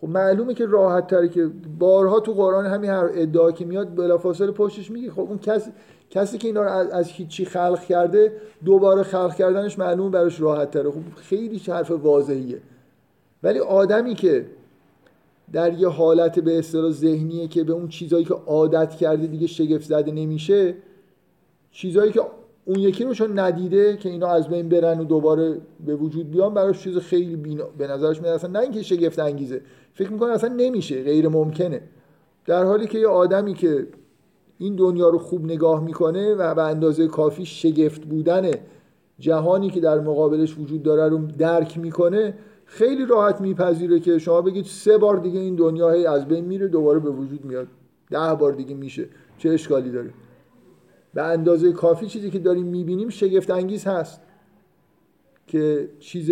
خب 0.00 0.08
معلومه 0.08 0.54
که 0.54 0.66
راحت 0.66 1.06
تره 1.06 1.28
که 1.28 1.50
بارها 1.78 2.20
تو 2.20 2.32
قرآن 2.32 2.66
همین 2.66 2.90
هر 2.90 3.10
ادعا 3.14 3.52
که 3.52 3.64
میاد 3.64 3.94
بلافاصله 3.94 4.52
پشتش 4.52 4.90
میگه. 4.90 5.10
خب 5.10 5.20
اون 5.20 5.38
کسی 5.38 5.70
کسی 6.10 6.38
که 6.38 6.48
اینا 6.48 6.62
رو 6.62 6.70
از, 6.70 6.90
از 6.90 7.08
هیچی 7.08 7.44
خلق 7.44 7.84
کرده 7.84 8.32
دوباره 8.64 9.02
خلق 9.02 9.34
کردنش 9.34 9.78
معلومه 9.78 10.10
براش 10.10 10.40
راحت 10.40 10.70
تره. 10.70 10.90
خب 10.90 11.00
خیلی 11.16 11.62
حرف 11.68 11.90
واضحیه. 11.90 12.60
ولی 13.42 13.58
آدمی 13.58 14.14
که 14.14 14.46
در 15.52 15.78
یه 15.78 15.88
حالت 15.88 16.38
به 16.38 16.58
اصطلاح 16.58 16.90
ذهنیه 16.90 17.48
که 17.48 17.64
به 17.64 17.72
اون 17.72 17.88
چیزایی 17.88 18.24
که 18.24 18.34
عادت 18.34 18.94
کرده 18.94 19.26
دیگه 19.26 19.46
شگفت 19.46 19.84
زده 19.84 20.12
نمیشه 20.12 20.74
چیزایی 21.70 22.12
که 22.12 22.20
اون 22.64 22.78
یکی 22.78 23.04
رو 23.04 23.14
چون 23.14 23.38
ندیده 23.38 23.96
که 23.96 24.08
اینا 24.08 24.26
از 24.26 24.48
بین 24.48 24.68
برن 24.68 25.00
و 25.00 25.04
دوباره 25.04 25.60
به 25.86 25.96
وجود 25.96 26.30
بیان 26.30 26.54
براش 26.54 26.82
چیز 26.82 26.96
خیلی 26.96 27.36
بینا... 27.36 27.64
به 27.78 27.86
نظرش 27.86 28.22
میاد 28.22 28.34
اصلا 28.34 28.50
نه 28.50 28.58
اینکه 28.58 28.82
شگفت 28.82 29.18
انگیزه 29.18 29.60
فکر 29.94 30.12
می‌کنه 30.12 30.32
اصلا 30.32 30.54
نمیشه 30.54 31.02
غیر 31.02 31.28
ممکنه. 31.28 31.80
در 32.46 32.64
حالی 32.64 32.86
که 32.86 32.98
یه 32.98 33.08
آدمی 33.08 33.54
که 33.54 33.86
این 34.58 34.76
دنیا 34.76 35.08
رو 35.08 35.18
خوب 35.18 35.44
نگاه 35.44 35.84
می‌کنه 35.84 36.34
و 36.34 36.54
به 36.54 36.62
اندازه 36.62 37.06
کافی 37.06 37.46
شگفت 37.46 38.04
بودن 38.04 38.50
جهانی 39.18 39.70
که 39.70 39.80
در 39.80 40.00
مقابلش 40.00 40.58
وجود 40.58 40.82
داره 40.82 41.08
رو 41.08 41.18
درک 41.18 41.78
می‌کنه 41.78 42.34
خیلی 42.68 43.06
راحت 43.06 43.40
میپذیره 43.40 44.00
که 44.00 44.18
شما 44.18 44.42
بگید 44.42 44.64
سه 44.64 44.98
بار 44.98 45.16
دیگه 45.16 45.40
این 45.40 45.56
دنیا 45.56 46.12
از 46.12 46.28
بین 46.28 46.44
میره 46.44 46.68
دوباره 46.68 46.98
به 46.98 47.10
وجود 47.10 47.44
میاد. 47.44 47.66
ده 48.10 48.34
بار 48.34 48.52
دیگه 48.52 48.74
میشه. 48.74 49.08
چه 49.38 49.50
اشکالی 49.50 49.90
داره؟ 49.90 50.10
به 51.14 51.22
اندازه 51.22 51.72
کافی 51.72 52.06
چیزی 52.06 52.30
که 52.30 52.38
داریم 52.38 52.66
می‌بینیم 52.66 53.08
شگفت 53.08 53.50
انگیز 53.50 53.84
هست 53.84 54.20
که 55.46 55.88
چیز 55.98 56.30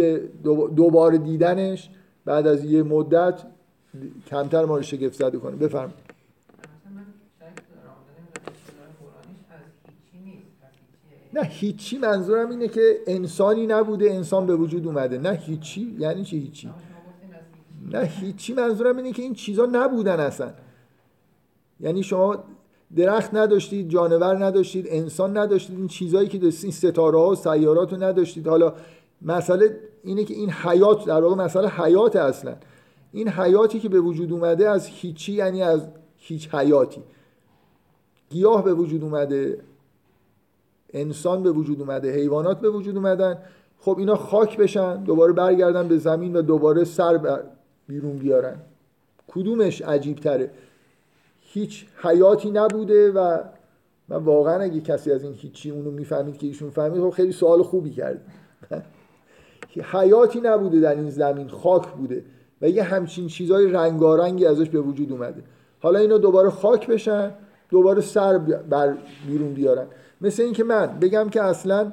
دوباره 0.77 1.19
دیدنش 1.19 1.91
بعد 2.25 2.47
از 2.47 2.65
یه 2.65 2.83
مدت 2.83 3.43
کمتر 4.27 4.65
ما 4.65 4.77
رو 4.77 4.83
شگفت 4.83 5.19
زده 5.19 5.39
کنه. 5.39 5.57
بفرم 5.57 5.93
نه 11.37 11.43
هیچی 11.43 11.99
منظورم 11.99 12.51
اینه 12.51 12.69
که 12.69 12.99
انسانی 13.07 13.67
نبوده 13.67 14.11
انسان 14.11 14.47
به 14.47 14.57
وجود 14.57 14.87
اومده. 14.87 15.19
نه 15.19 15.31
هیچی 15.31 15.97
یعنی 15.99 16.25
چی 16.25 16.39
هیچی؟ 16.39 16.71
نه 17.93 18.01
هیچی 18.01 18.55
منظورم 18.55 18.97
اینه 18.97 19.13
که 19.13 19.23
این 19.23 19.35
چیزا 19.35 19.69
نبودن 19.73 20.21
اصلا. 20.21 20.51
یعنی 21.81 22.03
شما 22.03 22.45
درخت 22.97 23.35
نداشتید 23.35 23.89
جانور 23.89 24.45
نداشتید 24.45 24.87
انسان 24.89 25.39
نداشتید 25.39 25.79
این 25.79 25.89
چیزایی 25.89 26.29
که 26.29 26.39
داشتید 26.39 26.65
این 26.65 26.73
ستاره 26.73 27.19
ها 27.19 27.31
و 27.31 27.35
سیارات 27.35 27.93
رو 27.93 28.03
نداشتید. 28.03 28.49
حالا 28.49 28.75
مسئله 29.23 29.81
اینه 30.05 30.25
که 30.25 30.35
این 30.35 30.51
حیات 30.51 31.05
در 31.05 31.21
واقع 31.21 31.45
مسئله 31.45 31.69
حیات 31.69 32.17
اصلا. 32.17 32.57
این 33.13 33.29
حیاتی 33.29 33.81
که 33.81 33.89
به 33.89 34.01
وجود 34.01 34.33
اومده 34.33 34.71
از 34.71 34.87
هیچی 34.87 35.33
یعنی 35.33 35.63
از 35.63 35.89
هیچ 36.17 36.55
حیاتی. 36.55 37.03
گیاه 38.31 38.65
به 38.65 38.75
وجود 38.75 39.03
اومده 39.03 39.59
انسان 40.93 41.43
به 41.43 41.51
وجود 41.51 41.81
اومده 41.81 42.15
حیوانات 42.15 42.61
به 42.61 42.71
وجود 42.71 42.97
اومدن. 42.97 43.39
خب 43.79 43.99
اینا 43.99 44.17
خاک 44.17 44.57
بشن 44.57 45.05
دوباره 45.05 45.33
برگردن 45.33 45.89
به 45.89 45.99
زمین 45.99 46.37
و 46.37 46.43
دوباره 46.43 46.85
سر 46.85 47.39
بیرون 47.89 48.19
بیارن. 48.19 48.57
کدومش 49.29 49.83
عجیب 49.83 50.17
تره 50.17 50.51
هیچ 51.41 51.87
حیاتی 52.03 52.51
نبوده 52.51 53.13
و 53.13 53.39
من 54.09 54.17
واقعا 54.17 54.61
اگه 54.63 54.81
کسی 54.81 55.13
از 55.13 55.23
این 55.23 55.33
هیچی 55.33 55.71
اونو 55.71 55.91
می‌فهمید 55.91 56.39
که 56.39 56.47
ایشون 56.47 56.71
فهمید 56.71 57.03
خب 57.03 57.11
خیلی 57.11 57.33
سوال 57.33 57.63
خوبی 57.63 57.91
کرد. 57.91 58.21
حیاتی 59.93 60.41
نبوده 60.41 60.81
در 60.81 60.95
این 60.95 61.11
زمین 61.11 61.49
خاک 61.49 61.89
بوده 61.89 62.25
و 62.63 62.69
یه 62.69 62.83
همچین 62.83 63.27
چیزای 63.27 63.67
رنگارنگی 63.67 64.47
ازش 64.47 64.69
به 64.71 64.81
وجود 64.81 65.13
اومده. 65.13 65.43
حالا 65.81 65.99
اینا 65.99 66.19
دوباره 66.19 66.51
خاک 66.51 66.87
بشن 66.87 67.31
دوباره 67.71 68.01
سر 68.01 68.39
بر 68.39 68.97
بیرون 69.27 69.55
بیارن. 69.55 69.87
مثل 70.21 70.43
اینکه 70.43 70.65
من 70.65 70.87
بگم 70.87 71.29
که 71.29 71.43
اصلا 71.43 71.93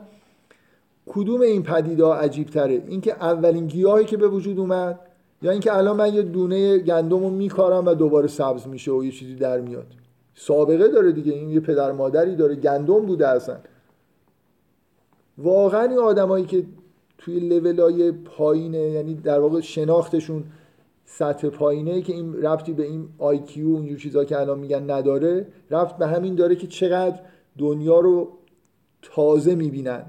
کدوم 1.05 1.41
این 1.41 1.63
پدیده 1.63 2.05
عجیب 2.05 2.47
تره 2.47 2.84
اینکه 2.88 3.13
اولین 3.13 3.67
گیاهی 3.67 4.05
که 4.05 4.17
به 4.17 4.28
وجود 4.28 4.59
اومد 4.59 4.99
یا 5.41 5.51
اینکه 5.51 5.78
الان 5.78 5.95
من 5.95 6.13
یه 6.13 6.21
دونه 6.21 6.78
گندم 6.78 7.19
رو 7.19 7.30
میکارم 7.30 7.86
و 7.86 7.93
دوباره 7.93 8.28
سبز 8.28 8.67
میشه 8.67 8.91
و 8.91 9.03
یه 9.03 9.11
چیزی 9.11 9.36
در 9.36 9.59
میاد. 9.59 9.88
سابقه 10.36 10.88
داره 10.88 11.11
دیگه. 11.11 11.34
این 11.34 11.49
یه 11.49 11.59
پدر 11.59 11.91
مادری 11.91 12.36
داره. 12.36 12.55
گندم 12.55 13.05
بوده 13.05 13.28
اصلا. 13.28 13.57
واقعا 15.38 15.82
این 15.82 15.99
آدمایی 15.99 16.45
که 16.45 16.63
توی 17.17 17.39
لولای 17.39 18.11
پایینه 18.11 18.78
یعنی 18.78 19.13
در 19.13 19.39
واقع 19.39 19.61
شناختشون 19.61 20.43
سطح 21.05 21.49
پایینه 21.49 22.01
که 22.01 22.13
این 22.13 22.41
ربطی 22.41 22.74
به 22.74 22.84
این 22.84 23.09
آیکیو 23.17 23.76
اینجور 23.76 23.97
چیزا 23.97 24.26
که 24.26 24.39
الان 24.39 24.59
میگن 24.59 24.91
نداره 24.91 25.47
رفت 25.71 25.97
به 25.97 26.07
همین 26.07 26.36
داره 26.36 26.55
که 26.55 26.67
چقدر 26.67 27.19
دنیا 27.58 27.99
رو 27.99 28.30
تازه 29.01 29.56
می‌بینن. 29.56 30.06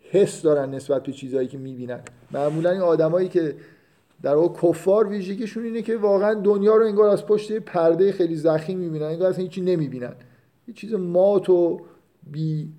حس 0.00 0.42
دارن 0.42 0.74
نسبت 0.74 1.02
به 1.02 1.12
چیزهایی 1.12 1.48
که 1.48 1.58
می‌بینن. 1.58 2.00
معمولا 2.30 2.70
این 2.70 2.80
آدمایی 2.80 3.28
که 3.28 3.56
در 4.22 4.34
واقع 4.34 4.68
کفار 4.68 5.08
ویژگیشون 5.08 5.64
اینه 5.64 5.82
که 5.82 5.96
واقعا 5.96 6.34
دنیا 6.34 6.76
رو 6.76 6.86
انگار 6.86 7.08
از 7.08 7.26
پشت 7.26 7.52
پرده 7.52 8.12
خیلی 8.12 8.36
زخیم 8.36 8.78
می‌بینن 8.78 9.04
انگار 9.06 9.30
اصلا 9.30 9.42
هیچی 9.42 9.60
نمی‌بینن. 9.60 10.14
یه 10.68 10.74
چیز 10.74 10.94
مات 10.94 11.50
و 11.50 11.80
بی 12.32 12.72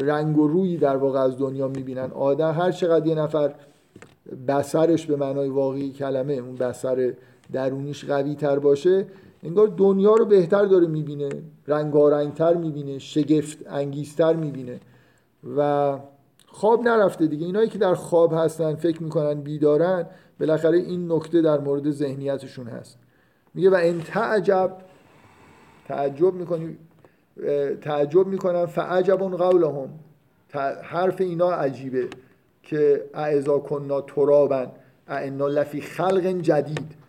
رنگ 0.00 0.38
و 0.38 0.48
روی 0.48 0.76
در 0.76 0.96
واقع 0.96 1.18
از 1.18 1.38
دنیا 1.38 1.68
می‌بینن. 1.68 2.10
آدم 2.10 2.52
هر 2.52 2.72
چقدر 2.72 3.06
یه 3.06 3.14
نفر 3.14 3.54
بسرش 4.48 5.06
به 5.06 5.16
معنای 5.16 5.48
واقعی 5.48 5.92
کلمه 5.92 6.32
اون 6.32 6.54
بسر 6.54 7.14
درونیش 7.52 8.04
قوی 8.04 8.34
تر 8.34 8.58
باشه 8.58 9.06
انگار 9.44 9.66
دنیا 9.66 10.14
رو 10.14 10.24
بهتر 10.24 10.64
داره 10.64 10.86
می‌بینه 10.86 11.28
رنگارنگتر 11.66 12.54
می‌بینه 12.54 12.98
شگفت 12.98 13.58
انگیزتر 13.66 14.36
می‌بینه. 14.36 14.80
و 15.56 15.98
خواب 16.46 16.88
نرفته 16.88 17.26
دیگه. 17.26 17.46
اینایی 17.46 17.68
که 17.68 17.78
در 17.78 17.94
خواب 17.94 18.32
هستن 18.34 18.74
فکر 18.74 19.02
می‌کنن 19.02 19.34
بیدارن 19.34 20.06
بالاخره 20.40 20.78
این 20.78 21.12
نکته 21.12 21.42
در 21.42 21.58
مورد 21.58 21.90
ذهنیتشون 21.90 22.66
هست. 22.66 22.98
میگه 23.54 23.70
و 23.70 23.74
این 23.74 24.00
تعجب 24.00 24.76
تعجب 25.88 26.34
می‌کنی 26.34 26.76
تعجب 27.82 28.26
می‌کنن 28.26 28.66
فعجب 28.66 29.18
قولهم. 29.18 29.88
حرف 30.82 31.20
اینا 31.20 31.50
عجیبه 31.50 32.08
که 32.62 33.04
اعزا 33.14 33.58
کننا 33.58 34.00
ترابن 34.00 34.66
اعنا 35.08 35.48
لفی 35.48 35.80
خلق 35.80 36.26
جدید. 36.26 37.03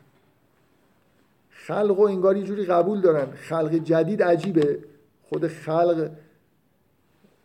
خلق 1.67 1.99
و 1.99 2.03
انگار 2.03 2.37
یه 2.37 2.43
جوری 2.43 2.65
قبول 2.65 3.01
دارن. 3.01 3.27
خلق 3.35 3.73
جدید 3.73 4.23
عجیبه. 4.23 4.79
خود 5.29 5.47
خلق 5.47 6.09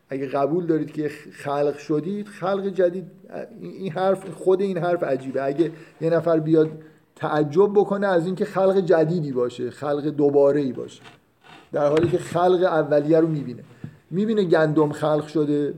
اگه 0.09 0.27
قبول 0.27 0.67
دارید 0.67 0.93
که 0.93 1.09
خلق 1.33 1.79
شدید 1.79 2.27
خلق 2.27 2.67
جدید 2.67 3.05
این 3.61 3.93
حرف 3.93 4.31
خود 4.31 4.61
این 4.61 4.79
حرف 4.79 5.03
عجیبه. 5.03 5.45
اگه 5.45 5.71
یه 6.01 6.11
نفر 6.11 6.41
بیاد 6.41 6.71
تعجب 7.17 7.71
بکنه 7.75 8.07
از 8.07 8.27
اینکه 8.27 8.45
خلق 8.45 8.81
جدیدی 8.81 9.33
باشه 9.33 9.71
خلق 9.71 10.07
دوباره 10.07 10.61
ای 10.61 10.73
باشه. 10.73 11.03
در 11.73 11.89
حالی 11.89 12.09
که 12.09 12.19
خلق 12.19 12.63
اولیه 12.63 13.21
رو 13.21 13.29
می‌بینه. 13.29 13.63
می‌بینه 14.11 14.45
گندم 14.45 14.93
خلق 14.93 15.27
شده 15.27 15.75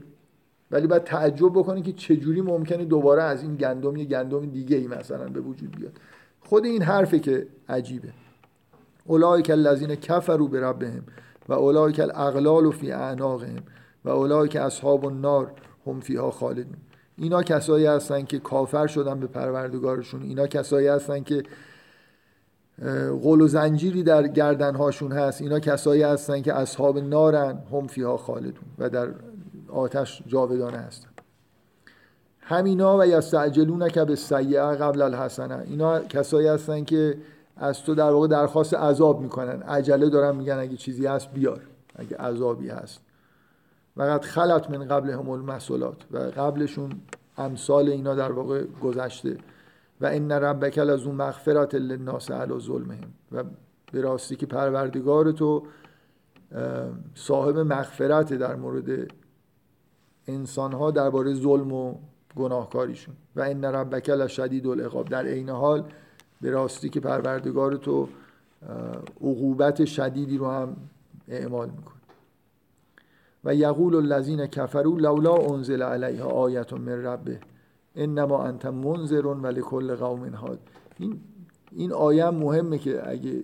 ولی 0.71 0.87
باید 0.87 1.05
تعجب 1.05 1.51
بکنه 1.51 1.83
که 1.83 1.93
چجوری 1.93 2.41
ممکنه 2.41 2.85
دوباره 2.85 3.23
از 3.23 3.43
این 3.43 3.57
گندم 3.57 3.97
یه 3.97 4.05
گندم 4.05 4.47
دیگه 4.47 4.77
ای 4.77 4.87
مثلا 4.87 5.29
به 5.29 5.41
وجود 5.41 5.77
بیاد. 5.77 5.93
خود 6.41 6.65
این 6.65 6.83
حرفه 6.83 7.19
که 7.19 7.47
عجیبه. 7.69 8.09
اولئک 9.13 9.51
الذین 9.51 9.95
کفروا 9.95 10.47
بربهم 10.47 11.03
و 11.49 11.53
اولئک 11.53 12.01
الاغلال 12.01 12.71
فی 12.71 12.93
اعناقهم 12.93 13.63
و 14.05 14.09
اولئک 14.09 14.57
اصحاب 14.57 15.07
النار 15.07 15.53
هم 15.87 16.01
فیها 16.01 16.31
خالدون. 16.31 16.77
اینا 17.19 17.43
کسایی 17.43 17.87
هستن 17.87 18.23
که 18.23 18.39
کافر 18.39 18.87
شدن 18.87 19.21
به 19.21 19.27
پروردگارشون. 19.27 20.23
اینا 20.23 20.47
کسایی 20.47 20.87
هستن 20.87 21.23
که 21.23 21.43
قل 23.23 23.41
و 23.41 23.47
زنجیری 23.47 24.03
در 24.03 24.27
گردنهاشون 24.27 25.13
هست. 25.13 25.43
اینا 25.43 25.61
کسایی 25.61 26.03
هستن 26.03 26.43
که 26.43 26.55
اصحاب 26.55 26.99
نارن 26.99 27.59
هم 27.73 27.87
فیها 27.87 28.17
خالدون 28.17 28.65
و 28.79 28.91
در 28.91 29.09
آتش 29.69 30.23
جاودانه 30.27 30.79
هستن. 30.79 31.09
همینا 32.41 32.99
و 32.99 33.07
یستعجلون 33.07 33.89
که 33.89 34.05
به 34.05 34.17
سیعه 34.17 34.63
قبل 34.63 35.03
الحسنه. 35.03 35.63
اینا 35.67 36.01
کسایی 36.01 36.49
هستن 36.49 36.85
که 36.85 37.17
از 37.63 37.83
تو 37.83 37.95
در 37.95 38.11
واقع 38.11 38.27
درخواست 38.27 38.75
عذاب 38.75 39.21
می‌کنن. 39.21 39.63
عجله 39.63 40.09
دارن 40.09 40.37
میگن 40.37 40.59
اگه 40.59 40.77
چیزی 40.77 41.07
هست 41.07 41.33
بیار. 41.33 41.61
اگه 41.97 42.17
عذابی 42.17 42.69
هست. 42.69 43.01
وقت 43.97 44.25
خلط 44.25 44.71
من 44.71 44.89
قبل 44.89 45.11
هم 45.11 45.31
المسولات 45.31 45.97
و 46.11 46.19
قبلشون 46.19 46.93
امثال 47.39 47.89
اینا 47.89 48.15
در 48.15 48.33
واقع 48.33 48.65
گذشته. 48.65 49.37
و 50.01 50.07
این 50.07 50.33
ربک 50.33 50.79
از 50.79 51.07
اون 51.07 51.15
مغفرت 51.15 51.75
للناس 51.75 52.31
علی 52.31 52.61
ظلمهم. 52.61 53.13
و 53.33 53.45
به 53.93 54.01
راستی 54.01 54.37
که 54.37 54.47
پروردگار 54.47 55.33
تو 55.33 55.63
صاحب 57.15 57.59
مغفرت 57.59 58.33
در 58.33 58.57
مورد 58.57 59.11
انسان 60.27 60.73
ها 60.73 60.91
درباره 60.91 61.35
ظلم 61.35 61.73
و 61.73 61.95
گناهکاریشون. 62.37 63.15
و 63.37 63.41
این 63.41 63.65
ربک 63.65 64.11
لشدید 64.11 64.67
العقاب. 64.67 65.09
در 65.09 65.27
عین 65.27 65.49
حال 65.49 65.85
به 66.43 66.51
راستی 66.51 66.89
که 66.89 67.01
پروردگار 67.01 67.77
تو 67.77 68.09
عقوبت 69.21 69.85
شدیدی 69.85 70.39
رو 70.39 70.51
هم 70.51 70.77
اعمال 71.29 71.71
می‌کنه 71.71 71.97
و 73.45 73.55
یقول 73.55 73.95
الذین 73.95 74.47
کفروا 74.47 74.99
لولا 74.99 75.37
انزل 75.37 75.83
علیها 75.83 76.29
آیت 76.29 76.73
من 76.73 77.05
ربه 77.05 77.41
انما 77.97 78.45
انت 78.45 78.67
منذر 78.67 79.27
ولکل 79.27 79.95
قوم 79.95 80.29
هاد 80.29 80.59
این 80.99 81.21
این 81.73 81.93
آیه 81.93 82.27
هم 82.27 82.35
مهمه 82.35 82.79
که 82.79 83.11
اگه 83.11 83.43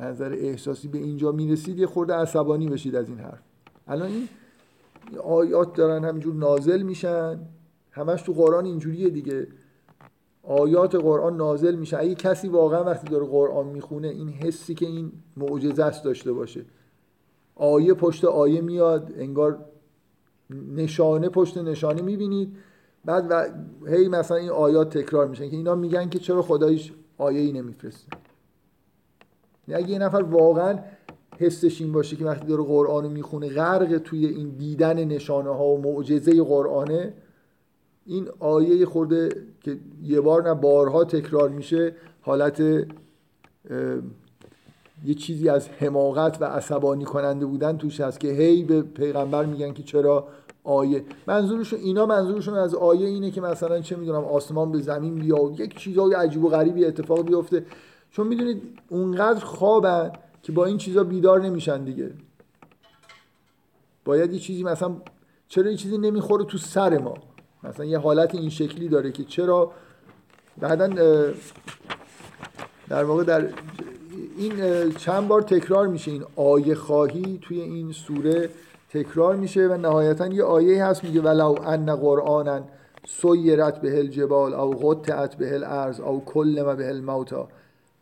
نظر 0.00 0.32
احساسی 0.32 0.88
به 0.88 0.98
اینجا 0.98 1.32
می‌رسید 1.32 1.78
یه 1.78 1.86
خورده 1.86 2.14
عصبانی 2.14 2.68
بشید 2.68 2.96
از 2.96 3.08
این 3.08 3.18
حرف. 3.18 3.40
الان 3.88 4.08
این 4.08 4.28
آیات 5.24 5.76
دارن 5.76 6.04
همینجور 6.04 6.34
نازل 6.34 6.82
میشن. 6.82 7.38
همش 7.90 8.22
تو 8.22 8.32
قرآن 8.32 8.64
اینجوریه 8.64 9.08
دیگه. 9.10 9.46
آیات 10.46 10.94
قرآن 10.94 11.36
نازل 11.36 11.74
میشه. 11.74 11.98
اگه 11.98 12.14
کسی 12.14 12.48
واقعا 12.48 12.84
وقتی 12.84 13.08
داره 13.08 13.26
قرآن 13.26 13.66
می‌خونه 13.66 14.08
این 14.08 14.28
حسی 14.28 14.74
که 14.74 14.86
این 14.86 15.12
معجزه 15.36 15.84
است 15.84 16.04
داشته 16.04 16.32
باشه. 16.32 16.64
آیه 17.54 17.94
پشت 17.94 18.24
آیه 18.24 18.60
میاد 18.60 19.12
انگار 19.16 19.58
نشانه 20.76 21.28
پشت 21.28 21.58
نشانه 21.58 22.02
می‌بینید. 22.02 22.56
بعد 23.04 23.26
و 23.30 23.46
هی 23.86 24.08
مثلا 24.08 24.36
این 24.36 24.50
آیات 24.50 24.98
تکرار 24.98 25.28
میشن 25.28 25.50
که 25.50 25.56
اینا 25.56 25.74
میگن 25.74 26.08
که 26.08 26.18
چرا 26.18 26.42
خدایش 26.42 26.92
آیه 27.18 27.40
ای 27.40 27.52
نمیفرسته 27.52 28.16
اگه 29.68 29.90
یه 29.90 29.98
نفر 29.98 30.22
واقعا 30.22 30.78
حسش 31.38 31.80
این 31.80 31.92
باشه 31.92 32.16
که 32.16 32.24
وقتی 32.24 32.46
داره 32.46 32.62
قرآن 32.62 33.08
می‌خونه 33.08 33.48
غرق 33.48 33.98
توی 33.98 34.26
این 34.26 34.48
دیدن 34.48 35.04
نشانه 35.04 35.50
ها 35.50 35.66
و 35.66 35.80
معجزه 35.80 36.42
قرآنه 36.42 37.14
این 38.06 38.28
آیه 38.40 38.86
خورده 38.86 39.28
که 39.60 39.78
یه 40.02 40.20
بار 40.20 40.48
نه 40.48 40.54
بارها 40.54 41.04
تکرار 41.04 41.48
میشه 41.48 41.94
حالت 42.20 42.60
یه 45.04 45.14
چیزی 45.18 45.48
از 45.48 45.68
حماقت 45.68 46.42
و 46.42 46.44
عصبانی 46.44 47.04
کننده 47.04 47.46
بودن 47.46 47.76
توش 47.76 48.00
هست 48.00 48.20
که 48.20 48.28
هی 48.28 48.64
به 48.64 48.82
پیغمبر 48.82 49.44
میگن 49.44 49.72
که 49.72 49.82
چرا 49.82 50.28
آیه. 50.64 51.04
منظورشون 51.26 51.78
اینا 51.78 52.06
منظورشون 52.06 52.54
از 52.54 52.74
آیه 52.74 53.06
اینه 53.06 53.30
که 53.30 53.40
مثلا 53.40 53.80
چه 53.80 53.96
می‌دونم 53.96 54.24
آسمان 54.24 54.72
به 54.72 54.80
زمین 54.80 55.14
بیاد 55.14 55.60
یک 55.60 55.78
چیزای 55.78 56.14
عجیب 56.14 56.44
و 56.44 56.48
غریبی 56.48 56.84
اتفاق 56.84 57.26
بیفته. 57.26 57.66
چون 58.10 58.26
می‌دونید 58.26 58.62
اونقدر 58.88 59.44
خوابن 59.44 60.12
که 60.42 60.52
با 60.52 60.64
این 60.64 60.76
چیزا 60.78 61.04
بیدار 61.04 61.40
نمیشن 61.40 61.84
دیگه. 61.84 62.10
باید 64.04 64.32
یه 64.32 64.38
چیزی 64.38 64.64
مثلا 64.64 64.96
چرا 65.48 65.70
یه 65.70 65.76
چیزی 65.76 65.98
نمی‌خوره 65.98 66.44
تو 66.44 66.58
سر 66.58 66.98
ما؟ 66.98 67.14
مثلا 67.64 67.86
یه 67.86 67.98
حالت 67.98 68.34
این 68.34 68.50
شکلی 68.50 68.88
داره 68.88 69.12
که 69.12 69.24
چرا 69.24 69.72
بعدا 70.58 70.86
در 72.88 73.04
واقع 73.04 73.24
در 73.24 73.48
این 74.38 74.92
چند 74.92 75.28
بار 75.28 75.42
تکرار 75.42 75.86
میشه 75.86 76.10
این 76.10 76.24
آیه 76.36 76.74
خواهی 76.74 77.38
توی 77.42 77.60
این 77.60 77.92
سوره 77.92 78.50
تکرار 78.90 79.36
میشه 79.36 79.66
و 79.66 79.76
نهایتا 79.76 80.26
یه 80.26 80.44
آیه 80.44 80.84
هست 80.84 81.04
میگه 81.04 81.20
ولو 81.20 81.56
ان 81.66 81.96
قرآنا 81.96 82.60
سیرت 83.06 83.80
به 83.80 83.98
الجبال 83.98 84.54
او 84.54 84.70
قطعت 84.70 85.34
به 85.34 85.54
الارض 85.54 86.00
او 86.00 86.24
کلم 86.24 86.76
به 86.76 86.88
الموتا 86.88 87.48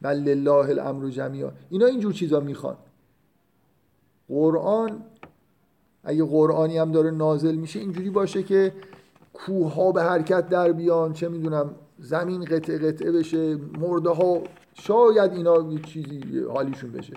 بل 0.02 0.16
لله 0.16 0.68
الامر 0.70 1.08
جمیعا. 1.08 1.50
اینا 1.70 1.86
اینجور 1.86 2.12
چیزا 2.12 2.40
می‌خوان. 2.40 2.76
قرآن 4.28 5.02
اگه 6.04 6.24
قرآنی 6.24 6.78
هم 6.78 6.92
داره 6.92 7.10
نازل 7.10 7.54
میشه 7.54 7.78
اینجوری 7.78 8.10
باشه 8.10 8.42
که 8.42 8.72
کوه 9.34 9.74
ها 9.74 9.92
به 9.92 10.02
حرکت 10.02 10.48
در 10.48 10.72
بیان 10.72 11.12
چه 11.12 11.28
می‌دونم 11.28 11.70
زمین 11.98 12.44
قطعه 12.44 12.78
قطعه 12.78 13.12
بشه 13.12 13.56
مرده 13.80 14.10
ها 14.10 14.42
شاید 14.74 15.32
اینا 15.32 15.72
یه 15.72 15.80
چیزی 15.80 16.40
حالیشون 16.54 16.92
بشه. 16.92 17.14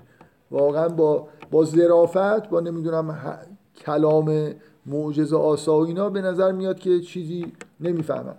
واقعا 0.51 0.89
با 0.89 1.27
با 1.51 1.65
ظرافت 1.65 2.49
با 2.49 2.59
نمی‌دونم 2.59 3.37
کلام 3.75 4.53
معجزه 4.85 5.37
آسا 5.37 5.79
و 5.79 5.85
اینا 5.85 6.09
به 6.09 6.21
نظر 6.21 6.51
میاد 6.51 6.79
که 6.79 6.99
چیزی 6.99 7.53
نمی‌فهمن. 7.79 8.35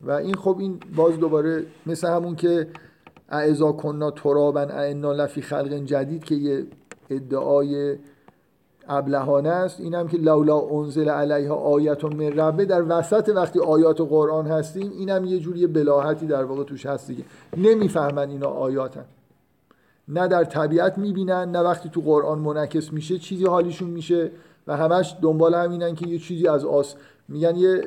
و 0.00 0.10
این 0.10 0.34
خب 0.34 0.56
این 0.58 0.80
باز 0.96 1.18
دوباره 1.18 1.66
مثل 1.86 2.08
همون 2.08 2.36
که 2.36 2.68
اعزا 3.28 3.72
کننا 3.72 4.10
ترابن 4.10 4.70
اعنا 4.70 5.12
لفی 5.12 5.42
خلق 5.42 5.72
جدید 5.72 6.24
که 6.24 6.34
یه 6.34 6.66
ادعای 7.10 7.96
ابلهانه 8.96 9.48
است. 9.48 9.80
این 9.80 9.94
هم 9.94 10.08
که 10.08 10.16
لولا 10.16 10.60
انزل 10.60 11.08
علیها 11.08 11.54
آیت 11.54 12.04
من 12.04 12.20
ربه 12.20 12.64
در 12.64 12.84
وسط 12.88 13.32
وقتی 13.34 13.60
آیات 13.60 14.00
قرآن 14.00 14.46
هستیم 14.46 14.92
این 14.98 15.10
هم 15.10 15.24
یه 15.24 15.38
جوری 15.38 15.66
بلاحتی 15.66 16.26
در 16.26 16.44
واقع 16.44 16.64
توش 16.64 16.86
هست 16.86 17.06
دیگه. 17.06 17.24
نمی‌فهمن 17.56 18.30
اینا 18.30 18.48
آیاتن. 18.48 19.04
نه 20.08 20.28
در 20.28 20.44
طبیعت 20.44 20.98
می‌بینن 20.98 21.50
نه 21.50 21.58
وقتی 21.58 21.88
تو 21.88 22.00
قرآن 22.00 22.38
منعکس 22.38 22.92
میشه 22.92 23.18
چیزی 23.18 23.44
حالیشون 23.46 23.90
میشه 23.90 24.30
و 24.66 24.76
همش 24.76 25.16
دنبال 25.22 25.54
همینن 25.54 25.94
که 25.94 26.08
یه 26.08 26.18
چیزی 26.18 26.48
از 26.48 26.64
آس 26.64 26.94
میگن 27.28 27.56
یه 27.56 27.82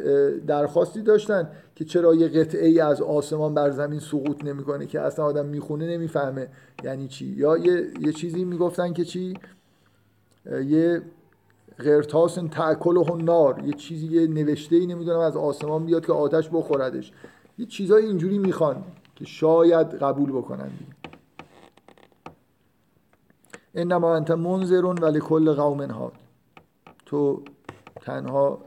درخواستی 0.47 1.01
داشتن 1.01 1.47
که 1.75 1.85
چرا 1.85 2.15
یه 2.15 2.27
قطعه 2.27 2.67
ای 2.67 2.79
از 2.79 3.01
آسمان 3.01 3.53
بر 3.53 3.71
زمین 3.71 3.99
سقوط 3.99 4.45
نمی‌کنه 4.45 4.85
که 4.85 5.01
اصلا 5.01 5.25
آدم 5.25 5.45
می‌خونه 5.45 5.87
نمی‌فهمه 5.87 6.47
یعنی 6.83 7.07
چی. 7.07 7.25
یا 7.25 7.57
یه, 7.57 7.87
یه 8.01 8.13
چیزی 8.13 8.45
می‌گفتن 8.45 8.93
که 8.93 9.05
چی؟ 9.05 9.33
یه 10.45 11.01
غرتاس 11.79 12.35
تاکل 12.51 12.97
و 12.97 13.17
نار 13.17 13.61
یه 13.65 13.73
چیزی 13.73 14.07
یه 14.07 14.27
نوشته 14.27 14.75
ای 14.75 14.85
نمی‌دونم 14.85 15.19
از 15.19 15.37
آسمان 15.37 15.85
بیاد 15.85 16.05
که 16.05 16.13
آتش 16.13 16.49
بخوردش. 16.49 17.11
یه 17.57 17.65
چیزای 17.65 18.05
اینجوری 18.05 18.37
می‌خوان 18.37 18.83
که 19.15 19.25
شاید 19.25 19.87
قبول 19.87 20.31
بکنن 20.31 20.71
انما 23.75 24.15
انت 24.15 24.31
منذرون 24.31 24.97
ولی 24.97 25.19
کل 25.19 25.53
قوم 25.53 25.81
هاد. 25.81 26.13
تو 27.05 27.43
تنها 28.01 28.59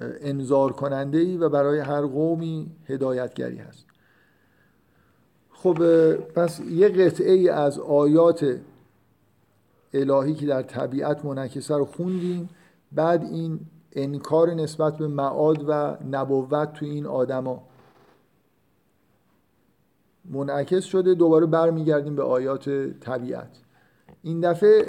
انذار 0.00 0.72
کننده 0.72 1.18
ای 1.18 1.36
و 1.36 1.48
برای 1.48 1.78
هر 1.78 2.00
قومی 2.00 2.70
هدایتگری 2.86 3.56
هست. 3.56 3.86
خب 5.50 6.14
پس 6.14 6.60
یه 6.60 6.88
قطعه 6.88 7.32
ای 7.32 7.48
از 7.48 7.78
آیات 7.78 8.58
الهی 9.94 10.34
که 10.34 10.46
در 10.46 10.62
طبیعت 10.62 11.24
منکسه 11.24 11.76
رو 11.76 11.84
خوندیم. 11.84 12.48
بعد 12.92 13.22
این 13.22 13.60
انکار 13.92 14.54
نسبت 14.54 14.98
به 14.98 15.08
معاد 15.08 15.64
و 15.68 15.96
نبوت 16.10 16.72
تو 16.72 16.86
این 16.86 17.06
آدما. 17.06 17.62
منعکس 20.24 20.84
شده 20.84 21.14
دوباره 21.14 21.46
برمیگردیم 21.46 22.16
به 22.16 22.22
آیات 22.22 22.70
طبیعت. 23.00 23.58
این 24.22 24.40
دفعه 24.40 24.86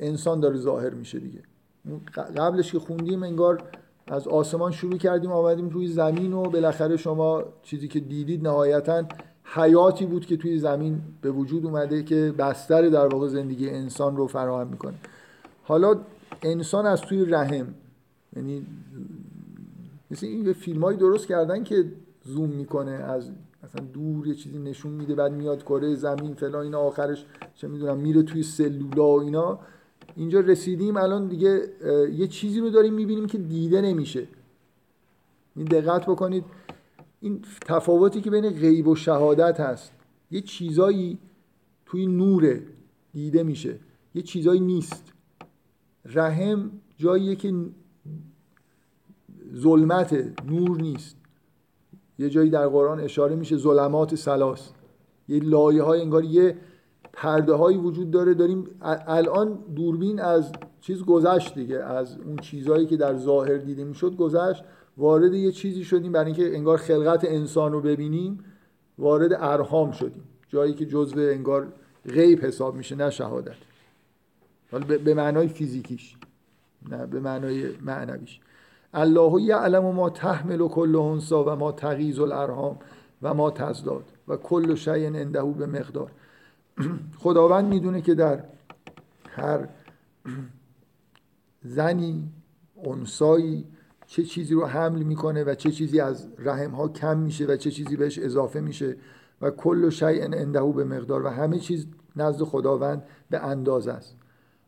انسان 0.00 0.40
داره 0.40 0.56
ظاهر 0.56 0.90
میشه 0.90 1.18
دیگه. 1.18 1.42
قبلش 2.36 2.72
که 2.72 2.78
خوندیم 2.78 3.22
انگار 3.22 3.62
از 4.06 4.28
آسمان 4.28 4.72
شروع 4.72 4.98
کردیم 4.98 5.32
آمدیم 5.32 5.68
توی 5.68 5.88
زمین 5.88 6.32
و 6.32 6.42
بالاخره 6.42 6.96
شما 6.96 7.44
چیزی 7.62 7.88
که 7.88 8.00
دیدید 8.00 8.42
نهایتا 8.42 9.04
حیاتی 9.54 10.06
بود 10.06 10.26
که 10.26 10.36
توی 10.36 10.58
زمین 10.58 11.00
به 11.20 11.30
وجود 11.30 11.66
اومده 11.66 12.02
که 12.02 12.34
بستر 12.38 12.88
در 12.88 13.06
واقع 13.06 13.28
زندگی 13.28 13.70
انسان 13.70 14.16
رو 14.16 14.26
فراهم 14.26 14.66
می‌کنه. 14.66 14.94
حالا 15.62 16.00
انسان 16.42 16.86
از 16.86 17.00
توی 17.00 17.24
رحم 17.24 17.74
یعنی 18.36 18.66
مثل 20.10 20.26
این 20.26 20.52
فیلم 20.52 20.92
درست 20.92 21.26
کردن 21.26 21.64
که 21.64 21.84
زوم 22.24 22.50
می‌کنه 22.50 22.90
از 22.90 23.30
مثلا 23.64 23.86
دور 23.92 24.26
یه 24.26 24.34
چیزی 24.34 24.58
نشون 24.58 24.92
میده 24.92 25.14
بعد 25.14 25.32
میاد 25.32 25.62
کره 25.62 25.94
زمین 25.94 26.34
فلان 26.34 26.62
اینا 26.62 26.78
آخرش 26.78 27.24
چه 27.54 27.68
می‌دونم 27.68 27.96
میره 27.96 28.22
توی 28.22 28.42
سلولا 28.42 29.08
و 29.08 29.20
اینا. 29.20 29.58
اینجا 30.16 30.40
رسیدیم 30.40 30.96
الان 30.96 31.28
دیگه 31.28 31.62
یه 32.12 32.26
چیزی 32.26 32.60
رو 32.60 32.70
داریم 32.70 32.94
می‌بینیم 32.94 33.26
که 33.26 33.38
دیده 33.38 33.80
نمیشه. 33.80 34.26
این 35.56 35.64
دقت 35.64 36.06
بکنید. 36.06 36.44
این 37.26 37.42
تفاوتی 37.60 38.20
که 38.20 38.30
بین 38.30 38.50
غیب 38.50 38.88
و 38.88 38.94
شهادت 38.94 39.60
هست 39.60 39.92
یه 40.30 40.40
چیزایی 40.40 41.18
توی 41.86 42.06
نوره 42.06 42.62
دیده 43.12 43.42
میشه 43.42 43.78
یه 44.14 44.22
چیزایی 44.22 44.60
نیست. 44.60 45.12
رحم 46.04 46.70
جاییه 46.96 47.36
که 47.36 47.54
ظلمت 49.54 50.42
نور 50.46 50.80
نیست. 50.80 51.16
یه 52.18 52.30
جایی 52.30 52.50
در 52.50 52.68
قرآن 52.68 53.00
اشاره 53.00 53.36
میشه 53.36 53.56
ظلمات 53.56 54.14
سلاس 54.14 54.70
یه 55.28 55.44
لایه 55.44 55.82
های 55.82 56.00
انگار 56.00 56.24
یه 56.24 56.56
پرده 57.12 57.52
هایی 57.52 57.78
وجود 57.78 58.10
داره. 58.10 58.34
داریم 58.34 58.64
الان 59.06 59.58
دوربین 59.74 60.20
از 60.20 60.52
چیز 60.80 61.04
گذشت 61.04 61.54
دیگه 61.54 61.78
از 61.78 62.18
اون 62.18 62.36
چیزهایی 62.36 62.86
که 62.86 62.96
در 62.96 63.16
ظاهر 63.16 63.56
دیده 63.56 63.84
می‌شد 63.84 64.16
گذشت. 64.16 64.64
وارد 64.96 65.34
یه 65.34 65.52
چیزی 65.52 65.84
شدیم 65.84 66.12
برای 66.12 66.26
اینکه 66.26 66.56
انگار 66.56 66.78
خلقت 66.78 67.24
انسان 67.24 67.72
رو 67.72 67.80
ببینیم 67.80 68.38
وارد 68.98 69.32
ارهام 69.32 69.92
شدیم. 69.92 70.22
جایی 70.48 70.74
که 70.74 70.86
جزو 70.86 71.20
انگار 71.20 71.72
غیب 72.08 72.44
حساب 72.44 72.74
میشه 72.74 72.94
نه 72.94 73.10
شهادت. 73.10 73.56
حالا 74.72 74.98
به 74.98 75.14
معنای 75.14 75.48
فیزیکیش 75.48 76.16
نه 76.90 77.06
به 77.06 77.20
معنای 77.20 77.76
معنویش. 77.80 78.40
الله 78.94 79.42
یعلم 79.42 79.84
ما 79.84 80.10
تحمل 80.10 80.68
کل 80.68 80.96
انسا 80.96 81.44
و 81.44 81.56
ما 81.56 81.72
تغیز 81.72 82.20
الارهام 82.20 82.78
و 83.22 83.34
ما 83.34 83.50
تزداد 83.50 84.04
و 84.28 84.36
کل 84.36 84.74
شیء 84.74 85.06
عنده 85.06 85.42
به 85.42 85.66
مقدار. 85.66 86.10
خداوند 87.22 87.64
می‌دونه 87.64 88.00
که 88.00 88.14
در 88.14 88.44
هر 89.28 89.68
زنی 91.76 92.28
انسایی 92.84 93.64
چه 94.06 94.22
چیزی 94.22 94.54
رو 94.54 94.66
حمل 94.66 95.02
می‌کنه 95.02 95.44
و 95.44 95.54
چه 95.54 95.70
چیزی 95.70 96.00
از 96.00 96.28
رحم 96.38 96.70
ها 96.70 96.88
کم 96.88 97.18
میشه 97.18 97.46
و 97.46 97.56
چه 97.56 97.70
چیزی 97.70 97.96
بهش 97.96 98.18
اضافه 98.18 98.60
میشه 98.60 98.96
و 99.42 99.50
کل 99.50 99.90
شیء 99.90 100.24
عنده 100.24 100.72
به 100.72 100.84
مقدار 100.84 101.26
و 101.26 101.28
همه 101.28 101.58
چیز 101.58 101.86
نزد 102.16 102.42
خداوند 102.42 103.02
به 103.30 103.44
اندازه 103.44 103.92
است. 103.92 104.16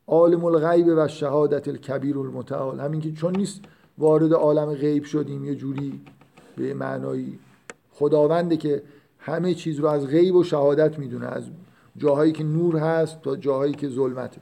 عالم 0.07 0.45
الغیب 0.45 0.87
و 0.97 1.09
شهادت 1.09 1.69
الکبیر 1.69 2.19
المتعال. 2.19 2.81
همین 2.81 3.01
که 3.01 3.13
چون 3.13 3.37
نیست 3.37 3.61
وارد 3.99 4.33
عالم 4.33 4.75
غیب 4.75 5.05
شدیم 5.05 5.45
یه 5.45 5.55
جوری 5.55 6.01
به 6.57 6.75
معنایی 6.75 7.39
خداونده 7.93 8.57
که 8.57 8.83
همه 9.19 9.55
چیز 9.55 9.79
رو 9.79 9.87
از 9.87 10.07
غیب 10.07 10.35
و 10.35 10.45
شهادت 10.45 10.99
می‌دونه 10.99 11.27
از 11.27 11.45
جاهایی 11.97 12.33
که 12.33 12.45
نور 12.45 12.77
هست 12.77 13.23
تا 13.23 13.37
جاهایی 13.37 13.75
که 13.75 13.89
ظلمته 13.89 14.41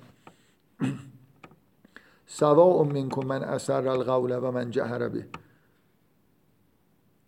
سواء 2.27 2.83
منکم 2.85 3.27
من 3.27 3.45
اثر 3.45 3.89
القول 3.89 4.39
و 4.39 4.51
من 4.51 4.71
جهر 4.71 5.09
به. 5.09 5.27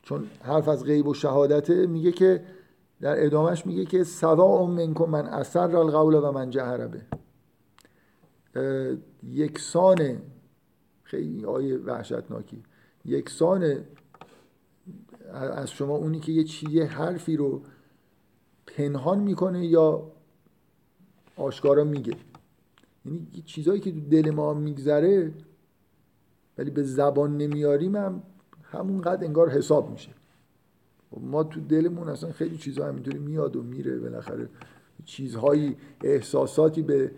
چون 0.02 0.26
حرف 0.42 0.68
از 0.68 0.84
غیب 0.84 1.06
و 1.06 1.14
شهادته 1.14 1.86
میگه 1.86 2.12
که 2.12 2.44
در 3.00 3.24
ادامهش 3.24 3.66
میگه 3.66 3.84
که 3.84 4.04
سواء 4.04 4.66
منکم 4.66 5.04
من 5.04 5.26
اثر 5.26 5.76
القول 5.76 6.14
و 6.14 6.32
من 6.32 6.50
جهر 6.50 6.86
به. 6.86 7.02
یکسان 9.22 10.22
خیلی 11.02 11.44
آیه 11.44 11.76
وحشتناکی. 11.76 12.62
یکسان 13.04 13.84
از 15.32 15.70
شما 15.70 15.96
اونی 15.96 16.20
که 16.20 16.32
یه 16.32 16.44
چیه 16.44 16.84
حرفی 16.84 17.36
رو 17.36 17.62
پنهان 18.66 19.18
می‌کنه 19.18 19.66
یا 19.66 20.12
آشکارا 21.36 21.84
میگه. 21.84 22.16
یعنی 23.08 23.42
چیزایی 23.46 23.80
که 23.80 23.92
تو 23.92 24.00
دل 24.00 24.30
ما 24.30 24.54
میگذره 24.54 25.32
ولی 26.58 26.70
به 26.70 26.82
زبان 26.82 27.36
نمیاریم 27.36 27.96
هم 27.96 28.22
همونقدر 28.62 29.24
انگار 29.24 29.50
حساب 29.50 29.90
میشه. 29.90 30.10
ما 31.20 31.44
تو 31.44 31.60
دلمون 31.60 32.08
اصلا 32.08 32.32
خیلی 32.32 32.56
چیزها 32.56 32.88
همینطوری 32.88 33.18
میاد 33.18 33.56
و 33.56 33.62
میره 33.62 33.98
بالاخره. 33.98 34.48
چیزهایی 35.04 35.76
احساساتی 36.04 36.82
به 36.82 37.10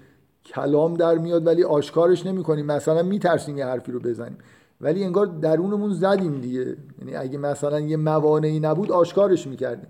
کلام 0.44 0.94
در 0.94 1.18
میاد 1.18 1.46
ولی 1.46 1.64
آشکارش 1.64 2.26
نمی‌کنیم. 2.26 2.66
مثلا 2.66 3.02
میترسیم 3.02 3.58
یه 3.58 3.66
حرفی 3.66 3.92
رو 3.92 4.00
بزنیم. 4.00 4.38
ولی 4.80 5.04
انگار 5.04 5.26
درونمون 5.26 5.92
زدیم 5.92 6.40
دیگه. 6.40 6.76
یعنی 6.98 7.14
اگه 7.16 7.38
مثلا 7.38 7.80
یه 7.80 7.96
موانعی 7.96 8.60
نبود 8.60 8.92
آشکارش 8.92 9.46
می‌کردیم. 9.46 9.88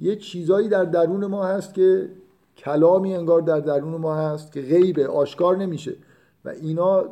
یه 0.00 0.16
چیزایی 0.16 0.68
در 0.68 0.84
درون 0.84 1.26
ما 1.26 1.46
هست 1.46 1.74
که 1.74 2.08
کلامی 2.56 3.14
انگار 3.14 3.40
در 3.40 3.60
درون 3.60 4.00
ما 4.00 4.14
هست 4.14 4.52
که 4.52 4.60
غیبه 4.62 5.08
آشکار 5.08 5.56
نمیشه. 5.56 5.96
و 6.44 6.48
اینا 6.48 7.04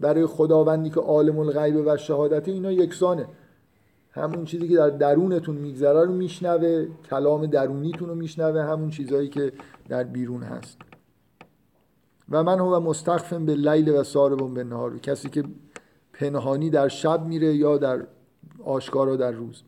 برای 0.00 0.26
خداوندی 0.26 0.90
که 0.90 1.00
عالم 1.00 1.38
الغیب 1.38 1.82
و 1.86 1.96
شهادت 1.96 2.48
اینا 2.48 2.72
یکسانه. 2.72 3.26
همون 4.10 4.44
چیزی 4.44 4.68
که 4.68 4.76
در 4.76 4.90
درونتون 4.90 5.54
میگذره 5.54 6.04
رو 6.04 6.12
میشنوه 6.12 6.86
کلام 7.10 7.46
درونیتون 7.46 8.08
رو 8.08 8.14
میشنوه 8.14 8.62
همون 8.62 8.90
چیزهایی 8.90 9.28
که 9.28 9.52
در 9.88 10.04
بیرون 10.04 10.42
هست. 10.42 10.78
و 12.30 12.42
من 12.42 12.58
هو 12.58 12.80
مستخفم 12.80 13.46
به 13.46 13.54
لیل 13.54 13.88
و 13.88 14.02
ساربون 14.02 14.54
به 14.54 14.64
نهار 14.64 14.98
کسی 14.98 15.28
که 15.28 15.44
پنهانی 16.12 16.70
در 16.70 16.88
شب 16.88 17.26
میره 17.26 17.54
یا 17.54 17.78
در 17.78 18.06
آشکارا 18.64 19.16
در 19.16 19.30
روز. 19.30 19.62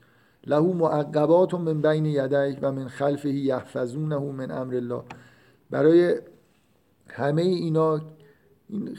له 0.47 0.61
معقبات 0.61 1.55
من 1.55 1.82
بین 1.82 2.07
یدیه 2.07 2.59
و 2.62 2.72
من 2.72 2.88
خلفه 2.88 3.30
یحفظونه 3.30 4.18
من 4.18 4.51
امر 4.51 4.74
الله. 4.74 5.03
برای 5.70 6.14
همه 7.09 7.43
اینا 7.43 8.01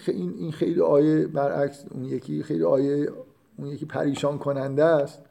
این 0.07 0.51
خیلی 0.51 0.81
آیه 0.81 1.27
برعکس 1.27 1.85
اون 1.91 2.05
یکی 2.05 2.43
خیلی 2.43 2.63
آیه 2.63 3.09
اون 3.57 3.67
یکی 3.67 3.85
پریشان 3.85 4.37
کننده 4.37 4.83
است. 4.83 5.21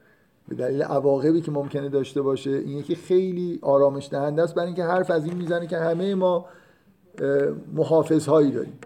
به 0.48 0.54
دلیل 0.56 0.82
عواقبی 0.82 1.40
که 1.40 1.50
ممکنه 1.50 1.88
داشته 1.88 2.22
باشه. 2.22 2.50
این 2.50 2.78
یکی 2.78 2.94
خیلی 2.94 3.58
آرامش 3.62 4.08
دهنده 4.10 4.42
است. 4.42 4.54
برای 4.54 4.66
اینکه 4.66 4.84
حرف 4.84 5.10
از 5.10 5.24
این 5.24 5.34
می‌زنه 5.34 5.66
که 5.66 5.78
همه 5.78 6.14
ما 6.14 6.46
محافظ 7.74 8.26
هایی 8.26 8.50
داریم. 8.50 8.78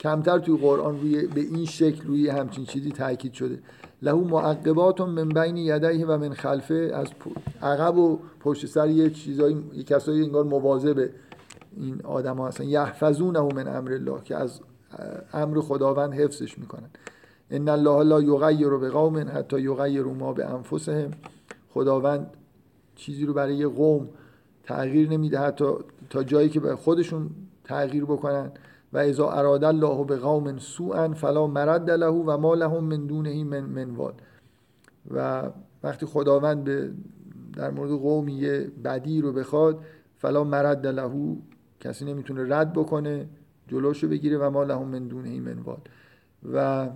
کمتر 0.00 0.38
توی 0.38 0.56
قرآن 0.56 1.00
روی 1.00 1.26
به 1.26 1.40
این 1.40 1.64
شکل 1.64 2.06
روی 2.06 2.28
همچین 2.28 2.64
چیزی 2.64 2.92
تاکید 2.92 3.32
شده. 3.32 3.58
له 4.02 4.14
معقبات 4.14 5.00
من 5.00 5.28
بین 5.28 5.56
یدیه 5.56 6.06
و 6.06 6.18
من 6.18 6.34
خلفه. 6.34 6.90
از 6.94 7.06
عقب 7.62 7.96
و 7.96 8.18
پشت 8.40 8.66
سر 8.66 8.88
یه 8.88 9.10
چیزایی 9.10 9.64
یه 9.72 9.82
کسایی 9.82 10.22
انگار 10.22 10.44
مواظب 10.44 11.08
این 11.76 12.00
آدم 12.04 12.36
ها 12.36 12.48
هستن. 12.48 12.64
یحفظونه 12.64 13.40
من 13.40 13.76
امر 13.76 13.92
الله 13.92 14.22
که 14.24 14.36
از 14.36 14.60
امر 15.32 15.60
خداوند 15.60 16.14
حفظش 16.14 16.58
می‌کنن. 16.58 16.90
ان 17.50 17.68
الله 17.68 18.02
لا 18.02 18.22
یغیر 18.22 18.68
بقوم 18.68 19.18
حتی 19.34 19.60
یغیروا 19.60 20.14
ما 20.14 20.32
به 20.32 20.46
انفسهم 20.46 21.10
خداوند 21.74 22.30
چیزی 22.96 23.26
رو 23.26 23.34
برای 23.34 23.66
قوم 23.66 24.08
تغییر 24.64 25.10
نمیده 25.10 25.38
حتی 25.38 25.64
تا 26.10 26.22
جایی 26.22 26.48
که 26.48 26.60
به 26.60 26.76
خودشون 26.76 27.30
تغییر 27.64 28.04
بکنن. 28.04 28.52
و 28.92 28.98
اذا 28.98 29.30
اراد 29.30 29.64
الله 29.64 30.04
به 30.04 30.16
قوم 30.16 30.58
سوءا 30.58 31.08
فلا 31.08 31.46
مرد 31.46 31.90
له 31.90 32.06
و 32.06 32.36
ما 32.36 32.54
لهم 32.54 32.84
من 32.84 33.06
دونه 33.06 33.44
من 33.44 33.60
منوال 33.60 34.14
و 35.10 35.50
وقتی 35.82 36.06
خداوند 36.06 36.64
به 36.64 36.90
در 37.56 37.70
مورد 37.70 37.90
قومی 37.90 38.32
یه 38.32 38.70
بدی 38.84 39.20
رو 39.20 39.32
بخواد 39.32 39.84
فلا 40.18 40.44
مرد 40.44 40.86
لهو 40.86 41.36
کسی 41.80 42.04
نمی‌تونه 42.04 42.56
رد 42.56 42.72
بکنه 42.72 43.28
جلوشو 43.68 44.08
بگیره 44.08 44.38
و 44.38 44.50
ما 44.50 44.64
لهم 44.64 44.88
من 44.88 45.08
دونه 45.08 45.40
منوال 45.40 45.80
و 46.52 46.88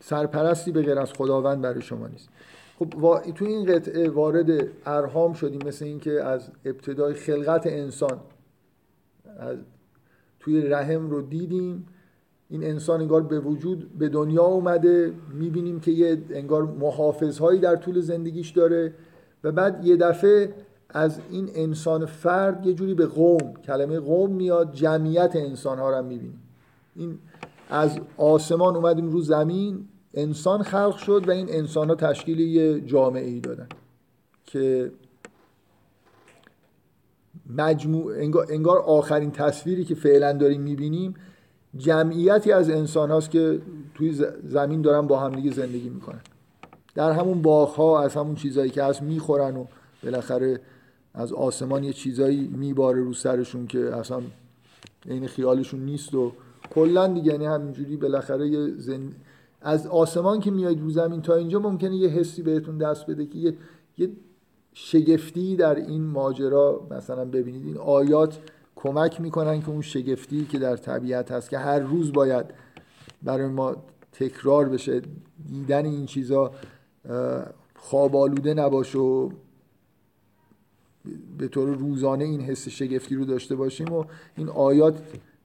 سرپرستی 0.00 0.72
به 0.72 0.82
غیر 0.82 0.98
از 0.98 1.12
خداوند 1.12 1.62
برای 1.62 1.82
شما 1.82 2.06
نیست. 2.06 2.28
خب 2.78 3.32
تو 3.34 3.44
این 3.44 3.64
قطعه 3.64 4.10
وارد 4.10 4.68
ارهام 4.86 5.32
شدیم 5.32 5.60
مثل 5.66 5.84
اینکه 5.84 6.24
از 6.24 6.50
ابتدای 6.64 7.14
خلقت 7.14 7.66
انسان 7.66 8.20
از 9.38 9.56
توی 10.40 10.62
رحم 10.62 11.10
رو 11.10 11.22
دیدیم. 11.22 11.86
این 12.48 12.64
انسان 12.64 13.00
انگار 13.00 13.22
به 13.22 13.40
وجود 13.40 13.98
به 13.98 14.08
دنیا 14.08 14.44
اومده. 14.44 15.12
می‌بینیم 15.34 15.80
که 15.80 15.90
یه 15.90 16.18
انگار 16.30 16.62
محافظهایی 16.62 17.60
در 17.60 17.76
طول 17.76 18.00
زندگیش 18.00 18.50
داره. 18.50 18.94
و 19.44 19.52
بعد 19.52 19.86
یه 19.86 19.96
دفعه 19.96 20.54
از 20.88 21.20
این 21.30 21.50
انسان 21.54 22.06
فرد 22.06 22.66
یه 22.66 22.74
جوری 22.74 22.94
به 22.94 23.06
قوم 23.06 23.54
کلمه 23.64 24.00
قوم 24.00 24.32
میاد 24.32 24.72
جمعیت 24.72 25.36
انسان 25.36 25.78
ها 25.78 25.98
رو 25.98 26.02
می‌بینیم. 26.02 26.42
این 26.96 27.18
از 27.70 28.00
آسمان 28.16 28.76
اومدیم 28.76 29.10
رو 29.10 29.20
زمین. 29.20 29.88
انسان 30.14 30.62
خلق 30.62 30.96
شد 30.96 31.24
و 31.28 31.30
این 31.30 31.46
انسان 31.50 31.88
ها 31.88 31.94
تشکیل 31.94 32.40
یه 32.40 32.80
جامعه 32.80 33.26
ای 33.26 33.40
دادن 33.40 33.68
که 34.46 34.92
مجموع 37.56 38.14
انگار 38.48 38.78
آخرین 38.78 39.30
تصویری 39.30 39.84
که 39.84 39.94
فعلا 39.94 40.32
داریم 40.32 40.60
می‌بینیم 40.60 41.14
جمعیتی 41.76 42.52
از 42.52 42.70
انسان 42.70 43.10
هاست 43.10 43.30
که 43.30 43.60
توی 43.94 44.24
زمین 44.44 44.82
دارن 44.82 45.06
با 45.06 45.20
همدیگه 45.20 45.50
زندگی 45.50 45.88
می‌کنن. 45.88 46.20
در 46.94 47.12
همون 47.12 47.42
باغ 47.42 47.68
ها 47.68 48.02
از 48.02 48.14
همون 48.14 48.34
چیزایی 48.34 48.70
که 48.70 48.82
هست 48.84 49.02
می‌خورن 49.02 49.56
و 49.56 49.64
بالاخره 50.02 50.60
از 51.14 51.32
آسمان 51.32 51.84
یه 51.84 51.92
چیزایی 51.92 52.48
میباره 52.48 53.00
رو 53.00 53.14
سرشون 53.14 53.66
که 53.66 53.96
اصلا 53.96 54.22
این 55.06 55.26
خیالشون 55.26 55.80
نیست 55.80 56.14
و 56.14 56.32
کلا 56.74 57.06
دیگه 57.06 57.32
یعنی 57.32 57.46
همینجوری 57.46 57.96
بالاخره 57.96 58.48
یه 58.48 58.74
زن... 58.76 59.12
از 59.60 59.86
آسمان 59.86 60.40
که 60.40 60.50
میاید 60.50 60.80
رو 60.80 60.90
زمین 60.90 61.22
تا 61.22 61.34
اینجا 61.34 61.58
ممکنه 61.58 61.96
یه 61.96 62.08
حسی 62.08 62.42
بهتون 62.42 62.78
دست 62.78 63.06
بده 63.06 63.26
که 63.26 63.38
یه, 63.38 63.54
یه 63.98 64.10
شگفتی 64.74 65.56
در 65.56 65.74
این 65.74 66.04
ماجرا 66.04 66.86
مثلا 66.90 67.24
ببینید. 67.24 67.66
این 67.66 67.76
آیات 67.76 68.38
کمک 68.76 69.20
می‌کنن 69.20 69.60
که 69.60 69.68
اون 69.68 69.80
شگفتی 69.80 70.44
که 70.44 70.58
در 70.58 70.76
طبیعت 70.76 71.32
هست 71.32 71.50
که 71.50 71.58
هر 71.58 71.78
روز 71.78 72.12
باید 72.12 72.46
برای 73.22 73.46
ما 73.46 73.76
تکرار 74.12 74.68
بشه. 74.68 75.02
دیدن 75.48 75.84
این 75.86 76.06
چیزا 76.06 76.50
خواب 77.76 78.16
نباشه 78.46 78.98
و 78.98 79.30
به 81.38 81.48
طور 81.48 81.68
روزانه 81.68 82.24
این 82.24 82.40
حس 82.40 82.68
شگفتی 82.68 83.14
رو 83.14 83.24
داشته 83.24 83.56
باشیم. 83.56 83.92
و 83.92 84.04
این 84.36 84.48
آیات 84.48 84.98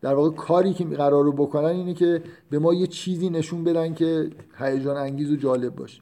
در 0.04 0.14
واقع 0.14 0.36
کاری 0.36 0.74
که 0.74 0.84
قرار 0.84 1.24
رو 1.24 1.32
بکنن 1.32 1.66
اینه 1.66 1.94
که 1.94 2.22
به 2.50 2.60
ما 2.60 2.74
یه 2.74 2.88
چیزی 2.88 3.30
نشون 3.30 3.64
بدن 3.64 3.94
که 3.94 4.30
هیجان 4.58 4.98
انگیز 4.98 5.32
و 5.32 5.36
جالب 5.36 5.76
باشه. 5.76 6.02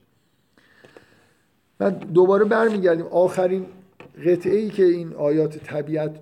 بعد 1.77 2.11
دوباره 2.13 2.45
برمیگردیم. 2.45 3.05
آخرین 3.05 3.65
قطعه 4.25 4.57
ای 4.57 4.69
که 4.69 4.85
این 4.85 5.13
آیات 5.13 5.57
طبیعت 5.57 6.19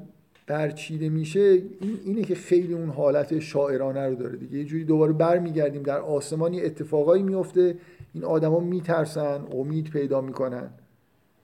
برچیده 0.47 1.09
میشه 1.09 1.39
این 1.39 1.99
اینه 2.05 2.21
که 2.23 2.36
خیلی 2.36 2.73
اون 2.73 2.89
حالت 2.89 3.39
شاعرانه 3.39 4.07
رو 4.07 4.15
داره 4.15 4.38
دیگه. 4.38 4.57
یه 4.57 4.65
جوری 4.65 4.84
دوباره 4.84 5.13
برمیگردیم. 5.13 5.84
در 5.84 5.99
آسمانی 5.99 6.61
اتفاقایی 6.61 7.23
میفته. 7.23 7.75
این 8.13 8.23
آدما 8.23 8.59
میترسن 8.59 9.41
امید 9.51 9.89
پیدا 9.89 10.21
می‌کنن. 10.21 10.69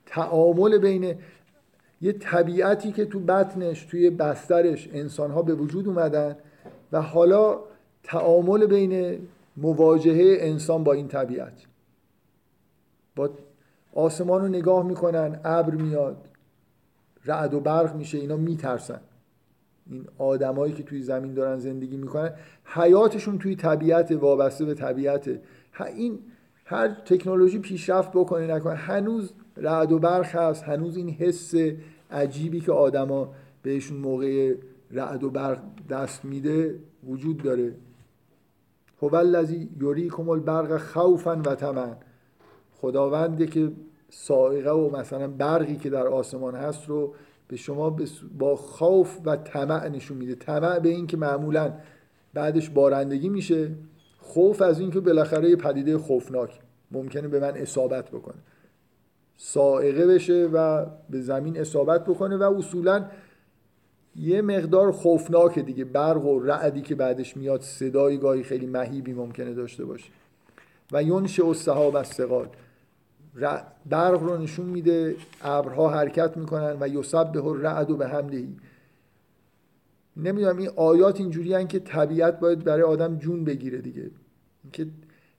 تعامل 0.05 0.77
بین 0.77 1.15
یه 2.01 2.11
طبیعتی 2.11 2.91
که 2.91 3.05
تو 3.05 3.19
بطنش 3.19 3.83
توی 3.85 4.09
بسترش 4.09 4.89
انسانها 4.93 5.41
به 5.41 5.55
وجود 5.55 5.87
اومدن 5.87 6.35
و 6.91 7.01
حالا 7.01 7.59
تعامل 8.03 8.65
بین 8.65 9.19
مواجهه 9.57 10.37
انسان 10.39 10.83
با 10.83 10.93
این 10.93 11.07
طبیعت. 11.07 11.65
با 13.15 13.29
آسمان 13.93 14.41
رو 14.41 14.47
نگاه 14.47 14.85
می‌کنن 14.85 15.39
ابر 15.43 15.75
میاد 15.75 16.27
رعد 17.25 17.53
و 17.53 17.59
برق 17.59 17.95
میشه 17.95 18.17
اینا 18.17 18.37
میترسن. 18.37 18.99
این 19.89 20.05
آدمایی 20.17 20.73
که 20.73 20.83
توی 20.83 21.01
زمین 21.01 21.33
دارن 21.33 21.59
زندگی 21.59 21.97
می‌کنن 21.97 22.31
حیاتشون 22.65 23.37
توی 23.37 23.55
طبیعت 23.55 24.11
وابسته 24.11 24.65
به 24.65 24.73
طبیعت 24.73 25.39
این 25.79 26.19
هر 26.65 26.87
تکنولوژی 26.87 27.59
پیشرفت 27.59 28.11
بکنه 28.11 28.47
نکنه 28.47 28.75
هنوز 28.75 29.33
رعد 29.57 29.91
و 29.91 29.99
برق 29.99 30.25
هست 30.25 30.63
هنوز 30.63 30.97
این 30.97 31.09
حس 31.09 31.53
عجیبی 32.11 32.59
که 32.59 32.71
آدما 32.71 33.33
بهشون 33.61 33.97
موقع 33.97 34.55
رعد 34.91 35.23
و 35.23 35.29
برق 35.29 35.59
دست 35.89 36.25
میده 36.25 36.79
وجود 37.07 37.43
داره. 37.43 37.75
هو 39.01 39.15
الذی 39.15 39.69
یریکم 39.81 40.29
البرق 40.29 40.77
خوفا 40.77 41.41
و 41.45 41.55
طمعا. 41.55 41.95
خداونده 42.81 43.47
که 43.47 43.71
سائقه 44.09 44.71
و 44.71 44.97
مثلا 44.97 45.27
برقی 45.27 45.75
که 45.75 45.89
در 45.89 46.07
آسمان 46.07 46.55
هست 46.55 46.89
رو 46.89 47.13
به 47.47 47.55
شما 47.55 47.97
با 48.37 48.55
خوف 48.55 49.19
و 49.25 49.35
طمع 49.35 49.87
نشون 49.87 50.17
میده. 50.17 50.35
طمع 50.35 50.79
به 50.79 50.89
این 50.89 51.07
که 51.07 51.17
معمولا 51.17 51.73
بعدش 52.33 52.69
بارندگی 52.69 53.29
میشه. 53.29 53.71
خوف 54.17 54.61
از 54.61 54.79
این 54.79 54.91
که 54.91 54.99
بالاخره 54.99 55.49
یه 55.49 55.55
پدیده 55.55 55.97
خوفناک 55.97 56.59
ممکنه 56.91 57.27
به 57.27 57.39
من 57.39 57.57
اصابت 57.57 58.09
بکنه. 58.09 58.37
سائقه 59.37 60.07
بشه 60.07 60.49
و 60.53 60.85
به 61.09 61.21
زمین 61.21 61.59
اصابت 61.59 62.03
بکنه 62.03 62.37
و 62.37 62.43
اصولا 62.43 63.05
یه 64.15 64.41
مقدار 64.41 64.91
خوفناکه 64.91 65.61
دیگه 65.61 65.85
برق 65.85 66.25
و 66.25 66.39
رعدی 66.39 66.81
که 66.81 66.95
بعدش 66.95 67.37
میاد 67.37 67.61
صدایی 67.61 68.17
گاهی 68.17 68.43
خیلی 68.43 68.65
مهیبی 68.65 69.13
ممکنه 69.13 69.53
داشته 69.53 69.85
باشه. 69.85 70.09
و 70.91 71.03
ینش 71.03 71.39
و 71.39 71.53
صحاب 71.53 71.95
از 71.95 72.07
سقال 72.07 72.47
برق 73.85 74.23
رو 74.23 74.37
نشون 74.37 74.65
میده 74.65 75.15
ابرها 75.41 75.89
حرکت 75.89 76.37
می‌کنن 76.37 76.77
و 76.79 76.87
یوسب 76.87 77.31
به 77.31 77.41
رعد 77.61 77.91
و 77.91 77.97
به 77.97 78.07
همدهی 78.07 78.55
نمی‌دونم 80.17 80.57
این 80.57 80.69
آیات 80.75 81.19
اینجوری 81.19 81.65
که 81.65 81.79
طبیعت 81.79 82.39
باید 82.39 82.63
برای 82.63 82.83
آدم 82.83 83.17
جون 83.17 83.43
بگیره 83.43 83.77
دیگه. 83.77 84.11
که 84.73 84.87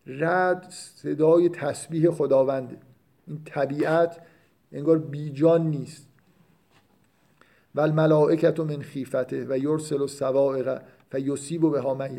رد 0.06 0.66
صدای 0.70 1.48
تسبیح 1.48 2.10
خداونده. 2.10 2.76
این 3.26 3.40
طبیعت 3.44 4.20
انگار 4.72 4.98
بیجان 4.98 5.66
نیست. 5.66 6.06
و 7.74 7.80
الملائکت 7.80 8.60
من 8.60 8.80
خیفته 8.80 9.46
و 9.48 9.58
یرسل 9.58 10.00
و 10.00 10.06
سوائق 10.06 10.82
و 11.12 11.20
یصیب 11.20 11.70
به 11.72 11.80
ها 11.80 11.94
من 11.94 12.18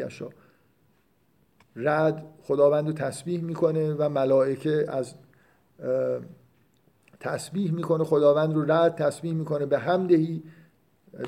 رد 1.76 2.26
خداوند 2.44 2.88
رو 2.88 2.94
تسبیح 2.94 3.42
می‌کنه 3.42 3.94
و 3.94 4.10
ملائکه 4.10 4.86
از 4.88 5.14
تسبیح 7.20 7.72
می‌کنه 7.72 8.04
خداوند 8.04 8.54
رو 8.54 8.72
رد 8.72 8.96
تسبیح 8.96 9.34
می‌کنه 9.34 9.66
به 9.66 9.80
همدهی 9.80 10.44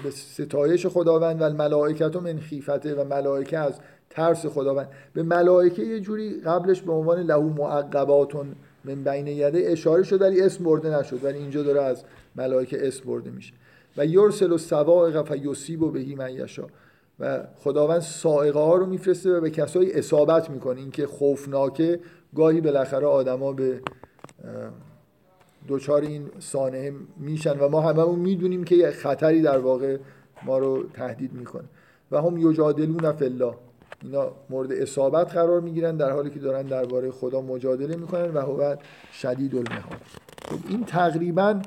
به 0.04 0.12
ستایش 0.12 0.88
خداوند. 0.88 1.42
و 1.42 1.44
الملائکت 1.44 2.16
من 2.16 2.40
خیفته 2.40 2.96
و 2.96 3.04
ملائکه 3.04 3.58
از 3.58 3.80
ترس 4.10 4.46
خداوند. 4.46 4.90
به 5.14 5.24
ملائکه 5.24 5.84
یه 5.84 6.00
جوری 6.00 6.42
قبلش 6.42 6.82
به 6.82 6.92
عنوان 6.92 7.20
لهو 7.20 7.50
معقباتون 7.50 8.56
من 8.96 9.04
بین 9.04 9.28
یده 9.28 9.64
اشاره 9.66 10.04
شد 10.04 10.22
ولی 10.22 10.42
اسم 10.42 10.64
برده 10.64 11.00
نشد 11.00 11.24
ولی 11.24 11.38
اینجا 11.38 11.64
داره 11.64 11.82
از 11.82 12.04
ملائکه 12.36 12.88
اسم 12.88 13.04
برده 13.06 13.32
میشه. 13.32 13.54
و 13.98 14.06
یرسل 14.06 14.52
و 14.52 14.58
سوائق 14.58 15.32
و 15.32 15.36
یصیب 15.36 15.84
و 15.84 15.92
بهی 15.92 16.16
من 16.16 16.34
یشا 16.34 16.68
و 17.20 17.44
خداوند 17.58 18.02
سائقه 18.02 18.60
ها 18.60 18.76
رو 18.76 18.86
میفرسته 18.86 19.38
و 19.38 19.42
به 19.42 19.50
کسایی 19.50 19.94
اصابت 19.94 20.50
می‌کنه. 20.50 20.80
اینکه 20.80 21.08
خوفناکه 21.08 22.00
گاهی 22.36 22.62
بالاخره 22.62 23.08
آدما 23.08 23.54
به 23.54 23.82
دوچار 25.68 26.02
این 26.02 26.30
سانحه 26.40 26.94
میشن. 27.18 27.60
و 27.60 27.70
ما 27.70 27.82
هممون 27.82 28.20
می‌دونیم 28.20 28.64
که 28.64 28.76
یه 28.76 28.92
خطری 28.92 29.42
در 29.42 29.58
واقع 29.58 29.98
ما 30.44 30.58
رو 30.58 30.84
تهدید 30.94 31.34
می‌کنه. 31.34 31.66
و 32.12 32.22
هم 32.22 32.38
یجادلون 32.38 33.12
فی 33.12 33.26
الله. 33.26 33.54
اینا 34.04 34.32
مورد 34.50 34.72
اصابت 34.72 35.34
قرار 35.34 35.62
می‌گیرن 35.62 35.98
در 35.98 36.12
حالی 36.12 36.30
که 36.30 36.40
دارن 36.40 36.62
درباره 36.62 37.12
خدا 37.12 37.42
مجادله 37.42 37.96
می‌کنن 37.96 38.34
و 38.34 38.40
هو 38.40 38.76
شدید 39.14 39.56
المحال 39.56 39.98
خب 40.50 40.58
این 40.70 40.84
تقریبا 40.84 41.62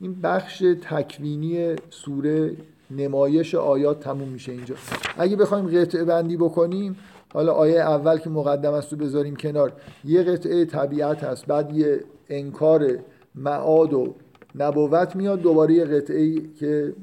این 0.00 0.20
بخش 0.20 0.64
تکوینی 0.82 1.76
سوره 1.90 2.56
نمایش 2.90 3.54
آیات 3.54 4.00
تموم 4.00 4.28
میشه 4.28 4.52
اینجا. 4.52 4.74
اگه 5.18 5.36
بخوایم 5.36 5.80
قطعه 5.80 6.04
بندی 6.04 6.36
بکنیم 6.36 6.96
حالا 7.32 7.52
آیه 7.52 7.80
اول 7.80 8.18
که 8.18 8.30
مقدم 8.30 8.72
است 8.72 8.92
رو 8.92 8.98
بذاریم 8.98 9.36
کنار. 9.36 9.72
یه 10.04 10.22
قطعه 10.22 10.64
طبیعت 10.64 11.24
هست 11.24 11.46
بعد 11.46 11.76
یه 11.76 12.00
انکار 12.28 12.98
معاد 13.34 13.92
و 13.92 14.14
نبوت 14.54 15.16
میاد. 15.16 15.40
دوباره 15.40 15.74
یه 15.74 15.84
قطعه 15.84 16.34
که 16.60 16.94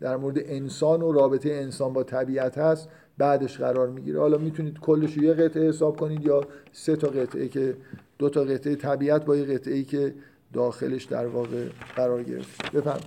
در 0.00 0.16
مورد 0.16 0.38
انسان 0.38 1.02
و 1.02 1.12
رابطه 1.12 1.50
انسان 1.52 1.92
با 1.92 2.02
طبیعت 2.02 2.58
هست. 2.58 2.88
بعدش 3.18 3.58
قرار 3.58 3.88
می‌گیره. 3.88 4.20
حالا 4.20 4.38
می‌تونید 4.38 4.78
کلش 4.78 5.12
رو 5.14 5.22
یه 5.24 5.32
قطعه 5.32 5.68
حساب 5.68 5.96
کنید 5.96 6.26
یا 6.26 6.40
سه 6.72 6.96
تا 6.96 7.08
قطعه 7.08 7.48
که 7.48 7.76
دو 8.18 8.28
تا 8.28 8.44
قطعه 8.44 8.76
طبیعت 8.76 9.24
با 9.24 9.36
یه 9.36 9.44
قطعه 9.44 9.74
ای 9.74 9.84
که 9.84 10.14
داخلش 10.52 11.04
در 11.04 11.26
واقع 11.26 11.68
قرار 11.96 12.22
گرفت 12.22 12.72
بفهم 12.72 13.00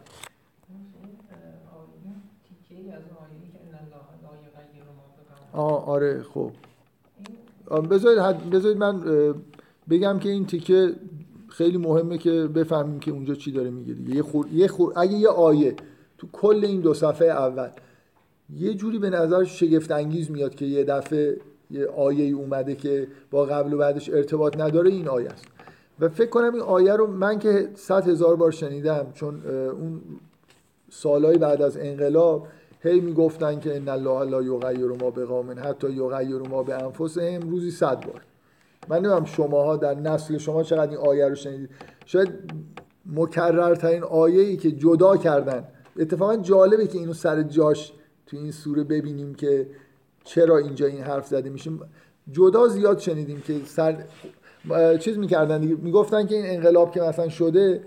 آه 5.53 5.85
آره 5.85 6.23
خب. 6.23 6.51
بذارید, 7.91 8.49
بذارید 8.49 8.77
من 8.77 9.03
بگم 9.89 10.19
که 10.19 10.29
این 10.29 10.45
تیکه 10.45 10.93
خیلی 11.49 11.77
مهمه 11.77 12.17
که 12.17 12.31
بفهمیم 12.31 12.99
که 12.99 13.11
اونجا 13.11 13.35
چی 13.35 13.51
داره 13.51 13.69
میگه 13.69 13.93
دیگه. 13.93 14.15
یه 14.15 14.21
خور... 14.21 14.47
یه 14.51 14.67
خور... 14.67 14.93
اگه 14.95 15.13
یه 15.13 15.29
آیه 15.29 15.75
تو 16.17 16.27
کل 16.31 16.65
این 16.65 16.81
دو 16.81 16.93
صفحه 16.93 17.27
اول 17.27 17.69
یه 18.55 18.73
جوری 18.73 18.99
به 18.99 19.09
نظر 19.09 19.43
شگفت 19.43 19.91
انگیز 19.91 20.31
میاد 20.31 20.55
که 20.55 20.65
یه 20.65 20.83
دفعه 20.83 21.37
یه 21.71 21.87
آیه 21.87 22.25
ای 22.25 22.31
اومده 22.31 22.75
که 22.75 23.07
با 23.31 23.45
قبل 23.45 23.73
و 23.73 23.77
بعدش 23.77 24.09
ارتباط 24.09 24.57
نداره 24.59 24.89
این 24.89 25.07
آیه 25.07 25.29
است. 25.29 25.45
و 25.99 26.09
فکر 26.09 26.29
کنم 26.29 26.53
این 26.53 26.63
آیه 26.63 26.93
رو 26.93 27.07
من 27.07 27.39
که 27.39 27.69
صد 27.75 28.07
هزار 28.07 28.35
بار 28.35 28.51
شنیدم 28.51 29.07
چون 29.13 29.41
اون 29.47 30.01
سالهای 30.89 31.37
بعد 31.37 31.61
از 31.61 31.77
انقلاب 31.77 32.47
هی 32.79 32.99
می‌گفتن 32.99 33.59
که 33.59 33.75
ان 33.75 33.89
الله 33.89 34.29
لا 34.29 34.41
یغیر 34.41 34.87
ما 34.87 35.11
بقوم 35.11 35.55
حتی 35.63 35.89
یغیر 35.89 36.37
ما 36.37 36.63
به 36.63 36.83
انفسهم 36.83 37.49
روزی 37.49 37.71
صد 37.71 38.05
بار. 38.05 38.21
من 38.89 38.97
نمی‌دونم 38.97 39.25
شماها 39.25 39.77
در 39.77 39.95
نسل 39.95 40.37
شما 40.37 40.63
چقدر 40.63 40.89
این 40.89 40.97
آیه 40.97 41.27
رو 41.27 41.35
شنیدید. 41.35 41.69
شاید 42.05 42.29
مکررترین 43.15 44.03
آیه 44.03 44.41
ای 44.41 44.57
که 44.57 44.71
جدا 44.71 45.17
کردن. 45.17 45.63
اتفاقا 45.99 46.37
جالبه 46.37 46.87
که 46.87 46.99
اینو 46.99 47.13
سر 47.13 47.43
جاش 47.43 47.93
تو 48.27 48.37
این 48.37 48.51
سوره 48.51 48.83
ببینیم 48.83 49.35
که 49.35 49.67
چرا 50.23 50.57
اینجا 50.57 50.85
این 50.85 51.01
حرف 51.01 51.27
زده 51.27 51.49
میشه. 51.49 51.71
جدا 52.31 52.67
زیاد 52.67 52.99
شنیدیم 52.99 53.41
که 53.41 53.53
سر 53.65 54.03
چیز 54.99 55.17
می‌کردن 55.17 55.61
دیگه. 55.61 55.75
می‌گفتن 55.75 56.27
که 56.27 56.35
این 56.35 56.45
انقلاب 56.45 56.91
که 56.91 57.01
مثلا 57.01 57.29
شده 57.29 57.83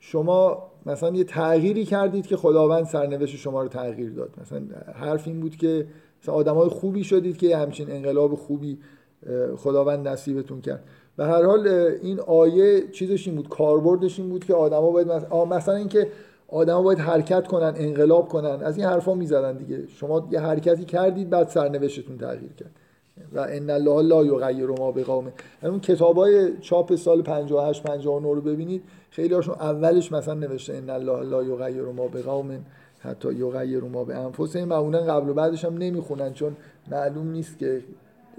شما 0.00 0.62
مثلا 0.86 1.10
یه 1.10 1.24
تغییری 1.24 1.84
کردید 1.84 2.26
که 2.26 2.36
خداوند 2.36 2.84
سرنوشت 2.84 3.36
شما 3.36 3.62
رو 3.62 3.68
تغییر 3.68 4.10
داد. 4.10 4.30
مثلا 4.42 4.62
حرف 4.94 5.28
این 5.28 5.40
بود 5.40 5.56
که 5.56 5.86
مثلا 6.22 6.34
آدمای 6.34 6.68
خوبی 6.68 7.04
شدید 7.04 7.36
که 7.36 7.56
همچین 7.56 7.90
انقلاب 7.90 8.34
خوبی 8.34 8.78
خداوند 9.56 10.08
نصیبتون 10.08 10.60
کرد. 10.60 10.84
و 11.18 11.26
هر 11.26 11.44
حال 11.44 11.68
این 12.02 12.20
آیه 12.20 12.88
چیزش 12.92 13.26
این 13.26 13.36
بود 13.36 13.48
کاربردش 13.48 14.18
این 14.18 14.28
بود 14.28 14.44
که 14.44 14.54
آدما 14.54 14.90
باید 14.90 15.08
مثلا, 15.08 15.44
مثلا 15.44 15.74
اینکه 15.74 16.08
آدما 16.48 16.82
باید 16.82 16.98
حرکت 16.98 17.46
کنن 17.46 17.74
انقلاب 17.76 18.28
کنن. 18.28 18.62
از 18.62 18.76
این 18.76 18.86
حرفا 18.86 19.14
می‌زدن 19.14 19.56
دیگه. 19.56 19.86
شما 19.86 20.28
یه 20.30 20.40
حرکتی 20.40 20.84
کردید 20.84 21.30
بعد 21.30 21.48
سرنوشتتون 21.48 22.18
تغییر 22.18 22.52
کرد. 22.52 22.70
و 23.32 23.38
ان 23.38 23.70
الله 23.70 24.02
لا 24.02 24.24
یغیر 24.24 24.66
ما 24.66 24.92
بقوم 24.92 25.32
اون 25.62 25.80
کتابای 25.80 26.52
چاپ 26.60 26.94
سال 26.94 27.22
58 27.22 27.82
59 27.82 28.34
رو 28.34 28.40
ببینید 28.40 28.82
خیلی 29.10 29.34
هاشون 29.34 29.54
اولش 29.54 30.12
مثلا 30.12 30.34
نوشته 30.34 30.74
ان 30.74 30.90
الله 30.90 31.22
لا 31.22 31.42
یغیر 31.42 31.82
ما 31.82 32.08
بقوم 32.08 32.64
حتی 32.98 33.32
یغیر 33.32 33.80
ما 33.80 34.04
به 34.04 34.14
انفسهم 34.14 34.64
معمولا 34.68 34.98
قبل 34.98 35.28
و 35.28 35.34
بعدش 35.34 35.64
هم 35.64 35.78
نمی‌خونن 35.78 36.32
چون 36.32 36.56
معلوم 36.90 37.30
نیست 37.30 37.58
که 37.58 37.82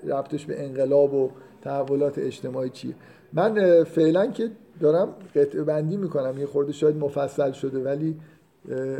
ربطش 0.08 0.46
به 0.46 0.66
انقلاب 0.66 1.14
و 1.14 1.30
تحولات 1.62 2.18
اجتماعی 2.18 2.70
چیه. 2.70 2.94
من 3.34 3.84
فعلا 3.84 4.28
که 4.28 4.50
دارم 4.80 5.08
قطعه 5.36 5.64
بندی 5.64 5.98
می‌کنم. 5.98 6.40
یه 6.40 6.46
خورده 6.46 6.72
شاید 6.72 6.96
مفصل 6.96 7.52
شده 7.52 7.80
ولی 7.80 8.16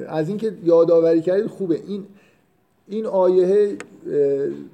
از 0.08 0.30
اینکه 0.30 0.54
یادآوری 0.64 1.22
کردید 1.22 1.48
خوبه. 1.48 1.82
این 1.88 2.04
این 2.88 3.06
آیه 3.06 3.78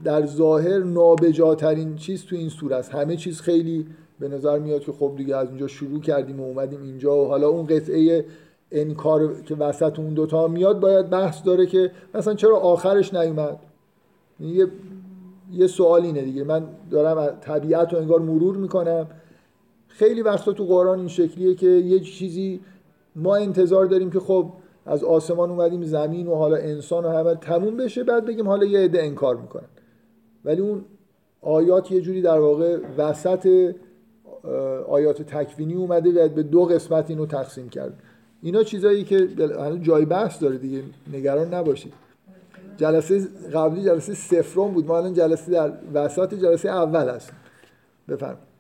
در 0.04 0.26
ظاهر 0.26 0.80
نابجاترین 0.80 1.96
چیز 1.96 2.26
تو 2.26 2.36
این 2.36 2.50
سوره 2.50 2.76
است. 2.76 2.92
همه 2.92 3.16
چیز 3.16 3.42
خیلی 3.42 3.86
به 4.20 4.28
نظر 4.28 4.60
میاد 4.60 4.82
که 4.82 4.92
خب 4.92 5.14
دیگه 5.18 5.36
از 5.36 5.48
اونجا 5.48 5.68
شروع 5.68 6.00
کردیم 6.02 6.40
و 6.40 6.44
اومدیم 6.44 6.82
اینجا 6.82 7.16
و 7.16 7.28
حالا 7.28 7.48
اون 7.48 7.66
قطعه 7.66 8.26
انکار 8.72 9.42
که 9.46 9.56
وسط 9.56 10.00
اون 10.00 10.14
دوتا 10.14 10.48
میاد 10.48 10.80
باید 10.80 11.10
بحث 11.10 11.44
داره 11.46 11.66
که 11.66 11.92
مثلا 12.14 12.34
چرا 12.34 12.58
آخرش 12.58 13.14
نیومد؟ 13.14 13.60
یه 14.40 14.68
یه 15.54 15.68
سوال 15.68 16.02
اینه 16.02 16.22
دیگه. 16.22 16.44
من 16.44 16.64
دارم 16.92 17.38
طبیعت 17.42 17.94
رو 17.94 18.00
انگار 18.00 18.20
مرور 18.20 18.58
می‌کنم. 18.58 19.08
خیلی 19.94 20.22
وقتا 20.22 20.54
تو 20.54 20.66
قرآن 20.66 21.00
این 21.00 21.08
شکلیه 21.08 21.56
که 21.56 21.68
یه 21.68 22.00
چیزی 22.00 22.60
ما 23.16 23.36
انتظار 23.36 23.86
داریم 23.86 24.12
که 24.12 24.20
خب 24.20 24.54
از 24.86 25.04
آسمان 25.04 25.50
اومدیم 25.50 25.84
زمین 25.84 26.28
و 26.28 26.36
حالا 26.36 26.56
انسان 26.56 27.06
و 27.06 27.10
همه 27.10 27.36
تموم 27.36 27.78
بشه 27.78 28.04
بعد 28.04 28.26
بگیم 28.26 28.48
حالا 28.48 28.66
یه 28.66 28.80
عده 28.80 29.04
انکار 29.04 29.36
می‌کنن. 29.36 29.68
ولی 30.46 30.62
اون 30.62 30.86
آیات 31.42 31.92
یه 31.92 32.02
جوری 32.02 32.22
در 32.22 32.40
واقع 32.40 32.78
وسط 32.98 33.74
آیات 34.88 35.22
تکوینی 35.22 35.74
اومده 35.74 36.26
و 36.26 36.30
به 36.30 36.44
دو 36.44 36.66
قسمت 36.66 37.10
اینو 37.10 37.26
تقسیم 37.26 37.70
کرد. 37.70 37.94
اینا 38.42 38.64
چیزایی 38.64 39.04
که 39.04 39.28
جای 39.82 40.06
بحث 40.06 40.42
داره 40.42 40.58
دیگه 40.58 40.84
نگران 41.14 41.54
نباشید. 41.54 41.94
جلسه 42.78 43.28
قبلی 43.54 43.84
جلسه 43.84 44.14
سفرون 44.14 44.74
بود. 44.74 44.86
ما 44.86 44.98
الان 44.98 45.14
جلسه 45.14 45.52
در 45.52 45.74
وسط 45.94 46.34
جلسه 46.34 46.70
اول 46.70 47.10
هست 47.10 47.34
بفرمایید. 48.08 48.53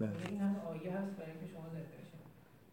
این 0.00 0.40
هم 0.40 0.56
آیه 0.70 0.90
هست 0.98 1.12
برای 1.18 1.30
اینکه 1.30 1.46
شما 1.52 1.68
زنده 1.74 1.96
بشین. 2.00 2.22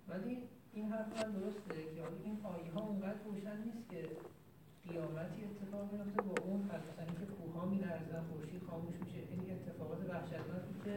ولی 0.10 0.38
این 0.74 0.86
حرف 0.92 1.12
هم 1.20 1.32
درسته 1.40 1.76
که 1.96 2.02
این 2.26 2.38
آیه 2.54 2.72
ها 2.76 2.82
اونقدر 2.90 3.22
روشن 3.26 3.58
نیست 3.66 3.84
که 3.92 4.02
قیامتی 4.88 5.40
اتفاق 5.50 5.86
میفته 5.94 6.22
با 6.22 6.36
اون 6.48 6.60
مثلا 6.60 7.04
اینکه 7.10 7.26
کوها 7.38 7.66
میلرزن 7.66 8.22
خورشید 8.30 8.62
خاموش 8.70 8.96
میشه. 9.04 9.20
این 9.32 9.42
اتفاقات 9.56 10.02
وحشتناکی 10.10 10.76
که 10.86 10.96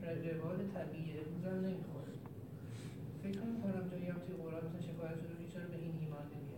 به 0.00 0.08
روال 0.38 0.58
طبیعی 0.74 1.10
امروز 1.20 1.44
هم 1.50 1.58
نمی‌خوره. 1.66 2.12
فکر 3.22 3.40
می‌کنم 3.40 3.88
جایی 3.90 4.06
هم 4.06 4.18
توی 4.26 4.36
قرآن 4.42 4.62
مثلا 4.66 4.80
شکایت 4.90 5.18
شده 5.20 5.34
چرا 5.52 5.66
به 5.72 5.76
این 5.76 5.94
ایمان 6.00 6.26
نمیاریم 6.34 6.56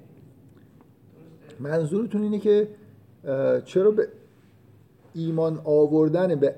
منظورتون 1.58 2.22
اینه 2.22 2.38
که 2.38 2.68
چرا 3.64 3.90
به 3.90 4.08
ایمان 5.18 5.60
آوردن 5.64 6.34
به 6.34 6.54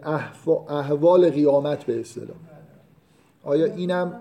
احوال 0.68 1.30
قیامت 1.30 1.84
به 1.84 2.00
اصطلاح. 2.00 2.36
آیا 3.42 3.64
اینم 3.64 4.20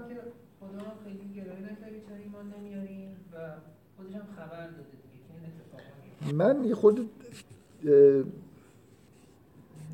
من 6.34 6.74
خود 6.74 7.10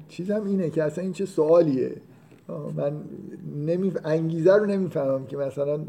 چیزم 0.09 0.45
اینه 0.45 0.69
که 0.69 0.83
اصلا 0.83 1.03
این 1.03 1.13
چه 1.13 1.25
سوالیه. 1.25 1.95
من 2.75 2.93
نمی... 3.55 3.93
انگیزه 4.03 4.53
رو 4.55 4.65
نمی‌فهمم 4.65 5.25
که 5.25 5.37
مثلا 5.37 5.85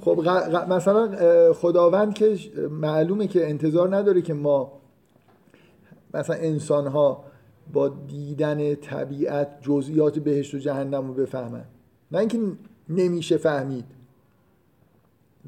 خب 0.00 0.20
مثلا 0.68 1.12
خداوند 1.52 2.14
که 2.14 2.38
معلومه 2.70 3.26
که 3.26 3.48
انتظار 3.50 3.96
نداره 3.96 4.22
که 4.22 4.34
ما 4.34 4.72
مثلا 6.16 6.36
انسان 6.36 6.86
ها 6.86 7.24
با 7.72 7.88
دیدن 7.88 8.74
طبیعت 8.74 9.48
جزئیات 9.62 10.18
بهشت 10.18 10.54
و 10.54 10.58
جهنم 10.58 11.08
رو 11.08 11.14
بفهمن. 11.14 11.64
نه 12.12 12.18
اینکه 12.18 12.38
نمیشه 12.88 13.36
فهمید. 13.36 13.84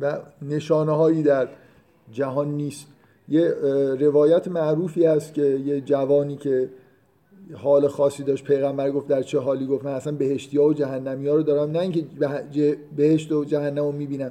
و 0.00 0.18
نشانه 0.42 0.92
هایی 0.92 1.22
در 1.22 1.48
جهان 2.12 2.48
نیست. 2.48 2.86
یه 3.28 3.54
روایت 4.00 4.48
معروفی 4.48 5.04
هست 5.06 5.34
که 5.34 5.42
یه 5.42 5.80
جوانی 5.80 6.36
که 6.36 6.68
حال 7.54 7.88
خاصی 7.88 8.22
داشت 8.22 8.44
پیغمبر 8.44 8.90
گفت 8.90 9.08
در 9.08 9.22
چه 9.22 9.38
حالی؟ 9.38 9.66
گفت 9.66 9.84
من 9.84 9.92
اصلا 9.92 10.12
بهشتی 10.12 10.58
ها 10.58 10.64
و 10.64 10.74
جهنمی 10.74 11.28
ها 11.28 11.34
رو 11.34 11.42
دارم. 11.42 11.70
نه 11.70 11.78
اینکه 11.78 12.04
بهشت 12.96 13.32
و 13.32 13.44
جهنم 13.44 13.84
رو 13.84 13.92
می‌بینم. 13.92 14.30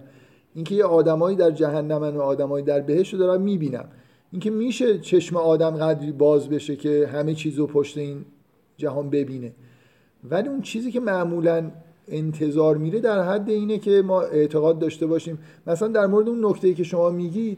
اینکه 0.55 0.75
یه 0.75 0.83
آدمایی 0.83 1.37
در 1.37 1.51
جهنم 1.51 2.17
و 2.17 2.21
آدمایی 2.21 2.65
در 2.65 2.79
بهشت 2.79 3.13
رو 3.13 3.19
دارم 3.19 3.41
می‌بینم. 3.41 3.85
اینکه 4.31 4.49
میشه 4.49 4.99
چشم 4.99 5.37
آدم 5.37 5.77
قدری 5.77 6.11
باز 6.11 6.49
بشه 6.49 6.75
که 6.75 7.09
همه 7.13 7.33
چیز 7.33 7.57
رو 7.57 7.67
پشت 7.67 7.97
این 7.97 8.25
جهان 8.77 9.09
ببینه 9.09 9.51
ولی 10.29 10.49
اون 10.49 10.61
چیزی 10.61 10.91
که 10.91 10.99
معمولا 10.99 11.71
انتظار 12.07 12.77
میره 12.77 12.99
در 12.99 13.23
حد 13.23 13.49
اینه 13.49 13.77
که 13.77 14.01
ما 14.01 14.21
اعتقاد 14.21 14.79
داشته 14.79 15.05
باشیم 15.07 15.39
مثلا 15.67 15.87
در 15.87 16.07
مورد 16.07 16.29
اون 16.29 16.45
نکته 16.45 16.73
که 16.73 16.83
شما 16.83 17.09
میگید 17.09 17.57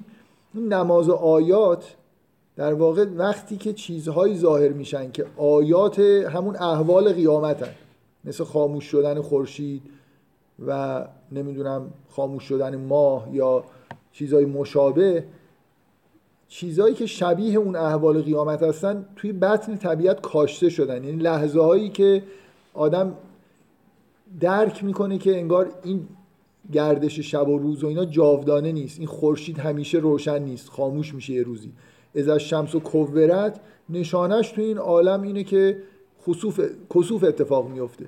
این 0.54 0.74
نماز 0.74 1.10
و 1.10 1.14
آیات 1.14 1.96
در 2.56 2.74
واقع 2.74 3.06
وقتی 3.06 3.58
که 3.58 3.74
چیزهایی 3.74 4.38
ظاهر 4.38 4.70
میشن 4.70 5.12
که 5.12 5.26
آیات 5.38 6.00
همون 6.00 6.56
احوال 6.56 7.14
قیامت 7.14 7.64
هن. 7.64 7.74
مثل 8.26 8.44
خاموش 8.44 8.84
شدن 8.84 9.22
خورشید 9.22 9.82
و 10.68 11.06
نمی‌دونم 11.32 11.94
خاموش 12.10 12.44
شدن 12.44 12.76
ماه 12.76 13.28
یا 13.32 13.64
چیزهای 14.12 14.46
مشابه 14.46 15.24
چیزهایی 16.50 16.96
که 16.96 17.06
شبیه 17.06 17.60
اون 17.60 17.76
احوال 17.76 18.22
قیامت 18.22 18.64
هستن 18.64 19.06
توی 19.16 19.34
بطن 19.34 19.78
طبیعت 19.78 20.22
کاشته 20.22 20.70
شدن. 20.70 21.04
یعنی 21.04 21.22
لحظه 21.22 21.62
هایی 21.62 21.90
که 21.90 22.24
آدم 22.74 23.16
درک 24.40 24.84
می‌کنه 24.84 25.18
که 25.18 25.38
انگار 25.38 25.72
این 25.84 26.08
گردش 26.72 27.20
شب 27.20 27.48
و 27.48 27.58
روز 27.58 27.84
و 27.84 27.88
اینا 27.88 28.06
جاودانه 28.06 28.72
نیست. 28.72 29.00
این 29.00 29.08
خورشید 29.08 29.58
همیشه 29.58 29.98
روشن 29.98 30.44
نیست. 30.44 30.70
خاموش 30.70 31.14
میشه 31.14 31.34
یه 31.34 31.44
روزی. 31.44 31.72
از 32.16 32.30
شمس 32.30 32.76
و 32.76 32.80
کورت 32.80 33.60
نشانش 33.90 34.52
تو 34.52 34.62
این 34.62 34.78
عالم 34.78 35.22
اینه 35.22 35.44
که 35.44 35.78
خصوف 36.24 36.62
کسوف 36.96 37.24
اتفاق 37.24 37.70
میفته 37.70 38.06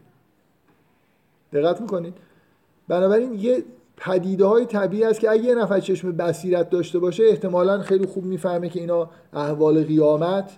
دقت 1.54 1.82
می‌کنید؟ 1.82 2.14
بنابراین 2.88 3.34
یه 3.34 3.64
پدیده 4.02 4.46
های 4.46 4.66
طبیعی 4.66 5.04
است 5.04 5.20
که 5.20 5.32
اگه 5.32 5.44
یه 5.44 5.56
نفر 5.56 5.80
چشم 5.80 6.12
بصیرت 6.12 6.70
داشته 6.70 7.00
باشه 7.00 7.24
احتمالا 7.24 7.80
خیلی 7.80 8.06
خوب 8.06 8.26
می‌فهمه 8.26 8.70
که 8.70 8.80
اینا 8.80 9.10
احوال 9.34 9.84
قیامت 9.84 10.52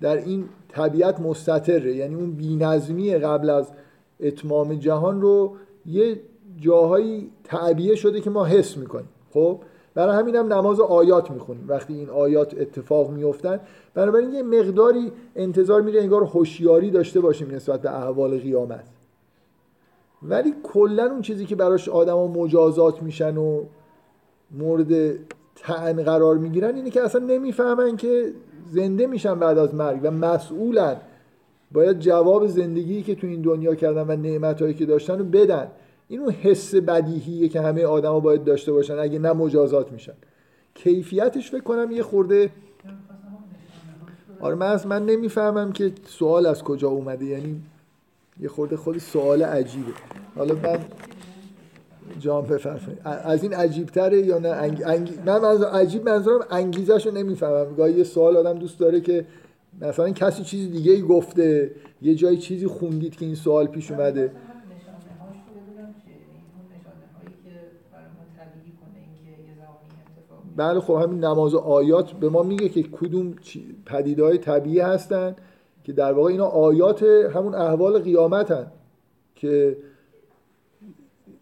در 0.00 0.16
این 0.16 0.44
طبیعت 0.68 1.20
مستطره. 1.20 1.96
یعنی 1.96 2.14
اون 2.14 2.30
بینظمی 2.30 3.14
قبل 3.14 3.50
از 3.50 3.72
اتمام 4.20 4.74
جهان 4.74 5.20
رو 5.20 5.56
یه 5.86 6.20
جاهایی 6.60 7.30
تعبیه 7.44 7.94
شده 7.94 8.20
که 8.20 8.30
ما 8.30 8.44
حس 8.44 8.76
می‌کنیم. 8.76 9.08
خب؟ 9.34 9.60
برای 9.94 10.16
همین 10.16 10.36
هم 10.36 10.52
نماز 10.52 10.80
آیات 10.80 11.30
می‌خونیم. 11.30 11.64
وقتی 11.68 11.94
این 11.94 12.10
آیات 12.10 12.54
اتفاق 12.60 13.10
میفتن 13.10 13.60
بنابراین 13.94 14.32
یه 14.32 14.42
مقداری 14.42 15.12
انتظار 15.36 15.82
میره 15.82 16.00
انگار 16.00 16.24
هوشیاری 16.24 16.90
داشته 16.90 17.20
باشیم 17.20 17.54
نسبت 17.54 17.82
به 17.82 17.96
احوال 17.96 18.38
قیامت. 18.38 18.84
ولی 20.22 20.54
کلا 20.62 21.04
اون 21.04 21.22
چیزی 21.22 21.46
که 21.46 21.56
براش 21.56 21.88
آدما 21.88 22.26
مجازات 22.26 23.02
میشن 23.02 23.36
و 23.36 23.64
مورد 24.50 25.18
تعن 25.56 26.02
قرار 26.02 26.38
می‌گیرن 26.38 26.74
اینه 26.74 26.90
که 26.90 27.02
اصلا 27.02 27.26
نمی‌فهمن 27.26 27.96
که 27.96 28.32
زنده 28.68 29.06
میشن 29.06 29.34
بعد 29.34 29.58
از 29.58 29.74
مرگ 29.74 30.00
و 30.02 30.10
مسئولن. 30.10 30.96
باید 31.72 31.98
جواب 31.98 32.46
زندگی 32.46 33.02
که 33.02 33.14
تو 33.14 33.26
این 33.26 33.42
دنیا 33.42 33.74
کردن 33.74 34.02
و 34.02 34.16
نعمتهایی 34.16 34.74
که 34.74 34.86
داشتن 34.86 35.18
رو 35.18 35.24
بدن. 35.24 35.70
این 36.08 36.20
اون 36.20 36.30
حس 36.30 36.74
بدیهیه 36.74 37.48
که 37.48 37.60
همه 37.60 37.84
آدما 37.84 38.20
باید 38.20 38.44
داشته 38.44 38.72
باشن 38.72 38.98
اگه 38.98 39.18
نه 39.18 39.32
مجازات 39.32 39.92
میشن. 39.92 40.12
کیفیتش 40.74 41.50
فکر 41.50 41.62
کنم 41.62 41.90
یه 41.90 42.02
خورده 42.02 42.50
آره 44.40 44.54
من, 44.54 44.80
من 44.86 45.06
نمی‌فهمم 45.06 45.72
که 45.72 45.92
سوال 46.06 46.46
از 46.46 46.64
کجا 46.64 46.88
اومده. 46.88 47.24
یعنی 47.24 47.62
یه 48.40 48.48
خورده 48.48 48.76
خود 48.76 48.98
سوال 48.98 49.42
عجیبه. 49.42 49.92
حالا 50.36 50.54
من 50.54 50.78
جام 52.18 52.46
بفرمایید. 52.46 52.98
از 53.04 53.42
این 53.42 53.54
عجیبتره 53.54 54.18
یا 54.18 54.38
نه؟ 54.38 54.48
انگ... 54.48 54.82
انگ... 54.86 55.18
من 55.26 55.64
عجیب 55.64 56.08
منظورم 56.08 56.46
انگیزش 56.50 57.06
رو 57.06 57.12
نمی‌فهمم. 57.12 57.74
گاهی 57.74 57.92
یه 57.92 58.04
سوال 58.04 58.36
آدم 58.36 58.58
دوست 58.58 58.78
داره 58.78 59.00
که 59.00 59.26
مثلا 59.80 60.10
کسی 60.10 60.42
چیز 60.42 60.70
دیگه 60.70 60.92
ای 60.92 61.02
گفته 61.02 61.70
یه 62.02 62.14
جای 62.14 62.36
چیزی 62.36 62.66
خوندید 62.66 63.16
که 63.16 63.24
این 63.24 63.34
سوال 63.34 63.66
پیش 63.66 63.90
اومده. 63.90 64.32
بله 70.56 70.80
خب 70.80 70.94
همین 70.94 71.24
نماز 71.24 71.54
و 71.54 71.58
آیات 71.58 72.12
به 72.12 72.28
ما 72.28 72.42
میگه 72.42 72.68
که 72.68 72.82
کدوم 72.82 73.34
پدیده 73.86 74.24
های 74.24 74.38
طبیعی 74.38 74.80
هستن. 74.80 75.36
که 75.84 75.92
در 75.92 76.12
واقع 76.12 76.30
اینا 76.30 76.46
آیات 76.46 77.02
همون 77.02 77.54
احوال 77.54 78.08
هن. 78.50 78.66
که 79.34 79.76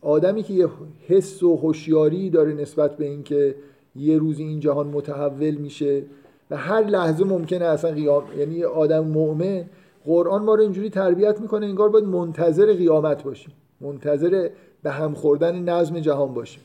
آدمی 0.03 0.43
که 0.43 0.55
یه 0.55 0.69
حس 1.07 1.43
و 1.43 1.57
هوشیاری 1.57 2.31
داره 2.31 2.53
نسبت 2.53 2.97
به 2.97 3.05
اینکه 3.05 3.55
یه 3.97 4.19
روزی 4.19 4.43
این 4.43 4.61
جهان 4.61 4.87
متحول 4.87 5.55
میشه 5.55 6.03
و 6.51 6.57
هر 6.57 6.85
لحظه 6.85 7.25
ممکنه 7.25 7.65
اصلا 7.65 7.91
قیام 7.91 8.23
یعنی 8.39 8.65
آدم 8.65 9.05
مؤمن 9.05 9.65
قرآن 10.05 10.43
ما 10.43 10.55
رو 10.55 10.63
اینجوری 10.63 10.91
تربیت 10.91 11.41
می‌کنه 11.41 11.67
انگار 11.67 11.89
باید 11.89 12.05
منتظر 12.05 12.73
قیامت 12.73 13.23
باشیم 13.23 13.53
منتظر 13.81 14.51
به 14.83 14.91
هم 14.91 15.15
خوردن 15.15 15.59
نظم 15.59 16.01
جهان 16.01 16.35
باشیم 16.35 16.63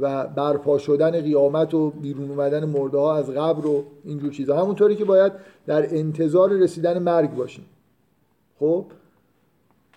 و 0.00 0.26
برپا 0.26 0.78
شدن 0.78 1.10
قیامت 1.10 1.74
و 1.74 1.90
بیرون 1.90 2.30
اومدن 2.30 2.64
مرده 2.64 2.98
ها 2.98 3.16
از 3.16 3.30
قبر 3.30 3.66
و 3.66 3.84
اینجور 4.04 4.32
چیزا 4.32 4.56
همونطوری 4.56 4.96
که 4.96 5.04
باید 5.04 5.32
در 5.66 5.94
انتظار 5.94 6.50
رسیدن 6.50 6.98
مرگ 6.98 7.34
باشیم 7.34 7.64
خب 8.58 8.84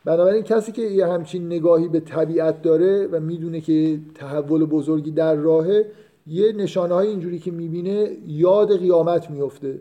بنابراین 0.05 0.43
کسی 0.43 0.71
که 0.71 0.81
یه 0.81 1.07
همچین 1.07 1.45
نگاهی 1.45 1.87
به 1.87 1.99
طبیعت 1.99 2.61
داره 2.61 3.07
و 3.07 3.19
می‌دونه 3.19 3.61
که 3.61 3.99
تحول 4.15 4.65
بزرگی 4.65 5.11
در 5.11 5.35
راهه 5.35 5.85
یه 6.27 6.51
نشانه 6.51 6.93
های 6.93 7.07
اینجوری 7.07 7.39
که 7.39 7.51
می‌بینه 7.51 8.17
یاد 8.27 8.79
قیامت 8.79 9.29
میفته 9.29 9.79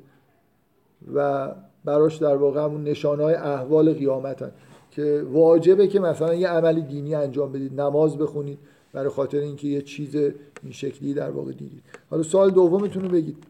و 1.15 1.51
براش 1.85 2.17
در 2.17 2.37
واقع 2.37 2.65
همون 2.65 2.85
نشانه 2.85 3.23
های 3.23 3.35
احوال 3.35 3.93
قیامت 3.93 4.43
هن. 4.43 4.51
که 4.91 5.25
واجبه 5.33 5.89
که 5.89 6.01
مثلا 6.01 6.35
یه 6.35 6.49
عملی 6.49 6.83
دینی 6.83 7.15
انجام 7.15 7.53
بدید 7.53 7.81
نماز 7.81 8.19
بخونید 8.19 8.59
برای 8.97 9.09
خاطر 9.09 9.39
اینکه 9.39 9.69
یه 9.69 9.83
چیز 9.83 10.15
این 10.15 10.73
شکلی 10.73 11.15
در 11.15 11.31
واقع 11.31 11.53
دیدید. 11.53 11.83
حالا 12.11 12.23
سوال 12.23 12.51
دومتون 12.51 13.03
رو 13.03 13.09
بگید 13.09 13.45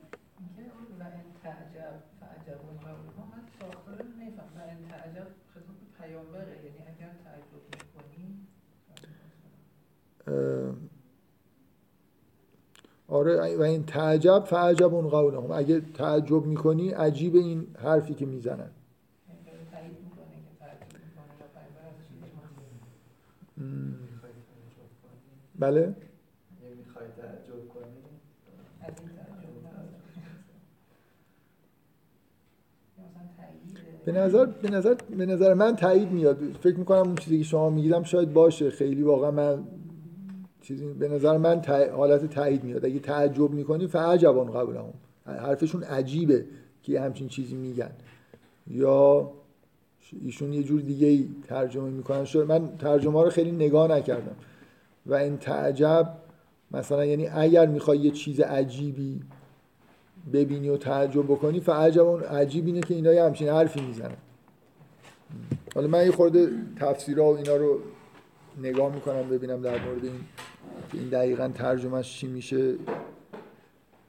آره 13.08 13.56
و 13.56 13.62
این 13.62 13.86
تعجب 13.86 14.44
فعجب 14.44 14.94
اون 14.94 15.08
قولهم. 15.08 15.50
اگه 15.50 15.80
تعجب 15.80 16.46
می‌کنی 16.46 16.90
عجیب 16.90 17.34
این 17.34 17.66
حرفی 17.82 18.14
که 18.14 18.26
می‌زنن. 18.26 18.70
بله. 25.58 25.94
به 34.04 34.12
نظر 34.12 34.46
به 34.46 34.70
نظر 34.70 34.94
به 34.94 35.26
نظر 35.26 35.54
من 35.54 35.76
تایید 35.76 36.12
میاد. 36.12 36.38
فکر 36.62 36.76
می‌کنم 36.76 36.98
اون 36.98 37.14
چیزی 37.14 37.38
که 37.38 37.44
شما 37.44 37.70
میگیدم 37.70 38.02
شاید 38.02 38.32
باشه. 38.32 38.70
خیلی 38.70 39.02
واقعا 39.02 39.30
من 39.30 39.64
چیزی 40.62 40.86
به 40.86 41.08
نظر 41.08 41.36
من 41.36 41.62
حالت 41.96 42.26
تایید 42.26 42.64
میاد. 42.64 42.84
اگه 42.84 42.98
تعجب 42.98 43.50
می‌کنی 43.50 43.86
فعجبان 43.86 44.50
قبل 44.50 44.76
هم. 44.76 44.92
حرفشون 45.26 45.82
عجیبه 45.82 46.44
که 46.82 47.00
همچین 47.00 47.28
چیزی 47.28 47.54
میگن. 47.54 47.90
یا 48.66 49.30
ایشون 50.22 50.52
یه 50.52 50.62
جور 50.62 50.80
دیگه 50.80 51.06
ای 51.06 51.28
ترجمه 51.48 51.90
می‌کنن. 51.90 52.26
من 52.48 52.76
ترجمه 52.76 53.22
رو 53.22 53.30
خیلی 53.30 53.52
نگاه 53.52 53.90
نکردم. 53.90 54.36
و 55.06 55.14
این 55.14 55.38
تعجب 55.38 56.14
مثلا 56.70 57.04
یعنی 57.04 57.26
اگر 57.28 57.66
می‌خوای 57.66 57.98
یه 57.98 58.10
چیز 58.10 58.40
عجیبی 58.40 59.22
ببینی 60.32 60.68
و 60.68 60.76
تعجب 60.76 61.24
بکنی 61.24 61.60
فعجب 61.60 62.02
اون 62.02 62.22
عجیب 62.22 62.66
اینه 62.66 62.80
که 62.80 62.94
اینا 62.94 63.12
یه 63.12 63.24
همچین 63.24 63.48
حرفی 63.48 63.80
می‌زنن. 63.80 64.16
حالا 65.74 65.88
من 65.88 66.04
یه 66.04 66.12
خورده 66.12 66.50
تفسیرها 66.76 67.32
و 67.32 67.36
اینا 67.36 67.56
رو 67.56 67.80
نگاه 68.62 68.94
می‌کنم 68.94 69.28
ببینم 69.28 69.62
در 69.62 69.84
مورد 69.84 70.04
این 70.04 70.20
که 70.92 70.98
این 70.98 71.08
دقیقا 71.08 71.48
ترجمهش 71.48 72.18
چی 72.18 72.26
میشه. 72.26 72.74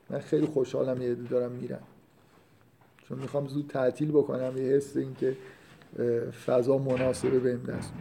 من 0.09 0.19
خیلی 0.19 0.45
خوشحالم 0.45 1.01
یه 1.01 1.15
دارم 1.15 1.51
میرم 1.51 1.83
چون 2.97 3.19
می‌خوام 3.19 3.47
زود 3.47 3.67
تعطیل 3.67 4.11
بکنم 4.11 4.57
یه 4.57 4.63
حس 4.63 4.97
این 4.97 5.15
که 5.15 5.37
فضا 6.45 6.77
مناسبه 6.77 7.39
به 7.39 7.49
این 7.49 7.63
دست 7.63 7.93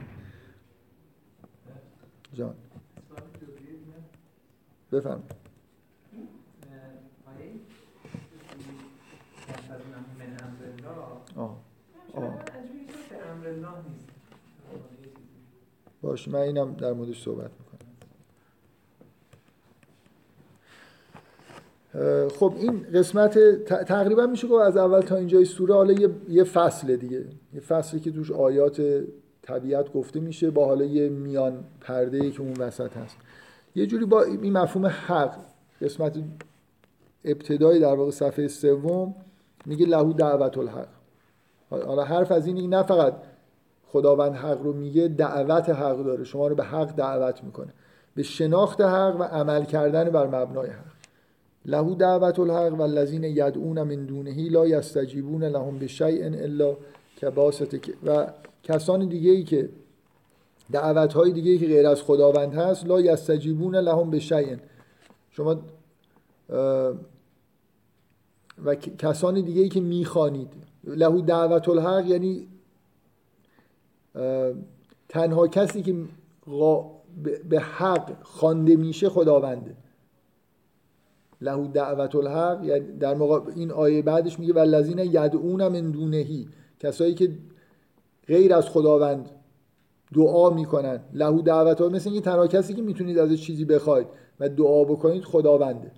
جان. 2.34 2.54
بفهم. 4.92 5.22
باش 16.02 16.28
من 16.28 16.38
اینم 16.38 16.74
در 16.74 16.92
موردش 16.92 17.22
صحبت 17.24 17.50
می‌کنم. 17.50 17.76
خب 22.28 22.54
این 22.56 22.82
قسمت 22.94 23.38
تقریبا 23.64 24.26
میشه 24.26 24.48
گفت 24.48 24.62
از 24.62 24.76
اول 24.76 25.00
تا 25.00 25.16
اینجای 25.16 25.44
سوره 25.44 25.74
حالا 25.74 25.92
یه, 25.92 26.08
یه 26.28 26.44
فصل 26.44 26.96
دیگه. 26.96 27.24
یه 27.54 27.60
فصلی 27.60 28.00
که 28.00 28.10
توش 28.10 28.30
آیات 28.30 29.04
طبیعت 29.42 29.92
گفته 29.92 30.20
میشه 30.20 30.50
با 30.50 30.66
حالا 30.66 30.84
یه 30.84 31.08
میان 31.08 31.64
پرده 31.80 32.30
که 32.30 32.40
اون 32.40 32.52
وسط 32.52 32.96
هست. 32.96 33.16
یه 33.76 33.86
جوری 33.86 34.04
با 34.04 34.22
این 34.22 34.52
مفهوم 34.52 34.86
حق 34.86 35.34
قسمت 35.80 36.18
ابتدایی 37.24 37.80
در 37.80 37.94
واقع 37.94 38.10
صفحه 38.10 38.48
سوم 38.48 39.14
میگه 39.66 39.86
لهو 39.86 40.12
دعوت 40.12 40.58
الحق 40.58 40.88
حالا 41.70 42.04
حرف 42.04 42.32
از 42.32 42.46
این 42.46 42.74
نه 42.74 42.82
فقط 42.82 43.14
خداوند 43.86 44.34
حق 44.34 44.62
رو 44.62 44.72
میگه 44.72 45.08
دعوت 45.08 45.70
حق 45.70 46.04
داره. 46.04 46.24
شما 46.24 46.48
رو 46.48 46.54
به 46.54 46.64
حق 46.64 46.96
دعوت 46.96 47.44
می‌کنه. 47.44 47.72
به 48.14 48.22
شناخت 48.22 48.80
حق 48.80 49.16
و 49.20 49.22
عمل 49.22 49.64
کردن 49.64 50.10
بر 50.10 50.26
مبنای 50.26 50.70
حق. 50.70 50.96
له 51.64 51.94
دعوت 51.94 52.38
الحق 52.38 52.74
و 52.74 52.82
الذین 52.82 53.24
یدعون 53.24 53.82
من 53.82 54.04
دونه 54.04 54.50
لا 54.50 54.66
یستجیبون 54.66 55.44
لهم 55.44 55.78
بشیء 55.78 56.26
الا 56.26 56.76
کباست 57.22 57.74
و 58.06 58.26
کسان 58.62 59.08
دیگه 59.08 59.30
ای 59.30 59.44
که 59.44 59.68
دعوت 60.72 61.12
های 61.12 61.32
دیگه 61.32 61.58
که 61.58 61.66
غیر 61.66 61.86
از 61.86 62.02
خداوند 62.02 62.54
هست 62.54 62.86
لا 62.86 63.00
یستجیبون 63.00 63.76
لهم 63.76 64.10
بشیء. 64.10 64.56
شما 65.30 65.56
و 68.64 68.74
کسان 68.74 69.34
دیگه 69.40 69.62
ای 69.62 69.68
که 69.68 69.80
می‌خوانید. 69.80 70.48
له 70.84 71.20
دعوت 71.20 71.68
الحق 71.68 72.06
یعنی 72.06 72.48
تنها 75.08 75.48
کسی 75.48 75.82
که 75.82 75.94
به 77.48 77.60
حق 77.60 78.22
خوانده 78.22 78.76
میشه 78.76 79.08
خداونده. 79.08 79.76
له 81.40 81.68
دعوت 81.68 82.14
الحق 82.14 82.64
یعنی 82.64 82.98
در 82.98 83.14
موقع 83.14 83.40
این 83.56 83.70
آیه 83.70 84.02
بعدش 84.02 84.38
میگه 84.38 84.52
والذین 84.52 84.98
یدعون 84.98 85.68
من 85.68 85.90
دونهی. 85.90 86.48
کسایی 86.80 87.14
که 87.14 87.30
غیر 88.26 88.54
از 88.54 88.68
خداوند 88.68 89.30
دعا 90.14 90.50
می‌کنن. 90.50 91.00
له 91.14 91.42
دعوت 91.42 91.80
مثل 91.80 92.10
اینکه 92.10 92.24
تنها 92.24 92.46
کسی 92.46 92.74
که 92.74 92.82
می‌تونید 92.82 93.18
ازش 93.18 93.40
چیزی 93.40 93.64
بخواید 93.64 94.06
و 94.40 94.48
دعا 94.48 94.84
بکنید 94.84 95.24
خداونده. 95.24 95.90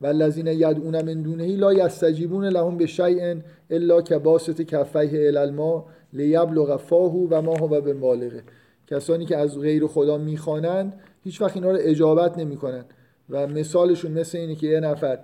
والذین 0.00 0.46
یدعون 0.46 1.02
من 1.02 1.22
دونه 1.22 1.56
لا 1.56 1.72
یستجیبون 1.72 2.44
لهم 2.44 2.76
بشیء 2.76 3.34
الا 3.70 4.02
کباسط 4.02 4.62
کفیه 4.62 5.28
الی 5.28 5.36
الماء 5.36 5.84
لیبلغ 6.12 6.76
فاه 6.76 7.12
و 7.16 7.42
ما 7.42 7.54
هو 7.54 7.80
بالغه 7.80 8.42
کسانی 8.86 9.24
که 9.24 9.36
از 9.36 9.58
غیر 9.58 9.86
خدا 9.86 10.18
می‌خوانند 10.18 11.00
هیچ 11.22 11.42
وقت 11.42 11.56
اینا 11.56 11.70
رو 11.70 11.78
اجابت 11.80 12.38
نمی‌کنن 12.38 12.84
و 13.30 13.46
مثالشون 13.46 14.12
مثل 14.12 14.38
اینه 14.38 14.54
که 14.54 14.66
یه 14.66 14.80
نفر 14.80 15.18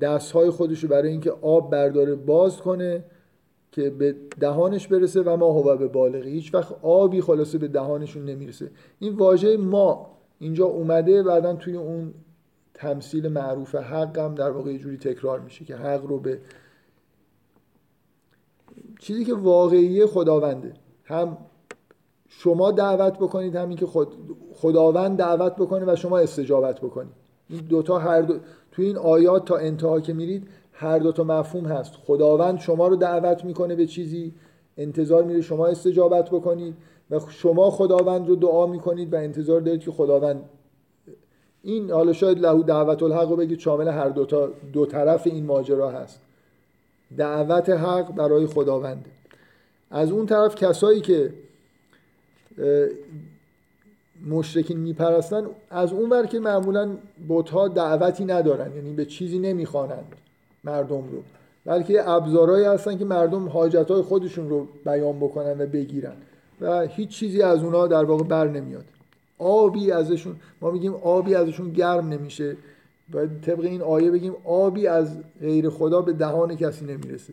دستهای 0.00 0.50
خودش 0.50 0.80
رو 0.80 0.88
برای 0.88 1.08
اینکه 1.08 1.30
آب 1.42 1.70
برداره 1.70 2.14
باز 2.14 2.56
کنه 2.56 3.04
که 3.74 3.90
به 3.90 4.16
دهانش 4.40 4.88
برسه 4.88 5.22
و 5.22 5.36
ما 5.36 5.46
هو 5.46 5.76
به 5.76 5.88
بالغه 5.88 6.30
هیچ 6.30 6.54
وقت 6.54 6.74
آبی 6.82 7.20
خلاصه 7.20 7.58
به 7.58 7.68
دهانشون 7.68 8.24
نمی‌رسه. 8.24 8.70
این 8.98 9.14
واژه 9.14 9.56
ما 9.56 10.10
اینجا 10.38 10.66
اومده 10.66 11.22
بعدا 11.22 11.54
توی 11.54 11.76
اون 11.76 12.14
تمثیل 12.74 13.28
معروف 13.28 13.74
حق 13.74 14.18
هم 14.18 14.34
در 14.34 14.50
واقع 14.50 14.76
جوری 14.76 14.96
تکرار 14.96 15.40
میشه 15.40 15.64
که 15.64 15.76
حق 15.76 16.06
رو 16.06 16.18
به 16.18 16.38
چیزی 18.98 19.24
که 19.24 19.34
واقعی 19.34 20.06
خداونده. 20.06 20.72
هم 21.04 21.36
شما 22.28 22.72
دعوت 22.72 23.18
بکنید 23.18 23.56
همین 23.56 23.76
که 23.76 23.86
خود 23.86 24.08
خداوند 24.54 25.18
دعوت 25.18 25.56
بکنه 25.56 25.92
و 25.92 25.96
شما 25.96 26.18
استجابت 26.18 26.80
بکنید. 26.80 27.14
این 27.48 27.60
دوتا 27.60 27.98
هر 27.98 28.22
دو 28.22 28.34
تو 28.72 28.82
این 28.82 28.96
آیات 28.96 29.44
تا 29.44 29.56
انتها 29.56 30.00
که 30.00 30.12
میرید 30.12 30.48
هر 30.76 30.98
دو 30.98 31.12
تا 31.12 31.24
مفهوم 31.24 31.66
هست. 31.66 31.94
خداوند 32.06 32.58
شما 32.58 32.88
رو 32.88 32.96
دعوت 32.96 33.44
می‌کنه 33.44 33.74
به 33.74 33.86
چیزی. 33.86 34.34
انتظار 34.76 35.24
میره 35.24 35.40
شما 35.40 35.66
استجابت 35.66 36.30
بکنید 36.30 36.74
و 37.10 37.20
شما 37.28 37.70
خداوند 37.70 38.28
رو 38.28 38.36
دعا 38.36 38.66
می‌کنید 38.66 39.12
و 39.12 39.16
انتظار 39.16 39.60
دارید 39.60 39.80
که 39.80 39.90
خداوند 39.90 40.42
این 41.62 41.90
حالا 41.90 42.12
شاید 42.12 42.38
لهو 42.38 42.62
دعوت 42.62 43.02
الحق 43.02 43.30
رو 43.30 43.36
بگید 43.36 43.58
شامل 43.58 43.88
هر 43.88 44.08
دو, 44.08 44.24
تا 44.24 44.48
دو 44.72 44.86
طرف 44.86 45.26
این 45.26 45.46
ماجرا 45.46 45.90
هست. 45.90 46.20
دعوت 47.16 47.70
حق 47.70 48.14
برای 48.14 48.46
خداونده. 48.46 49.10
از 49.90 50.10
اون 50.10 50.26
طرف 50.26 50.54
کسایی 50.54 51.00
که 51.00 51.32
مشرکین 54.26 54.78
میپرستن 54.78 55.46
از 55.70 55.92
اون 55.92 56.10
ور 56.10 56.26
که 56.26 56.40
معمولا 56.40 56.96
بتها 57.28 57.68
دعوتی 57.68 58.24
ندارن 58.24 58.76
یعنی 58.76 58.92
به 58.92 59.04
چیزی 59.04 59.38
نمی‌خوانند. 59.38 60.14
مردم 60.64 60.96
رو. 60.96 61.22
بلکه 61.64 62.08
ابزارهایی 62.08 62.64
هستن 62.64 62.98
که 62.98 63.04
مردم 63.04 63.48
حاجتهای 63.48 64.02
خودشون 64.02 64.48
رو 64.48 64.68
بیان 64.84 65.16
بکنن 65.16 65.60
و 65.60 65.66
بگیرن. 65.66 66.16
و 66.60 66.80
هیچ 66.80 67.08
چیزی 67.08 67.42
از 67.42 67.62
اونها 67.62 67.86
در 67.86 68.04
واقع 68.04 68.24
بر 68.24 68.48
نمیاد. 68.48 68.84
آبی 69.38 69.92
ازشون 69.92 70.36
ما 70.60 70.70
میگیم 70.70 70.94
آبی 70.94 71.34
ازشون 71.34 71.72
گرم 71.72 72.08
نمیشه. 72.08 72.56
باید 73.12 73.40
طبق 73.40 73.60
این 73.60 73.82
آیه 73.82 74.10
بگیم 74.10 74.32
آبی 74.44 74.86
از 74.86 75.16
غیر 75.40 75.70
خدا 75.70 76.00
به 76.00 76.12
دهان 76.12 76.56
کسی 76.56 76.84
نمی‌رسه. 76.84 77.32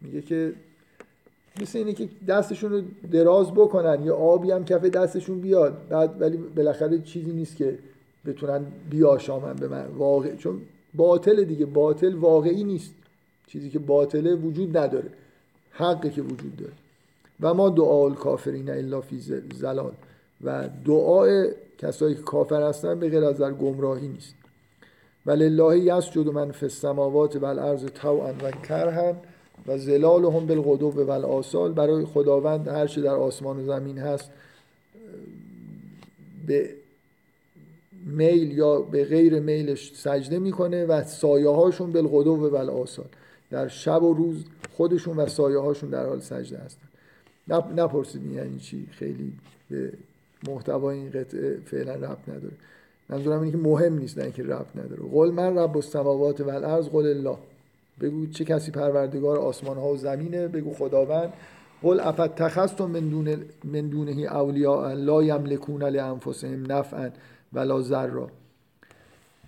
میگه 0.00 0.22
که 0.22 0.52
مثل 1.60 1.78
اینه 1.78 1.92
که 1.92 2.08
دستشون 2.28 2.72
رو 2.72 2.80
دراز 3.12 3.52
بکنن. 3.52 4.04
یا 4.04 4.16
آبی 4.16 4.50
هم 4.50 4.64
کف 4.64 4.84
دستشون 4.84 5.40
بیاد. 5.40 5.88
بعد 5.88 6.20
ولی 6.20 6.36
بالاخره 6.36 6.98
چیزی 6.98 7.32
نیست 7.32 7.56
که 7.56 7.78
بتونن 8.26 8.64
بیاشامن 8.90 9.54
به 9.54 9.68
من. 9.68 9.86
واقع 9.86 10.36
چون 10.36 10.60
باطل 10.94 11.44
دیگه 11.44 11.66
باطل 11.66 12.14
واقعی 12.14 12.64
نیست. 12.64 12.94
چیزی 13.46 13.70
که 13.70 13.78
باطله 13.78 14.34
وجود 14.34 14.76
نداره 14.76 15.10
حقی 15.70 16.10
که 16.10 16.22
وجود 16.22 16.56
داره. 16.56 16.72
و 17.40 17.54
ما 17.54 17.70
دعا 17.70 18.04
الکافرین 18.04 18.70
الا 18.70 19.00
فی 19.00 19.18
زلال 19.54 19.92
و 20.44 20.68
دعای 20.84 21.48
کسایی 21.78 22.14
که 22.14 22.22
کافر 22.22 22.62
هستن 22.62 23.00
به 23.00 23.08
غیر 23.08 23.24
از 23.24 23.38
در 23.38 23.52
گمراهی 23.52 24.08
نیست. 24.08 24.34
ولله 25.26 25.78
یسجد 25.78 26.28
من 26.28 26.50
فی 26.50 26.66
السماوات 26.66 27.36
و 27.36 27.44
الارض 27.44 27.84
طوعا 27.84 28.32
و 28.42 28.50
کرها 28.50 29.16
و 29.66 29.78
زلالهم 29.78 30.46
بالغدو 30.46 30.86
و 30.86 31.10
آسال 31.26 31.72
برای 31.72 32.04
خداوند 32.04 32.68
هر 32.68 32.86
چه 32.86 33.00
در 33.00 33.14
آسمان 33.14 33.60
و 33.60 33.64
زمین 33.66 33.98
هست 33.98 34.30
به 36.46 36.70
میل 38.06 38.58
یا 38.58 38.80
به 38.80 39.04
غیر 39.04 39.40
میلش 39.40 39.92
سجده 39.94 40.38
می‌کنه 40.38 40.84
و 40.84 41.04
سایه 41.04 41.48
هاشون 41.48 41.92
بالغدو 41.92 42.32
و 42.32 42.56
آسال 42.70 43.06
در 43.50 43.68
شب 43.68 44.02
و 44.02 44.14
روز 44.14 44.44
خودشون 44.76 45.16
و 45.16 45.26
سایه 45.26 45.58
هاشون 45.58 45.90
در 45.90 46.06
حال 46.06 46.20
سجده 46.20 46.58
هستن. 46.58 46.88
نپرسید 47.76 48.32
یعنی 48.32 48.58
چی؟ 48.58 48.86
خیلی 48.90 49.32
به 49.70 49.92
محتوای 50.48 50.98
این 50.98 51.10
قطعه 51.10 51.58
فعلا 51.64 51.94
رب 51.94 52.18
نداره. 52.28 52.54
منظورم 53.08 53.40
اینه 53.40 53.52
که 53.52 53.58
مهم 53.58 53.98
نیست 53.98 54.18
نه 54.18 54.24
اینکه 54.24 54.42
رب 54.42 54.66
نداره. 54.74 55.02
قول 55.02 55.30
من 55.30 55.58
رب 55.58 55.76
السماوات 55.76 56.40
و 56.40 56.48
الارض 56.48 56.88
قول 56.88 57.06
الله. 57.06 57.36
بگو 58.00 58.26
چه 58.26 58.44
کسی 58.44 58.70
پروردگار 58.70 59.38
آسمان 59.38 59.76
ها 59.76 59.88
و 59.88 59.96
زمینه؟ 59.96 60.48
بگو 60.48 60.74
خداوند. 60.74 61.32
قل 61.82 62.00
افت 62.00 62.34
تخستم 62.34 62.90
من 62.90 63.08
دون 63.08 63.36
من 63.64 63.88
دونه 63.88 64.12
اولیاء 64.12 64.92
لا 64.92 65.22
یملکون 65.22 65.82
لانفسهم 65.82 66.72
نفعا. 66.72 67.10
ولا 67.54 67.80
ضرا 67.80 68.28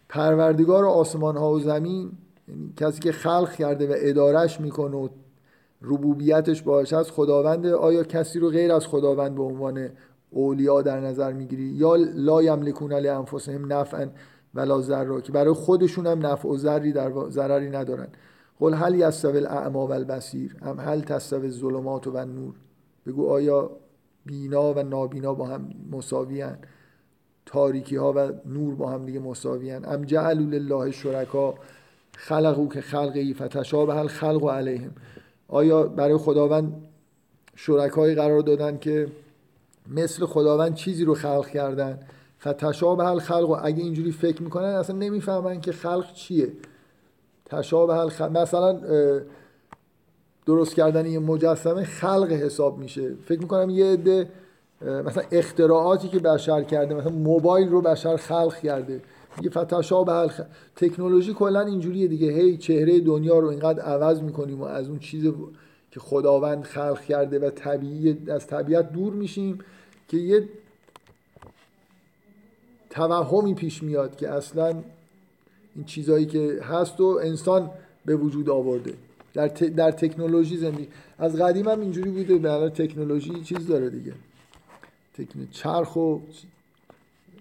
پروردگار 0.08 0.84
آسمان 0.84 1.36
ها 1.36 1.50
و 1.50 1.60
زمین 1.60 2.12
یعنی 2.48 2.72
کسی 2.76 3.00
که 3.00 3.12
خلق 3.12 3.52
کرده 3.52 3.86
و 3.86 3.94
ادارش 3.96 4.60
می‌کنه 4.60 4.96
و 4.96 5.08
ربوبیتش 5.82 6.62
باش 6.62 6.92
هست 6.92 7.10
خداوند 7.10 7.66
آیا 7.66 8.02
کسی 8.02 8.38
رو 8.38 8.50
غیر 8.50 8.72
از 8.72 8.86
خداوند 8.86 9.34
به 9.34 9.42
عنوان 9.42 9.88
اولیا 10.30 10.82
در 10.82 11.00
نظر 11.00 11.32
می‌گیری؟ 11.32 11.62
یا 11.62 11.96
لا 12.14 12.42
یملکون 12.42 12.92
لانفسهم 12.92 13.72
نفعا 13.72 14.08
ولا 14.54 14.80
ضرا 14.80 15.20
که 15.20 15.32
برای 15.32 15.54
خودشون 15.54 16.06
هم 16.06 16.26
نفع 16.26 16.48
و 16.48 16.56
ضرری 16.56 16.92
در 16.92 17.12
ضرری 17.28 17.70
ندارن. 17.70 18.08
قل 18.60 18.74
هل 18.74 18.94
یستوی 18.94 19.38
الاعما 19.38 19.86
و 19.86 19.92
البصیر 19.92 20.56
ام 20.62 20.80
هل 20.80 21.00
تستوی 21.00 21.46
الظلمات 21.46 22.06
و 22.06 22.24
نور 22.24 22.54
بگو 23.06 23.30
آیا 23.30 23.70
بینا 24.26 24.72
و 24.72 24.82
نابینا 24.82 25.34
با 25.34 25.46
هم 25.46 25.68
مساوی 25.92 26.44
تاریکی 27.47 27.97
ها 27.97 28.12
و 28.12 28.32
نور 28.47 28.74
با 28.74 28.90
هم 28.90 29.06
دیگه 29.06 29.20
مساوی 29.20 29.70
ام 29.70 30.05
جعلوا 30.05 30.51
لله 30.51 30.90
شرکا 30.90 31.55
خلقو 32.16 32.68
که 32.68 32.81
خلقی 32.81 33.35
فتشابه 33.35 33.97
الخلق 33.97 34.43
و 34.43 34.48
علیهم. 34.48 34.90
آیا 35.48 35.82
برای 35.82 36.16
خداوند 36.16 36.74
شرکایی 37.56 38.14
قرار 38.14 38.40
دادن 38.40 38.78
که 38.78 39.09
مثل 39.90 40.27
خداوند 40.27 40.74
چیزی 40.74 41.05
رو 41.05 41.14
خلق 41.14 41.47
کردن؟ 41.47 41.98
فتشابه 42.40 43.05
الخلق 43.06 43.51
و 43.51 43.56
اگه 43.62 43.82
اینجوری 43.82 44.12
فکر 44.12 44.43
می‌کنن 44.43 44.64
اصلا 44.64 44.97
نمی‌فهمن 44.97 45.60
که 45.60 45.73
خلق 45.73 46.12
چیه. 46.12 46.52
تشابه 47.44 47.97
الخلق 47.97 48.36
مثلا 48.36 48.81
درست 50.47 50.74
کردن 50.74 51.06
یه 51.06 51.18
مجسمه 51.18 51.85
خلق 51.85 52.32
حساب 52.32 52.78
میشه. 52.78 53.14
فکر 53.24 53.40
می‌کنم 53.40 53.70
یه 53.70 53.93
عده 53.93 54.28
مثلا 54.82 55.22
اختراعاتی 55.32 56.08
که 56.08 56.18
بشر 56.18 56.62
کرده 56.62 56.94
مثلا 56.94 57.12
موبایل 57.12 57.68
رو 57.68 57.80
بشر 57.80 58.16
خلق 58.16 58.56
کرده. 58.56 59.00
یه 59.42 59.50
فتشابه 59.50 60.30
تکنولوژی 60.76 61.34
کلا 61.34 61.60
اینجوریه 61.60 62.08
دیگه. 62.08 62.32
هی 62.32 62.56
چهره 62.56 63.00
دنیا 63.00 63.38
رو 63.38 63.48
اینقدر 63.48 63.82
عوض 63.82 64.20
می‌کنیم 64.22 64.60
و 64.60 64.64
از 64.64 64.88
اون 64.88 64.98
چیز 64.98 65.32
که 65.90 66.00
خداوند 66.00 66.62
خلق 66.62 67.00
کرده 67.00 67.38
و 67.38 67.50
طبیعی 67.50 68.18
از 68.28 68.46
طبیعت 68.46 68.92
دور 68.92 69.12
میشیم 69.12 69.58
که 70.08 70.16
یه 70.16 70.48
توهمی 72.90 73.54
پیش 73.54 73.82
میاد 73.82 74.16
که 74.16 74.28
اصلا 74.28 74.66
این 75.74 75.84
چیزهایی 75.84 76.26
که 76.26 76.60
هست 76.62 77.00
و 77.00 77.20
انسان 77.22 77.70
به 78.04 78.16
وجود 78.16 78.50
آورده. 78.50 78.94
در, 79.34 79.48
در 79.48 79.90
تکنولوژی 79.90 80.56
زندگی. 80.56 80.88
از 81.18 81.36
قدیم 81.36 81.68
هم 81.68 81.80
اینجوری 81.80 82.10
بوده 82.10 82.38
به 82.38 82.70
تکنولوژی 82.70 83.42
چیز 83.44 83.66
داره 83.66 83.90
دیگه. 83.90 84.12
تکن... 85.18 85.48
چرخ 85.51 85.97
و 85.97 86.18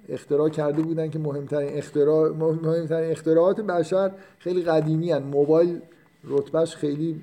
اختراع 0.09 0.49
کرده 0.49 0.81
بودن 0.81 1.09
که 1.09 1.19
مهمترین 1.19 1.77
اختراع 1.77 2.29
مهمترین 2.29 3.11
اختراعات 3.11 3.61
بشر 3.61 4.11
خیلی 4.39 4.61
قدیمی 4.61 5.11
هن. 5.11 5.23
موبایل 5.23 5.79
رتبهش 6.23 6.75
خیلی 6.75 7.21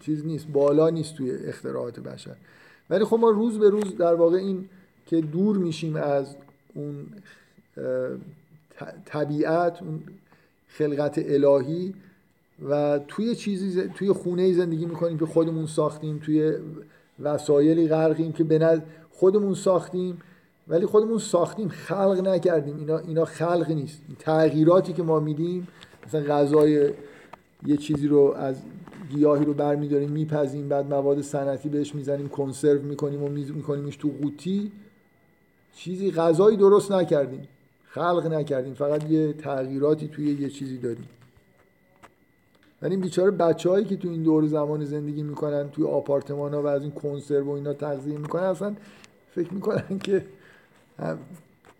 چیز 0.00 0.26
نیست 0.26 0.46
بالا 0.46 0.90
نیست 0.90 1.14
توی 1.14 1.30
اختراعات 1.30 2.00
بشر 2.00 2.36
ولی 2.90 3.04
خب 3.04 3.16
ما 3.16 3.30
روز 3.30 3.58
به 3.58 3.70
روز 3.70 3.96
در 3.96 4.14
واقع 4.14 4.36
این 4.36 4.68
که 5.06 5.20
دور 5.20 5.56
میشیم 5.56 5.96
از 5.96 6.36
اون 6.74 7.06
طبیعت 9.04 9.82
اون 9.82 10.02
خلقت 10.68 11.18
الهی 11.18 11.94
و 12.68 13.00
توی 13.08 13.34
چیزی 13.34 13.90
توی 13.94 14.12
خونه 14.12 14.52
زندگی 14.52 14.86
می‌کنیم 14.86 15.18
که 15.18 15.26
خودمون 15.26 15.66
ساختیم 15.66 16.18
توی 16.18 16.54
وسایلی 17.20 17.88
غرقیم 17.88 18.32
که 18.32 18.44
به 18.44 18.58
خودمون 19.22 19.54
ساختیم 19.54 20.18
ولی 20.68 20.86
خودمون 20.86 21.18
ساختیم 21.18 21.68
خلق 21.68 22.28
نکردیم. 22.28 22.76
اینا 22.76 22.98
اینا 22.98 23.24
خلق 23.24 23.70
نیست. 23.70 24.02
تغییراتی 24.18 24.92
که 24.92 25.02
ما 25.02 25.20
میدیم 25.20 25.68
مثلا 26.06 26.20
غذای 26.20 26.92
یه 27.66 27.76
چیزی 27.76 28.08
رو 28.08 28.34
از 28.36 28.56
گیاهی 29.10 29.44
رو 29.44 29.54
برمیداریم 29.54 30.10
میپزیم 30.10 30.68
بعد 30.68 30.94
مواد 30.94 31.20
صنعتی 31.20 31.68
بهش 31.68 31.94
می‌زنیم 31.94 32.28
کنسرو 32.28 32.82
می‌کنیم 32.82 33.22
و 33.22 33.28
میکنیمش 33.28 33.96
تو 33.96 34.10
قوطی. 34.22 34.72
چیزی 35.74 36.10
غذایی 36.10 36.56
درست 36.56 36.92
نکردیم. 36.92 37.48
خلق 37.88 38.26
نکردیم. 38.32 38.74
فقط 38.74 39.10
یه 39.10 39.32
تغییراتی 39.32 40.08
توی 40.08 40.32
یه 40.32 40.48
چیزی 40.48 40.78
دادیم 40.78 41.08
ولی 42.82 42.96
بیچاره 42.96 43.30
بچه‌هایی 43.30 43.84
که 43.84 43.96
تو 43.96 44.08
این 44.08 44.22
دور 44.22 44.46
زمان 44.46 44.84
زندگی 44.84 45.22
می‌کنن 45.22 45.70
توی 45.70 45.84
آپارتمان 45.84 46.54
ها 46.54 46.62
و 46.62 46.66
از 46.66 46.82
این 46.82 46.90
کنسرو 46.90 47.46
و 47.46 47.50
اینا 47.50 47.72
تغذیه 47.72 48.18
می‌کنن 48.18 48.42
اصلا 48.42 48.74
فکر 49.34 49.54
می‌کنن 49.54 49.98
که 49.98 50.24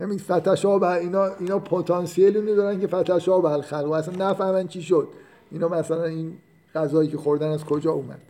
همین 0.00 0.18
فتشاب 0.18 0.82
اینا 0.84 1.24
اینا 1.24 1.58
پتانسیلی 1.58 2.54
دارن 2.54 2.80
که 2.80 2.86
فتشاب 2.86 3.46
الخلق 3.46 3.88
و 3.88 3.92
اصلا 3.92 4.30
نفهمن 4.30 4.68
چی 4.68 4.82
شد. 4.82 5.08
اینا 5.50 5.68
مثلا 5.68 6.04
این 6.04 6.32
غذایی 6.74 7.08
که 7.08 7.16
خوردن 7.16 7.48
از 7.48 7.64
کجا 7.64 7.92
اومد؟ 7.92 8.20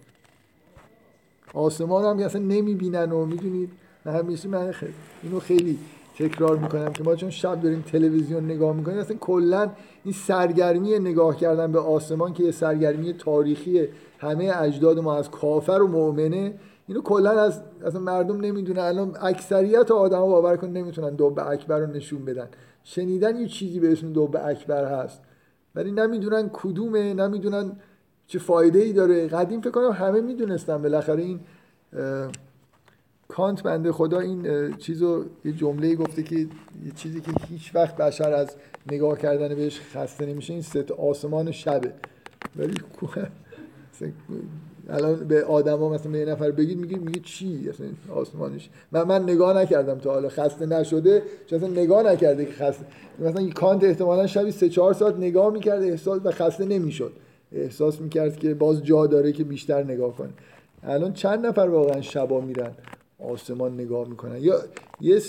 آسمان 1.54 2.04
هم 2.04 2.26
اصلا 2.26 2.42
نمی‌بینن 2.42 3.12
و 3.12 3.24
می‌دونید؟ 3.24 3.70
همیشه 4.06 4.48
من 4.48 4.72
خیلی 4.72 4.94
اینو 5.22 5.40
خیلی 5.40 5.78
تکرار 6.18 6.58
می‌کنم 6.58 6.92
که 6.92 7.04
ما 7.04 7.14
چون 7.14 7.30
شب 7.30 7.60
داریم 7.60 7.84
تلویزیون 7.92 8.44
نگاه 8.44 8.76
می‌کنیم 8.76 8.98
اصلا 8.98 9.16
کلا 9.16 9.70
این 10.04 10.14
سرگرمی 10.14 10.98
نگاه 10.98 11.36
کردن 11.36 11.72
به 11.72 11.78
آسمان 11.78 12.34
که 12.34 12.42
یه 12.42 12.50
سرگرمی 12.50 13.12
تاریخی 13.12 13.88
همه 14.18 14.52
اجداد 14.56 14.98
ما 14.98 15.16
از 15.16 15.30
کافر 15.30 15.72
و 15.82 15.86
مؤمنه 15.86 16.54
اینو 16.92 17.02
کلا 17.02 17.30
از 17.30 17.62
اصلا 17.84 18.00
مردم 18.00 18.40
نمی‌دونن. 18.40 18.78
الان 18.82 19.16
اکثریت 19.20 19.90
آدما 19.90 20.26
باور 20.26 20.56
کن 20.56 20.68
نمی‌تونن 20.68 21.14
دوب 21.14 21.38
اکبر 21.38 21.78
رو 21.78 21.86
نشون 21.86 22.24
بدن. 22.24 22.48
شنیدن 22.84 23.36
یه 23.36 23.46
چیزی 23.48 23.80
به 23.80 23.92
اسم 23.92 24.12
دوب 24.12 24.36
اکبر 24.36 24.84
هست. 24.84 25.20
ولی 25.74 25.90
نمی‌دونن 25.90 26.50
کدومه 26.52 27.14
نمی‌دونن 27.14 27.72
چه 28.26 28.38
فایده 28.38 28.78
ای 28.78 28.92
داره. 28.92 29.28
قدیم 29.28 29.60
فکر 29.60 29.70
کنم 29.70 29.90
همه 29.92 30.20
می‌دونستن. 30.20 30.82
بالاخره 30.82 31.22
این 31.22 31.40
کانت 33.28 33.62
بنده 33.62 33.92
خدا 33.92 34.20
این 34.20 34.72
چیزو 34.76 35.24
یه 35.44 35.52
جمله 35.52 35.94
گفته 35.94 36.22
که 36.22 36.36
یه 36.36 36.48
چیزی 36.96 37.20
که 37.20 37.32
هیچ 37.48 37.74
وقت 37.74 37.96
بشر 37.96 38.32
از 38.32 38.56
نگاه 38.92 39.18
کردن 39.18 39.48
بهش 39.48 39.80
خسته 39.80 40.26
نمیشه 40.26 40.52
این 40.52 40.62
ست 40.62 40.90
آسمان 40.90 41.50
شبه. 41.50 41.92
ولی 42.56 42.74
الان 44.92 45.14
به 45.14 45.44
آدما 45.44 45.88
مثلا 45.88 46.12
به 46.12 46.18
یه 46.18 46.24
نفر 46.24 46.50
بگید 46.50 46.78
میگه 46.78 46.98
میگه 46.98 47.20
چی؟ 47.20 47.66
اصلا 47.70 47.86
آسمانش 48.14 48.68
من 48.92 49.02
من 49.02 49.22
نگاه 49.22 49.58
نکردم 49.58 49.98
تا 49.98 50.12
حالا. 50.12 50.28
خسته 50.28 50.66
نشده 50.66 51.22
چون 51.46 51.58
اصلا 51.58 51.70
نگاه 51.70 52.02
نکرده 52.02 52.44
که 52.44 52.52
خسته 52.52 52.84
مثلا 53.18 53.48
کانت 53.48 53.84
احتمالا 53.84 54.26
شبی 54.26 54.50
سه 54.50 54.68
چهار 54.68 54.92
ساعت 54.92 55.16
نگاه 55.16 55.52
می‌کرد 55.52 55.82
احساس 55.82 56.20
و 56.24 56.30
خسته 56.30 56.64
نمی‌شد. 56.64 57.12
احساس 57.52 58.00
می‌کرد 58.00 58.36
که 58.36 58.54
باز 58.54 58.84
جا 58.84 59.06
داره 59.06 59.32
که 59.32 59.44
بیشتر 59.44 59.84
نگاه 59.84 60.16
کنه. 60.16 60.30
الان 60.82 61.12
چند 61.12 61.46
نفر 61.46 61.60
واقعا 61.60 62.00
شبا 62.00 62.40
میرن 62.40 62.70
آسمان 63.18 63.74
نگاه 63.74 64.08
می‌کنن؟ 64.08 64.36
یا 64.40 64.60
یه 65.00 65.20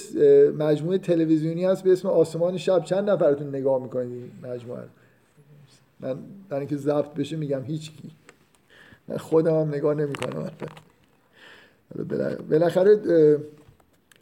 مجموعه 0.58 0.98
تلویزیونی 0.98 1.66
هست 1.66 1.84
به 1.84 1.92
اسم 1.92 2.08
آسمان 2.08 2.58
شب. 2.58 2.84
چند 2.84 3.10
نفرتون 3.10 3.50
نگاه 3.50 3.84
می‌کنید 3.84 4.32
مجموعه 4.44 4.84
من 6.00 6.16
برای 6.50 6.60
اینکه 6.60 6.78
ضبط 6.78 7.14
بشه 7.14 7.36
میگم 7.36 7.64
هیچ 7.64 7.92
کی 7.92 8.12
خودم 9.18 9.60
هم 9.60 9.68
نگاه 9.68 9.94
نمی‌کنم. 9.94 10.52
بالاخره 12.50 13.00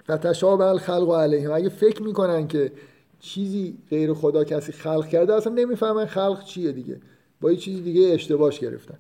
فتشاب 0.04 0.62
الخلق 0.62 1.10
و 1.10 1.16
علیهم 1.16 1.52
اگه 1.52 1.70
فکر 1.70 2.04
می‌کنن 2.04 2.48
که 2.48 2.72
چیزی 3.20 3.78
غیر 3.90 4.14
خدا 4.14 4.44
کسی 4.44 4.72
خلق 4.72 5.08
کرده 5.08 5.34
اصلا 5.34 5.54
نمی‌فهمن 5.54 6.06
خلق 6.06 6.44
چیه 6.44 6.72
دیگه. 6.72 6.98
با 7.42 7.52
یه 7.52 7.58
چیزی 7.58 7.82
دیگه 7.82 8.14
اشتباهش 8.14 8.60
گرفتن. 8.60 8.98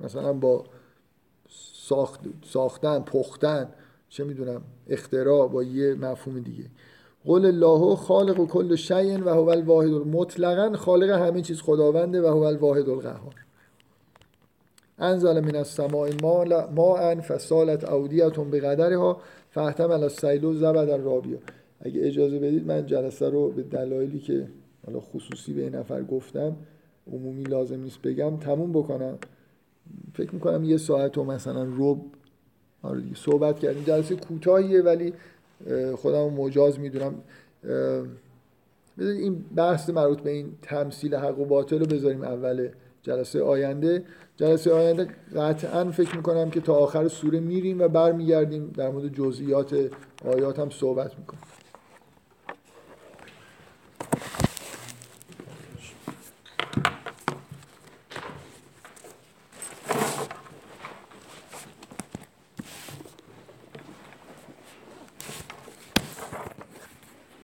مثلا 0.00 0.32
با 0.32 0.64
ساخت، 1.72 2.20
ساختن 2.44 3.00
پختن 3.00 3.68
چه 4.08 4.24
می‌دونم 4.24 4.62
اختراع 4.88 5.48
با 5.48 5.62
یه 5.62 5.94
مفهوم 5.94 6.40
دیگه. 6.40 6.64
قول 7.24 7.46
الله 7.46 7.96
خالق 7.96 8.40
و 8.40 8.46
کل 8.46 8.76
شیء 8.76 9.18
و 9.18 9.28
هو 9.28 9.48
الواحد 9.48 9.88
مطلقا 9.88 10.76
خالق 10.76 11.10
همه 11.10 11.42
چیز 11.42 11.60
خداونده 11.60 12.22
و 12.22 12.26
هو 12.26 12.42
الواحد 12.42 12.88
القهار. 12.88 13.43
انزل 14.98 15.40
من 15.40 15.56
السماء 15.56 16.10
ماء 16.74 17.20
فسالت 17.20 17.84
اودیتون 17.84 18.50
به 18.50 18.60
قدرها 18.60 19.20
فاحتمل 19.50 20.02
السیل 20.02 20.44
و 20.44 20.54
زبد 20.54 20.90
الرابیا 20.90 21.38
اگه 21.80 22.06
اجازه 22.06 22.38
بدید 22.38 22.66
من 22.66 22.86
جلسه 22.86 23.28
رو 23.28 23.50
به 23.50 23.62
دلایلی 23.62 24.18
که 24.18 24.46
حالا 24.86 25.00
خصوصی 25.00 25.52
به 25.52 25.62
این 25.62 25.74
نفر 25.74 26.02
گفتم 26.02 26.56
عمومی 27.12 27.44
لازم 27.44 27.80
نیست 27.80 28.02
بگم 28.02 28.36
تموم 28.36 28.72
بکنم. 28.72 29.18
فکر 30.14 30.34
می‌کنم 30.34 30.64
یه 30.64 30.76
ساعت 30.76 31.18
و 31.18 31.24
مثلا 31.24 31.64
رو 31.64 31.98
آره 32.82 33.02
صحبت 33.14 33.58
کردیم. 33.58 33.84
جلسه 33.84 34.16
کوتاهیه 34.16 34.82
ولی 34.82 35.12
خودم 35.96 36.24
مجاز 36.24 36.80
می‌دونم. 36.80 37.14
این 38.98 39.44
بحث 39.56 39.90
مربوط 39.90 40.20
به 40.20 40.30
این 40.30 40.52
تمثیل 40.62 41.14
حق 41.14 41.38
و 41.38 41.44
باطل 41.44 41.78
رو 41.78 41.86
بذاریم 41.86 42.22
اول 42.22 42.68
جلسه 43.02 43.42
آینده. 43.42 44.04
جلسه 44.36 44.72
آینده 44.72 45.08
قطعا 45.36 45.90
فکر 45.90 46.16
می‌کنم 46.16 46.50
که 46.50 46.60
تا 46.60 46.74
آخر 46.74 47.08
سوره 47.08 47.40
میریم 47.40 47.80
و 47.80 47.88
برمیگردیم 47.88 48.66
در 48.76 48.90
مورد 48.90 49.08
جزئیات 49.08 49.90
آیات 50.24 50.58
هم 50.58 50.70
صحبت 50.70 51.18
می‌کنیم. 51.18 51.42